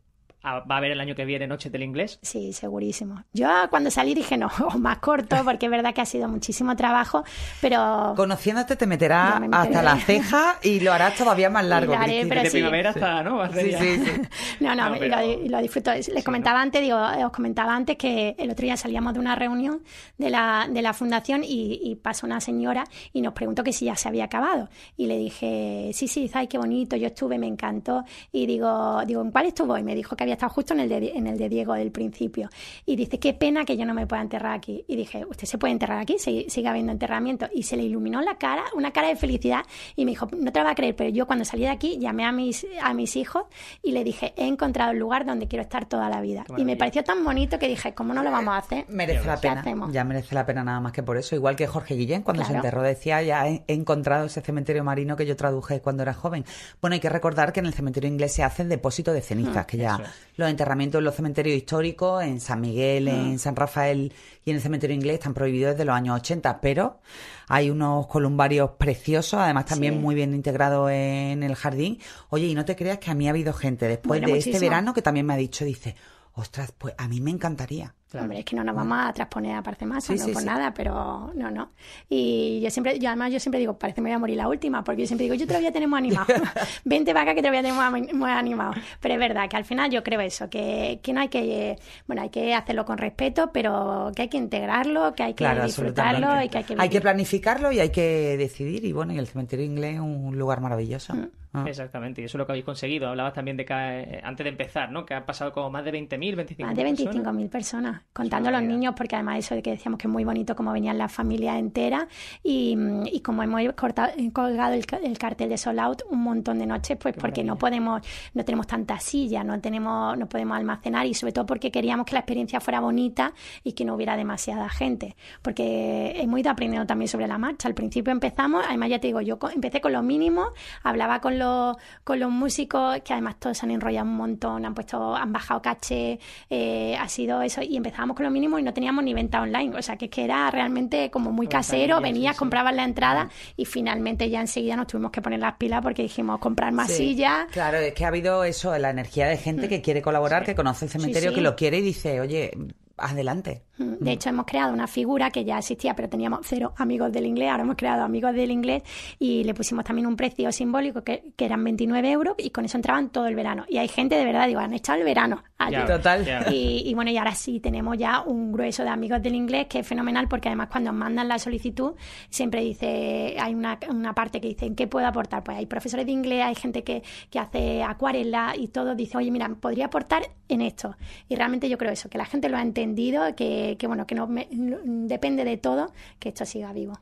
¿va 0.53 0.75
a 0.75 0.77
haber 0.77 0.91
el 0.91 0.99
año 0.99 1.15
que 1.15 1.25
viene 1.25 1.47
Noches 1.47 1.71
del 1.71 1.83
Inglés? 1.83 2.19
Sí, 2.21 2.53
segurísimo. 2.53 3.23
Yo 3.33 3.47
cuando 3.69 3.91
salí 3.91 4.13
dije 4.13 4.37
no, 4.37 4.49
o 4.73 4.77
más 4.77 4.99
corto, 4.99 5.35
porque 5.43 5.65
es 5.67 5.71
verdad 5.71 5.93
que 5.93 6.01
ha 6.01 6.05
sido 6.05 6.27
muchísimo 6.27 6.75
trabajo, 6.75 7.23
pero... 7.61 8.13
Conociéndote 8.15 8.75
te 8.75 8.85
meterás 8.87 9.33
Ya 9.35 9.39
me 9.39 9.55
hasta 9.55 9.81
la 9.83 9.95
ceja 9.97 10.55
y 10.63 10.79
lo 10.79 10.93
harás 10.93 11.15
todavía 11.15 11.49
más 11.49 11.65
largo. 11.65 11.93
Lo 11.93 11.99
haré, 11.99 12.25
pero 12.27 12.41
de 12.43 12.49
sí. 12.49 12.57
primavera 12.57 12.89
hasta, 12.91 13.23
¿no? 13.23 13.37
Va 13.37 13.45
a 13.45 13.49
ser 13.53 13.65
Sí, 13.65 13.73
sí, 13.97 14.05
sí. 14.05 14.21
No, 14.59 14.75
no, 14.75 14.89
No, 14.89 14.95
pero- 14.99 15.15
lo, 15.21 15.47
lo 15.49 15.61
disfruto. 15.61 15.91
Les 15.93 16.05
Sí, 16.05 16.23
comentaba 16.23 16.59
¿no? 16.59 16.63
antes, 16.63 16.81
digo, 16.81 16.97
os 16.97 17.31
comentaba 17.31 17.75
antes 17.75 17.97
que 17.97 18.35
el 18.37 18.49
otro 18.51 18.63
día 18.63 18.77
salíamos 18.77 19.13
de 19.13 19.19
una 19.19 19.35
reunión 19.35 19.81
de 20.17 20.29
la, 20.29 20.67
de 20.69 20.81
la 20.81 20.93
fundación 20.93 21.43
y, 21.43 21.79
y 21.83 21.95
pasó 21.95 22.25
una 22.25 22.39
señora 22.41 22.85
y 23.13 23.21
nos 23.21 23.33
preguntó 23.33 23.63
que 23.63 23.73
si 23.73 23.85
ya 23.85 23.95
se 23.95 24.07
había 24.07 24.25
acabado. 24.25 24.69
Y 24.95 25.07
le 25.07 25.17
dije, 25.17 25.91
sí, 25.93 26.07
sí, 26.07 26.29
ay, 26.33 26.47
qué 26.47 26.57
bonito, 26.57 26.95
yo 26.95 27.07
estuve, 27.07 27.37
me 27.37 27.47
encantó. 27.47 28.03
Y 28.31 28.45
digo, 28.45 29.01
digo, 29.05 29.21
¿en 29.21 29.31
cuál 29.31 29.45
estuvo? 29.47 29.77
Y 29.77 29.83
me 29.83 29.95
dijo 29.95 30.15
que 30.15 30.23
había 30.23 30.36
estado 30.37 30.51
justo 30.53 30.73
en 30.73 30.79
el 30.79 30.89
de, 30.89 31.11
en 31.15 31.27
el 31.27 31.37
de 31.37 31.49
Diego 31.49 31.73
del 31.73 31.91
principio. 31.91 32.49
Y 32.85 32.95
dice, 32.95 33.19
qué 33.19 33.33
pena 33.33 33.65
que 33.65 33.77
yo 33.77 33.85
no 33.85 33.93
me 33.93 34.07
pueda 34.07 34.21
enterrar 34.21 34.53
aquí. 34.53 34.83
Y 34.87 34.95
dije, 34.95 35.25
¿usted 35.29 35.45
se 35.45 35.57
puede 35.57 35.73
enterrar 35.73 35.99
aquí? 35.99 36.17
Sigue, 36.17 36.49
sigue 36.49 36.67
habiendo 36.67 36.91
enterramiento. 36.91 37.47
Y 37.53 37.63
se 37.63 37.77
le 37.77 37.83
iluminó 37.83 38.21
la 38.21 38.35
cara, 38.35 38.63
una 38.75 38.91
cara 38.91 39.09
de 39.09 39.15
felicidad. 39.15 39.65
Y 39.95 40.05
me 40.05 40.11
dijo, 40.11 40.27
no 40.37 40.51
te 40.51 40.59
lo 40.59 40.65
va 40.65 40.71
a 40.71 40.75
creer, 40.75 40.95
pero 40.95 41.09
yo 41.09 41.27
cuando 41.27 41.45
salí 41.45 41.63
de 41.63 41.69
aquí 41.69 41.99
llamé 41.99 42.25
a 42.25 42.31
mis, 42.31 42.65
a 42.81 42.93
mis 42.93 43.15
hijos 43.15 43.43
y 43.83 43.91
le 43.91 44.03
dije, 44.03 44.33
he 44.37 44.47
encontrado 44.47 44.91
el 44.91 44.97
lugar 44.97 45.25
donde 45.25 45.47
quiero 45.47 45.63
estar 45.63 45.85
toda 45.85 46.09
la 46.09 46.21
vida. 46.21 46.45
Y 46.57 46.65
me 46.65 46.75
pareció 46.75 47.03
tan 47.03 47.23
bonito 47.23 47.59
que 47.59 47.67
dije, 47.67 47.93
¿cómo 47.93 48.13
no 48.13 48.23
lo 48.23 48.31
vamos 48.31 48.55
a 48.55 48.57
hacer? 48.57 48.85
Merece 48.89 49.27
la 49.27 49.35
¿Qué 49.35 49.49
pena. 49.49 49.61
hacemos? 49.61 49.93
Ya 49.93 50.03
merece 50.03 50.33
la 50.33 50.45
pena 50.45 50.63
nada 50.63 50.79
más 50.79 50.91
que 50.91 51.03
por 51.03 51.17
eso. 51.17 51.35
Igual 51.35 51.55
que 51.55 51.67
Jorge 51.67 51.95
Guillén, 51.95 52.21
cuando 52.23 52.43
se 52.43 52.53
enterró, 52.53 52.81
decía, 52.81 53.21
ya 53.21 53.47
he 53.47 53.63
he 53.67 53.73
encontrado 53.73 54.25
ese 54.25 54.41
cementerio 54.41 54.83
marino 54.83 55.15
que 55.15 55.25
yo 55.25 55.35
traduje 55.35 55.81
cuando 55.81 56.03
era 56.03 56.13
joven. 56.13 56.45
Bueno, 56.81 56.95
hay 56.95 56.99
que 56.99 57.09
recordar 57.09 57.53
que 57.53 57.59
en 57.59 57.65
el 57.65 57.73
cementerio 57.73 58.09
inglés 58.09 58.33
se 58.33 58.43
hacen 58.43 58.69
depósitos 58.69 59.13
de 59.13 59.21
cenizas, 59.21 59.65
que 59.65 59.77
ya 59.77 59.95
es. 59.95 60.09
Los 60.35 60.49
enterramientos 60.49 60.99
en 60.99 61.05
los 61.05 61.15
cementerios 61.15 61.55
históricos, 61.57 62.23
en 62.23 62.39
San 62.39 62.61
Miguel, 62.61 63.07
en 63.07 63.39
San 63.39 63.55
Rafael 63.55 64.13
y 64.45 64.49
en 64.51 64.57
el 64.57 64.61
cementerio 64.61 64.95
inglés 64.95 65.15
están 65.15 65.33
prohibidos 65.33 65.71
desde 65.73 65.85
los 65.85 65.95
años 65.95 66.15
80, 66.19 66.61
pero 66.61 66.99
hay 67.47 67.69
unos 67.69 68.07
columbarios 68.07 68.71
preciosos, 68.77 69.39
además 69.39 69.65
también 69.65 69.95
Sí. 69.95 69.99
muy 69.99 70.15
bien 70.15 70.33
integrados 70.33 70.91
en 70.91 71.43
el 71.43 71.55
jardín. 71.55 71.99
Oye, 72.29 72.45
y 72.47 72.55
no 72.55 72.65
te 72.65 72.75
creas 72.75 72.99
que 72.99 73.09
a 73.11 73.13
mí 73.15 73.27
ha 73.27 73.31
habido 73.31 73.53
gente 73.53 73.87
después 73.87 74.19
Bueno, 74.21 74.33
de 74.33 74.39
este 74.39 74.59
verano 74.59 74.93
que 74.93 75.01
también 75.01 75.25
me 75.25 75.33
ha 75.33 75.37
dicho, 75.37 75.65
dice, 75.65 75.95
ostras, 76.33 76.71
pues 76.77 76.93
a 76.97 77.07
mí 77.07 77.19
me 77.19 77.31
encantaría. 77.31 77.95
Claro. 78.09 78.23
Hombre, 78.23 78.39
es 78.39 78.45
que 78.45 78.55
no 78.55 78.63
nos 78.63 78.73
vamos 78.73 78.97
a 79.01 79.11
transponer 79.11 79.55
a 79.55 79.61
Parce 79.61 79.85
Masa, 79.85 80.13
Sí, 80.13 80.19
no 80.19 80.25
sí, 80.25 80.31
por 80.31 80.41
sí. 80.41 80.47
nada, 80.47 80.73
pero 80.73 81.31
no, 81.35 81.51
no. 81.51 81.71
Y 82.07 82.61
yo 82.61 82.69
siempre, 82.69 82.97
yo 82.99 83.09
además 83.09 83.33
yo 83.33 83.39
siempre 83.39 83.59
digo, 83.59 83.77
parece 83.77 83.95
que 83.95 84.01
me 84.01 84.09
voy 84.09 84.15
a 84.15 84.19
morir 84.19 84.37
la 84.37 84.47
última, 84.47 84.81
porque 84.83 85.01
yo 85.01 85.07
siempre 85.07 85.25
digo, 85.25 85.35
yo 85.35 85.45
te 85.45 85.53
lo 85.53 85.59
voy 85.59 85.67
a 85.67 85.71
tener 85.73 85.89
muy 85.89 85.97
animado. 85.99 86.25
Vente 86.85 87.11
acá 87.11 87.35
que 87.35 87.41
te 87.41 87.49
voy 87.49 87.57
a 87.57 87.61
tener 87.63 88.13
muy, 88.13 88.29
animado. 88.31 88.73
Pero 89.01 89.13
es 89.15 89.19
verdad 89.19 89.49
que 89.49 89.57
al 89.57 89.65
final 89.65 89.91
yo 89.91 90.03
creo 90.03 90.21
eso, 90.21 90.49
que, 90.49 90.99
que 91.03 91.11
no 91.11 91.19
hay 91.19 91.27
que, 91.27 91.71
eh, 91.71 91.79
bueno, 92.07 92.21
hay 92.21 92.29
que 92.29 92.53
hacerlo 92.53 92.85
con 92.85 92.97
respeto, 92.97 93.51
pero 93.51 94.11
que 94.15 94.21
hay 94.23 94.29
que 94.29 94.37
integrarlo, 94.37 95.13
que 95.13 95.23
hay 95.23 95.33
que 95.33 95.43
Claro, 95.43 95.65
disfrutarlo 95.65 96.41
y 96.43 96.49
que 96.49 96.59
hay 96.59 96.63
que 96.63 96.75
Hay 96.77 96.89
que 96.89 97.01
planificarlo 97.01 97.71
y 97.71 97.79
hay 97.79 97.89
que 97.89 98.37
decidir. 98.37 98.85
Y 98.85 98.93
bueno, 98.93 99.13
y 99.13 99.17
el 99.17 99.27
cementerio 99.27 99.65
inglés 99.65 99.95
es 99.95 99.99
un 99.99 100.37
lugar 100.37 100.61
maravilloso. 100.61 101.13
Mm. 101.13 101.27
Ah. 101.53 101.63
Exactamente, 101.67 102.21
y 102.21 102.25
eso 102.25 102.37
es 102.37 102.39
lo 102.39 102.45
que 102.45 102.51
habéis 102.51 102.65
conseguido. 102.65 103.07
Hablabas 103.09 103.33
también 103.33 103.57
de 103.57 103.65
que 103.65 103.73
eh, 103.73 104.21
antes 104.23 104.43
de 104.43 104.49
empezar, 104.49 104.91
¿no? 104.91 105.05
Que 105.05 105.13
ha 105.13 105.25
pasado 105.25 105.51
como 105.51 105.69
más 105.69 105.83
de 105.85 105.91
20.000, 105.93 106.35
25.000 106.35 106.65
Más 106.65 106.75
de 106.75 106.83
25.000 106.85 107.49
personas, 107.49 108.01
contando 108.13 108.51
los 108.51 108.61
niños, 108.61 108.93
porque 108.97 109.15
además 109.15 109.39
eso 109.39 109.55
de 109.55 109.61
que 109.61 109.71
decíamos 109.71 109.97
que 109.97 110.07
es 110.07 110.11
muy 110.11 110.23
bonito 110.25 110.55
como 110.55 110.71
venían 110.73 110.97
las 110.97 111.11
familias 111.11 111.57
enteras 111.57 112.05
y, 112.43 112.77
y 113.11 113.21
como 113.21 113.43
hemos 113.43 113.61
cortado, 113.73 114.11
colgado 114.33 114.73
el, 114.73 114.85
el, 115.03 115.17
cartel 115.17 115.49
de 115.49 115.57
Sold 115.57 115.79
Out 115.79 116.01
un 116.09 116.21
montón 116.21 116.59
de 116.59 116.65
noches, 116.65 116.97
pues 117.01 117.15
Qué 117.15 117.21
porque 117.21 117.43
maravilla. 117.43 117.53
no 117.53 117.57
podemos, 117.57 118.01
no 118.33 118.43
tenemos 118.45 118.67
tantas 118.67 119.03
sillas, 119.03 119.45
no 119.45 119.59
tenemos, 119.61 120.17
no 120.17 120.27
podemos 120.27 120.57
almacenar 120.57 121.05
y 121.05 121.13
sobre 121.13 121.33
todo 121.33 121.45
porque 121.45 121.71
queríamos 121.71 122.05
que 122.05 122.13
la 122.13 122.19
experiencia 122.19 122.59
fuera 122.59 122.79
bonita 122.79 123.33
y 123.63 123.73
que 123.73 123.85
no 123.85 123.95
hubiera 123.95 124.15
demasiada 124.17 124.69
gente, 124.69 125.15
porque 125.41 126.13
hemos 126.21 126.39
ido 126.39 126.51
aprendiendo 126.51 126.85
también 126.85 127.07
sobre 127.07 127.27
la 127.27 127.37
marcha. 127.37 127.67
Al 127.67 127.73
principio 127.73 128.11
empezamos, 128.11 128.63
además 128.67 128.89
ya 128.89 128.99
te 128.99 129.07
digo, 129.07 129.21
yo 129.21 129.39
co- 129.39 129.49
empecé 129.49 129.81
con 129.81 129.93
lo 129.93 130.03
mínimo, 130.03 130.47
hablaba 130.83 131.19
con 131.21 131.36
los, 131.39 131.77
con 132.03 132.19
los 132.19 132.31
músicos, 132.31 132.99
que 133.01 133.13
además 133.13 133.35
todos 133.39 133.57
se 133.57 133.65
han 133.65 133.71
enrollado 133.71 134.07
un 134.07 134.15
montón, 134.15 134.65
han 134.65 134.73
puesto, 134.73 135.15
han 135.15 135.31
bajado 135.31 135.61
caché, 135.61 136.19
eh, 136.49 136.95
ha 136.97 137.07
sido 137.07 137.41
eso, 137.41 137.61
y 137.61 137.77
empezábamos 137.77 138.15
con 138.15 138.25
lo 138.25 138.31
mínimo 138.31 138.59
y 138.59 138.63
no 138.63 138.73
teníamos 138.73 139.03
ni 139.03 139.13
venta 139.13 139.41
online, 139.41 139.77
o 139.77 139.81
sea 139.81 139.97
que 139.97 140.05
es 140.05 140.11
que 140.11 140.23
era 140.23 140.49
realmente 140.51 141.09
como 141.11 141.31
muy 141.31 141.47
casero, 141.47 141.97
sí, 141.97 142.03
venías, 142.03 142.35
sí. 142.35 142.39
comprabas 142.39 142.75
la 142.75 142.83
entrada 142.83 143.29
y 143.55 143.65
finalmente 143.65 144.29
ya 144.29 144.41
enseguida 144.41 144.75
nos 144.75 144.87
tuvimos 144.87 145.11
que 145.11 145.21
poner 145.21 145.39
las 145.39 145.55
pilas 145.55 145.81
porque 145.81 146.03
dijimos 146.03 146.39
comprar 146.39 146.71
más 146.71 146.87
Sí, 146.87 147.09
sillas. 147.09 147.47
Claro, 147.51 147.77
es 147.77 147.93
que 147.93 148.05
ha 148.05 148.07
habido 148.07 148.43
eso, 148.43 148.77
la 148.77 148.89
energía 148.89 149.27
de 149.27 149.37
gente 149.37 149.67
que 149.67 149.81
quiere 149.81 150.01
colaborar, 150.01 150.45
que 150.45 150.55
conoce 150.55 150.85
el 150.85 150.91
cementerio, 150.91 151.33
que 151.33 151.41
lo 151.41 151.55
quiere 151.55 151.77
y 151.79 151.81
dice, 151.81 152.19
oye, 152.21 152.51
adelante. 152.97 153.63
De 153.77 154.11
hecho, 154.11 154.29
hemos 154.29 154.45
creado 154.45 154.73
una 154.73 154.87
figura 154.87 155.29
que 155.29 155.45
ya 155.45 155.57
existía, 155.59 155.95
pero 155.95 156.09
teníamos 156.09 156.41
cero 156.43 156.73
amigos 156.77 157.11
del 157.11 157.25
inglés. 157.25 157.49
Ahora 157.51 157.63
hemos 157.63 157.75
creado 157.75 158.03
amigos 158.03 158.33
del 158.33 158.51
inglés 158.51 158.83
y 159.19 159.43
le 159.43 159.53
pusimos 159.53 159.85
también 159.85 160.07
un 160.07 160.15
precio 160.15 160.51
simbólico 160.51 161.03
que, 161.03 161.31
que 161.35 161.45
eran 161.45 161.63
29 161.63 162.11
euros 162.11 162.35
y 162.37 162.49
con 162.49 162.65
eso 162.65 162.77
entraban 162.77 163.09
todo 163.09 163.27
el 163.27 163.35
verano. 163.35 163.65
Y 163.69 163.77
hay 163.77 163.87
gente 163.87 164.15
de 164.15 164.25
verdad, 164.25 164.47
digo, 164.47 164.59
han 164.59 164.73
echado 164.73 164.99
el 164.99 165.05
verano 165.05 165.43
allí. 165.57 165.73
Ya, 165.73 165.85
Total. 165.85 166.25
Y, 166.51 166.83
y 166.85 166.93
bueno, 166.93 167.11
y 167.11 167.17
ahora 167.17 167.35
sí 167.35 167.59
tenemos 167.59 167.97
ya 167.97 168.21
un 168.21 168.51
grueso 168.51 168.83
de 168.83 168.89
amigos 168.89 169.21
del 169.21 169.35
inglés 169.35 169.67
que 169.67 169.79
es 169.79 169.87
fenomenal 169.87 170.27
porque 170.27 170.49
además 170.49 170.69
cuando 170.71 170.93
mandan 170.93 171.27
la 171.27 171.39
solicitud 171.39 171.93
siempre 172.29 172.61
dice, 172.61 173.35
hay 173.39 173.53
una, 173.53 173.79
una 173.89 174.13
parte 174.13 174.41
que 174.41 174.49
dice, 174.49 174.65
¿en 174.65 174.75
qué 174.75 174.87
puedo 174.87 175.07
aportar? 175.07 175.43
Pues 175.43 175.57
hay 175.57 175.65
profesores 175.65 176.05
de 176.05 176.11
inglés, 176.11 176.43
hay 176.43 176.55
gente 176.55 176.83
que, 176.83 177.03
que 177.29 177.39
hace 177.39 177.83
acuarela 177.83 178.53
y 178.57 178.67
todo 178.67 178.95
dice, 178.95 179.17
oye, 179.17 179.31
mira, 179.31 179.47
podría 179.59 179.85
aportar 179.85 180.23
en 180.49 180.61
esto. 180.61 180.95
Y 181.29 181.35
realmente 181.35 181.69
yo 181.69 181.77
creo 181.77 181.91
eso, 181.91 182.09
que 182.09 182.17
la 182.17 182.25
gente 182.25 182.49
lo 182.49 182.57
ha 182.57 182.61
entendido, 182.61 183.35
que, 183.35 183.66
que 183.75 183.87
bueno, 183.87 184.05
que 184.07 184.15
no 184.15 184.27
me- 184.27 184.47
no- 184.51 184.77
depende 184.83 185.43
de 185.43 185.57
todo 185.57 185.91
que 186.19 186.29
esto 186.29 186.45
siga 186.45 186.71
vivo. 186.71 186.99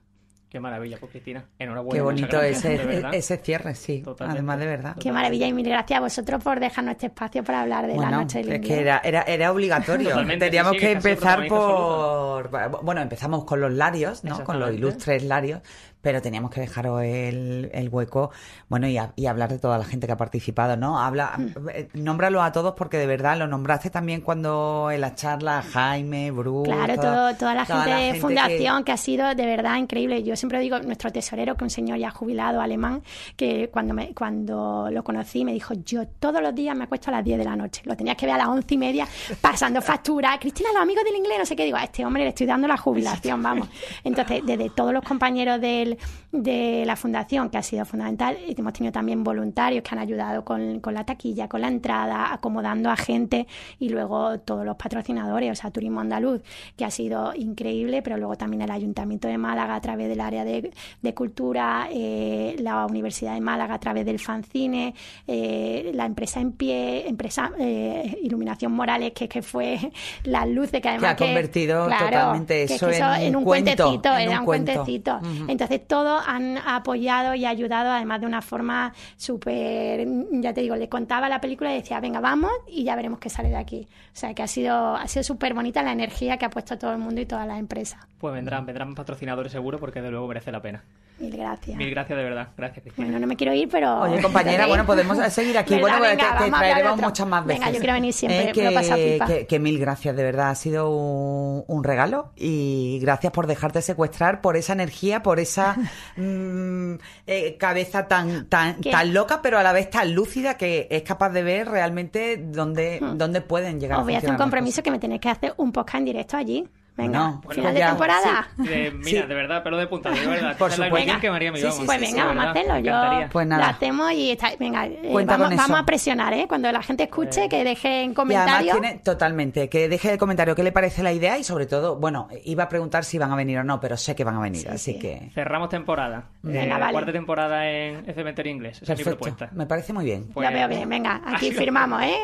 Qué 0.50 0.60
maravilla, 0.62 0.98
pues 0.98 1.12
Cristina. 1.12 1.44
Enhorabuena. 1.60 1.96
Qué 1.98 2.02
bonito 2.02 2.28
gracias, 2.38 2.64
ese, 2.64 3.02
ese 3.12 3.38
cierre, 3.40 3.76
sí. 3.76 4.02
Totalmente. 4.02 4.38
Además, 4.40 4.60
de 4.60 4.66
verdad. 4.68 4.96
Qué 4.98 5.12
maravilla 5.12 5.48
y 5.48 5.54
mil 5.54 5.68
gracias 5.68 5.98
a 5.98 6.02
vosotros 6.02 6.42
por 6.42 6.62
dejarnos 6.62 6.94
este 6.94 7.08
espacio 7.08 7.44
para 7.44 7.62
hablar 7.64 7.88
de 7.88 7.98
la 7.98 8.10
noche 8.10 8.38
del 8.42 8.54
es 8.54 8.62
que 8.62 8.80
era, 8.80 9.02
era, 9.04 9.24
era 9.24 9.52
obligatorio. 9.52 10.10
Totalmente, 10.12 10.46
Teníamos 10.46 10.74
sí, 10.74 10.80
que 10.80 10.92
empezar 10.94 11.46
por... 11.48 12.50
Bueno, 12.84 13.02
empezamos 13.02 13.44
con 13.44 13.60
los 13.60 13.74
larios, 13.74 14.24
¿no? 14.24 14.46
Con 14.46 14.60
los 14.62 14.72
ilustres 14.74 15.24
larios, 15.24 15.62
pero 16.06 16.22
teníamos 16.22 16.52
que 16.52 16.62
dejaros 16.62 17.02
el, 17.02 17.72
el 17.74 17.90
hueco, 17.90 18.30
bueno, 18.70 18.88
y, 18.88 18.96
a- 19.00 19.12
y 19.16 19.26
hablar 19.26 19.50
de 19.50 19.58
toda 19.58 19.80
la 19.80 19.86
gente 19.86 20.06
que 20.06 20.14
ha 20.14 20.18
participado, 20.18 20.78
¿no? 20.78 21.00
Habla, 21.02 21.32
Hmm. 21.36 21.68
eh, 21.74 21.88
nómbralo 21.96 22.44
a 22.44 22.52
todos 22.52 22.76
porque 22.78 23.00
de 23.00 23.08
verdad 23.08 23.40
lo 23.40 23.48
nombraste 23.48 23.90
también 23.90 24.22
cuando 24.22 24.92
en 24.92 25.02
la 25.02 25.16
charla 25.16 25.64
Jaime, 25.64 26.30
Bruce... 26.30 26.70
Claro, 26.72 26.96
todo- 27.02 27.36
toda 27.36 27.56
la 27.56 27.66
gente 27.66 27.90
de 27.90 28.20
fundación 28.22 28.84
que... 28.84 28.92
ha 28.92 28.98
sido 28.98 29.34
de 29.34 29.46
verdad 29.48 29.78
increíble. 29.78 30.22
Yo 30.22 30.36
siempre 30.36 30.60
digo, 30.60 30.78
nuestro 30.80 31.12
tesorero, 31.12 31.58
que 31.58 31.64
un 31.64 31.72
señor 31.72 31.98
ya 31.98 32.12
jubilado 32.12 32.62
alemán, 32.62 33.02
que 33.36 33.70
cuando, 33.72 33.96
me, 33.96 34.14
cuando 34.14 34.90
lo 34.92 35.04
conocí 35.04 35.44
me 35.44 35.54
dijo, 35.54 35.74
yo 35.86 36.06
todos 36.08 36.40
los 36.40 36.54
días 36.54 36.78
me 36.78 36.84
acuesto 36.84 37.10
a 37.10 37.14
las 37.14 37.24
10 37.26 37.40
de 37.40 37.46
la 37.46 37.56
noche. 37.56 37.82
Lo 37.86 37.96
tenías 37.98 38.16
que 38.16 38.28
ver 38.28 38.36
a 38.36 38.38
las 38.38 38.48
once 38.48 38.76
y 38.76 38.78
media 38.78 39.08
pasando 39.42 39.82
factura. 39.82 40.38
Cristina, 40.40 40.70
los 40.72 40.84
amigos 40.84 41.04
del 41.04 41.16
inglés, 41.16 41.40
no 41.40 41.46
sé 41.48 41.56
qué. 41.56 41.66
Digo, 41.66 41.78
a 41.78 41.84
este 41.86 42.06
hombre 42.06 42.22
le 42.24 42.30
estoy 42.30 42.46
dando 42.46 42.68
la 42.68 42.78
jubilación, 42.78 43.42
vamos. 43.42 43.68
Entonces, 44.04 44.42
desde 44.46 44.70
todos 44.70 44.94
los 44.94 45.04
compañeros 45.04 45.60
del, 45.60 45.95
de 46.32 46.84
la 46.86 46.96
fundación, 46.96 47.50
que 47.50 47.58
ha 47.58 47.64
sido 47.64 47.86
fundamental, 47.86 48.38
hemos 48.46 48.74
tenido 48.74 48.92
también 48.92 49.24
voluntarios 49.24 49.84
que 49.84 49.96
han 49.96 50.00
ayudado 50.00 50.44
con, 50.44 50.80
con 50.80 50.94
la 50.94 51.06
taquilla, 51.06 51.48
con 51.48 51.62
la 51.62 51.68
entrada, 51.68 52.34
acomodando 52.34 52.90
a 52.90 52.96
gente 52.98 53.48
y 53.80 53.90
luego 53.90 54.40
todos 54.40 54.66
los 54.66 54.76
patrocinadores, 54.76 55.52
o 55.52 55.56
sea, 55.56 55.72
Turismo 55.72 56.02
Andaluz, 56.02 56.42
que 56.76 56.86
ha 56.86 56.92
sido 56.92 57.34
increíble, 57.36 58.02
pero 58.02 58.18
luego 58.18 58.36
también 58.36 58.62
el 58.62 58.72
Ayuntamiento 58.72 59.28
de 59.28 59.38
Málaga 59.38 59.76
a 59.76 59.82
través 59.82 60.10
del 60.10 60.20
área 60.22 60.44
de, 60.44 60.72
de 61.02 61.14
cultura, 61.14 61.88
eh, 61.92 62.56
la 62.60 62.86
Universidad 62.86 63.34
de 63.34 63.42
Málaga 63.42 63.76
a 63.76 63.80
través 63.80 64.06
del 64.06 64.20
fanzine, 64.20 64.94
eh, 65.28 65.92
la 65.94 66.06
empresa 66.06 66.40
en 66.42 66.52
pie, 66.52 67.08
empresa 67.08 67.52
eh, 67.60 68.18
Iluminación 68.24 68.72
Morales, 68.74 69.14
que, 69.14 69.28
que 69.30 69.42
fue 69.42 69.80
las 70.24 70.48
luces 70.48 70.82
que 70.82 70.90
además 70.90 71.14
ha 71.14 71.16
convertido 71.16 71.86
claro, 71.88 72.06
totalmente 72.06 72.66
que- 72.66 72.74
eso 72.76 72.88
que 72.90 72.98
en 72.98 73.36
un 73.36 73.44
cuento, 73.44 73.76
cuentecito, 73.84 74.16
en 74.18 74.30
era 74.30 74.40
un 74.40 74.46
cuento. 74.46 74.74
cuentecito. 74.74 75.20
Entonces 75.48 75.85
todos 75.88 76.24
han 76.26 76.58
apoyado 76.58 77.36
y 77.36 77.46
ayudado 77.46 77.92
además 77.92 78.22
de 78.22 78.28
una 78.28 78.42
forma 78.42 78.94
súper, 79.18 80.08
ya 80.32 80.54
te 80.54 80.62
digo, 80.62 80.76
le 80.76 80.90
contaba 80.90 81.30
la 81.30 81.42
película 81.42 81.72
y 81.74 81.78
decía, 81.78 82.00
venga, 82.00 82.20
vamos 82.20 82.52
y 82.68 82.84
ya 82.84 82.96
veremos 82.96 83.20
qué 83.20 83.30
sale 83.30 83.50
de 83.50 83.58
aquí. 83.58 83.88
O 84.08 84.18
sea 84.18 84.34
que 84.34 84.44
ha 84.44 84.48
sido, 84.48 84.96
ha 84.96 85.08
sido 85.08 85.24
súper 85.24 85.54
bonita 85.54 85.84
la 85.84 85.92
energía 85.92 86.38
que 86.38 86.46
ha 86.46 86.50
puesto 86.50 86.78
todo 86.78 86.92
el 86.92 86.98
mundo 86.98 87.22
y 87.22 87.26
todas 87.26 87.48
las 87.48 87.60
empresas. 87.60 88.00
Pues 88.18 88.34
vendrán, 88.34 88.66
vendrán 88.66 88.96
patrocinadores 88.96 89.52
seguro 89.52 89.80
porque 89.80 90.02
de 90.02 90.12
luego 90.12 90.28
merece 90.28 90.52
la 90.52 90.62
pena. 90.62 90.84
Mil 91.18 91.38
gracias. 91.38 91.78
Mil 91.78 91.90
gracias 91.92 92.18
de 92.18 92.24
verdad. 92.24 92.48
Gracias, 92.58 92.84
Cristina. 92.84 93.08
Bueno, 93.08 93.20
no 93.20 93.28
me 93.28 93.36
quiero 93.38 93.54
ir, 93.54 93.70
pero... 93.70 94.02
Oye, 94.02 94.22
compañera, 94.22 94.68
bueno, 94.68 94.86
podemos 94.86 95.18
seguir 95.34 95.58
aquí. 95.58 95.76
¿Verdad? 95.76 95.98
Bueno, 95.98 95.98
pues, 96.00 96.18
Venga, 96.18 96.38
te, 96.38 96.44
a 96.44 96.58
traeremos 96.60 97.02
muchas 97.02 97.28
más 97.28 97.46
veces. 97.46 97.60
Venga, 97.62 97.72
yo 97.74 97.80
quiero 97.80 97.94
venir 97.94 98.14
siempre, 98.14 98.50
Eh, 98.50 98.52
que, 98.52 98.62
me 98.64 98.70
lo 98.70 98.74
paso 98.76 98.96
pipa. 98.96 99.26
que- 99.26 99.48
que 99.48 99.60
mil 99.60 99.80
gracias, 99.80 100.16
de 100.16 100.24
verdad. 100.24 100.50
Ha 100.50 100.56
sido 100.56 100.90
un, 100.90 101.64
un 101.68 101.84
regalo 101.86 102.32
y 102.36 103.00
gracias 103.02 103.32
por 103.32 103.48
dejarte 103.48 103.82
secuestrar, 103.82 104.42
por 104.42 104.58
esa 104.58 104.74
energía, 104.74 105.24
por 105.24 105.40
esa 105.40 105.76
mm, 106.18 106.96
eh, 107.28 107.56
cabeza 107.58 108.08
tan, 108.08 108.48
tan, 108.48 108.76
¿Qué? 108.82 108.92
tan 108.92 109.14
loca, 109.14 109.42
pero 109.42 109.58
a 109.58 109.64
la 109.64 109.72
vez 109.72 109.90
tan 109.90 110.14
lúcida 110.14 110.58
que 110.58 110.88
es 110.92 111.04
capaz 111.04 111.30
de 111.30 111.44
ver 111.44 111.68
realmente 111.70 112.38
dónde, 112.38 113.00
dónde 113.16 113.42
pueden 113.42 113.80
llegar 113.80 113.98
Hmm. 113.98 114.02
Os 114.02 114.06
voy 114.06 114.16
a 114.16 114.18
hacer 114.18 114.32
un 114.32 114.38
compromiso 114.38 114.84
que 114.84 114.92
me 114.92 115.00
tenéis 115.00 115.22
que 115.22 115.30
hacer 115.30 115.54
un 115.58 115.72
podcast 115.72 115.96
en 116.00 116.06
directo 116.06 116.36
allí. 116.38 116.68
Venga, 116.98 117.20
Bueno, 117.20 117.42
final 117.42 117.64
pues 117.64 117.74
de 117.74 117.80
ya, 117.80 117.90
temporada. 117.90 118.48
Eh, 118.70 118.92
mira, 118.96 119.22
Sí. 119.24 119.28
de 119.28 119.36
verdad, 119.36 119.64
pelo 119.64 119.76
de 119.78 119.88
punta, 119.88 120.12
de 120.12 120.26
verdad. 120.28 120.56
Por 120.58 120.70
la 120.80 120.86
supuesto. 120.86 121.20
que 121.20 121.30
me 121.30 121.36
haría 121.36 121.52
mi 121.52 121.58
Sí, 121.60 121.66
Pues 121.86 122.00
sí, 122.00 122.06
venga, 122.06 122.22
de 122.24 122.28
vamos 122.30 122.46
a 122.46 122.52
hacerlo. 122.52 122.74
me 122.76 122.84
Yo 122.84 122.90
encantaría. 122.92 123.30
Pues 123.30 123.48
nada. 123.48 123.64
lo 123.66 123.70
hacemos 123.72 124.12
y 124.14 124.32
está, 124.32 124.52
venga, 124.58 124.86
eh, 124.86 125.26
vamos, 125.26 125.72
a 125.80 125.84
presionar, 125.84 126.34
¿eh? 126.34 126.46
Cuando 126.48 126.72
la 126.72 126.82
gente 126.82 127.04
escuche, 127.04 127.42
Pues- 127.42 127.50
que 127.50 127.64
deje 127.66 128.04
en 128.04 128.14
comentarios. 128.14 128.80
tiene 128.80 129.00
totalmente, 129.00 129.68
que 129.68 129.90
deje 129.90 130.14
el 130.14 130.18
comentario 130.18 130.56
qué 130.56 130.64
le 130.64 130.72
parece 130.72 131.04
la 131.04 131.12
idea 131.12 131.38
y 131.38 131.44
sobre 131.44 131.66
todo, 131.66 131.98
bueno, 131.98 132.30
iba 132.46 132.64
a 132.64 132.70
preguntar 132.70 133.04
si 133.04 133.18
van 133.18 133.30
a 133.32 133.36
venir 133.36 133.58
o 133.60 133.64
no, 133.66 133.82
pero 133.82 133.98
sé 133.98 134.16
que 134.16 134.24
van 134.24 134.36
a 134.36 134.40
venir, 134.40 134.62
Sí, 134.62 134.68
así 134.70 134.94
sí. 134.94 135.00
que 135.00 135.32
Cerramos 135.34 135.68
temporada. 135.68 136.30
Venga, 136.44 136.64
Eh, 136.78 136.80
vale. 136.80 136.92
Cuarta 136.94 137.12
temporada 137.12 137.70
en 137.70 138.08
el 138.08 138.16
cementerio 138.16 138.54
inglés. 138.54 138.82
Esa 138.82 138.94
es 138.94 139.00
mi 139.00 139.04
perfecto, 139.04 139.26
propuesta. 139.26 139.50
me 139.54 139.66
parece 139.66 139.92
muy 139.92 140.06
bien. 140.06 140.30
Pues- 140.34 140.48
Lo 140.50 140.56
veo 140.56 140.68
bien, 140.70 140.88
venga, 140.88 141.22
aquí 141.26 141.52
firmamos, 141.52 142.02
¿eh? 142.04 142.16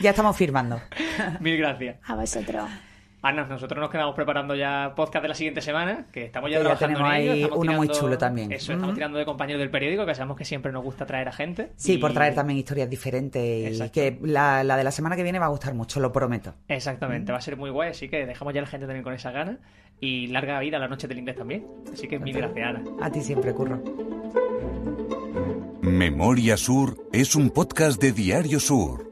Ya 0.00 0.10
estamos 0.10 0.36
firmando. 0.36 0.80
Mil 1.38 1.56
gracias. 1.56 1.98
A 2.04 2.16
vosotros. 2.16 2.64
Ana, 3.24 3.44
nosotros 3.46 3.78
nos 3.78 3.88
quedamos 3.88 4.16
preparando 4.16 4.56
ya 4.56 4.94
podcast 4.96 5.22
de 5.22 5.28
la 5.28 5.34
siguiente 5.36 5.60
semana, 5.60 6.06
que 6.12 6.24
estamos 6.24 6.50
ya 6.50 6.58
Que 6.58 6.64
ya 6.64 6.70
trabajando 6.76 6.98
tenemos 6.98 7.14
en 7.14 7.22
ello. 7.22 7.32
ahí 7.32 7.50
uno 7.56 7.72
muy 7.74 7.88
chulo 7.88 8.18
también. 8.18 8.50
Eso, 8.50 8.72
estamos 8.72 8.88
Ujú. 8.88 8.94
tirando 8.96 9.16
de 9.18 9.24
compañeros 9.24 9.60
del 9.60 9.70
periódico, 9.70 10.04
que 10.04 10.14
sabemos 10.16 10.36
que 10.36 10.44
siempre 10.44 10.72
nos 10.72 10.82
gusta 10.82 11.06
traer 11.06 11.28
a 11.28 11.32
gente. 11.32 11.70
Sí, 11.76 11.94
y- 11.94 11.98
por 11.98 12.12
traer 12.12 12.34
también 12.34 12.58
historias 12.58 12.90
diferentes 12.90 13.40
y 13.40 13.66
Exacto. 13.66 13.92
que 13.92 14.18
la, 14.22 14.64
la 14.64 14.76
de 14.76 14.82
la 14.82 14.90
semana 14.90 15.14
que 15.14 15.22
viene 15.22 15.38
va 15.38 15.46
a 15.46 15.50
gustar 15.50 15.72
mucho, 15.72 16.00
lo 16.00 16.10
prometo. 16.10 16.54
Exactamente, 16.66 17.30
va 17.30 17.38
a 17.38 17.42
ser 17.42 17.56
muy 17.56 17.70
guay, 17.70 17.90
así 17.90 18.08
que 18.08 18.26
dejamos 18.26 18.54
ya 18.54 18.60
a 18.60 18.62
la 18.64 18.68
gente 18.68 18.86
también 18.86 19.04
con 19.04 19.12
esa 19.14 19.30
gana. 19.30 19.58
Y 20.00 20.26
larga 20.26 20.58
vida 20.58 20.78
a 20.78 20.80
la 20.80 20.88
noche 20.88 21.06
del 21.06 21.18
inglés 21.18 21.36
también. 21.36 21.64
Así 21.92 22.08
que 22.08 22.18
mil 22.18 22.36
gracias, 22.36 22.66
Ana. 22.70 22.82
A 23.00 23.08
ti 23.08 23.20
siempre, 23.20 23.54
Curro. 23.54 23.80
Memoria 25.80 26.56
Sur 26.56 26.96
es 27.12 27.36
un 27.36 27.50
podcast 27.50 28.02
de 28.02 28.10
Diario 28.10 28.58
Sur. 28.58 29.11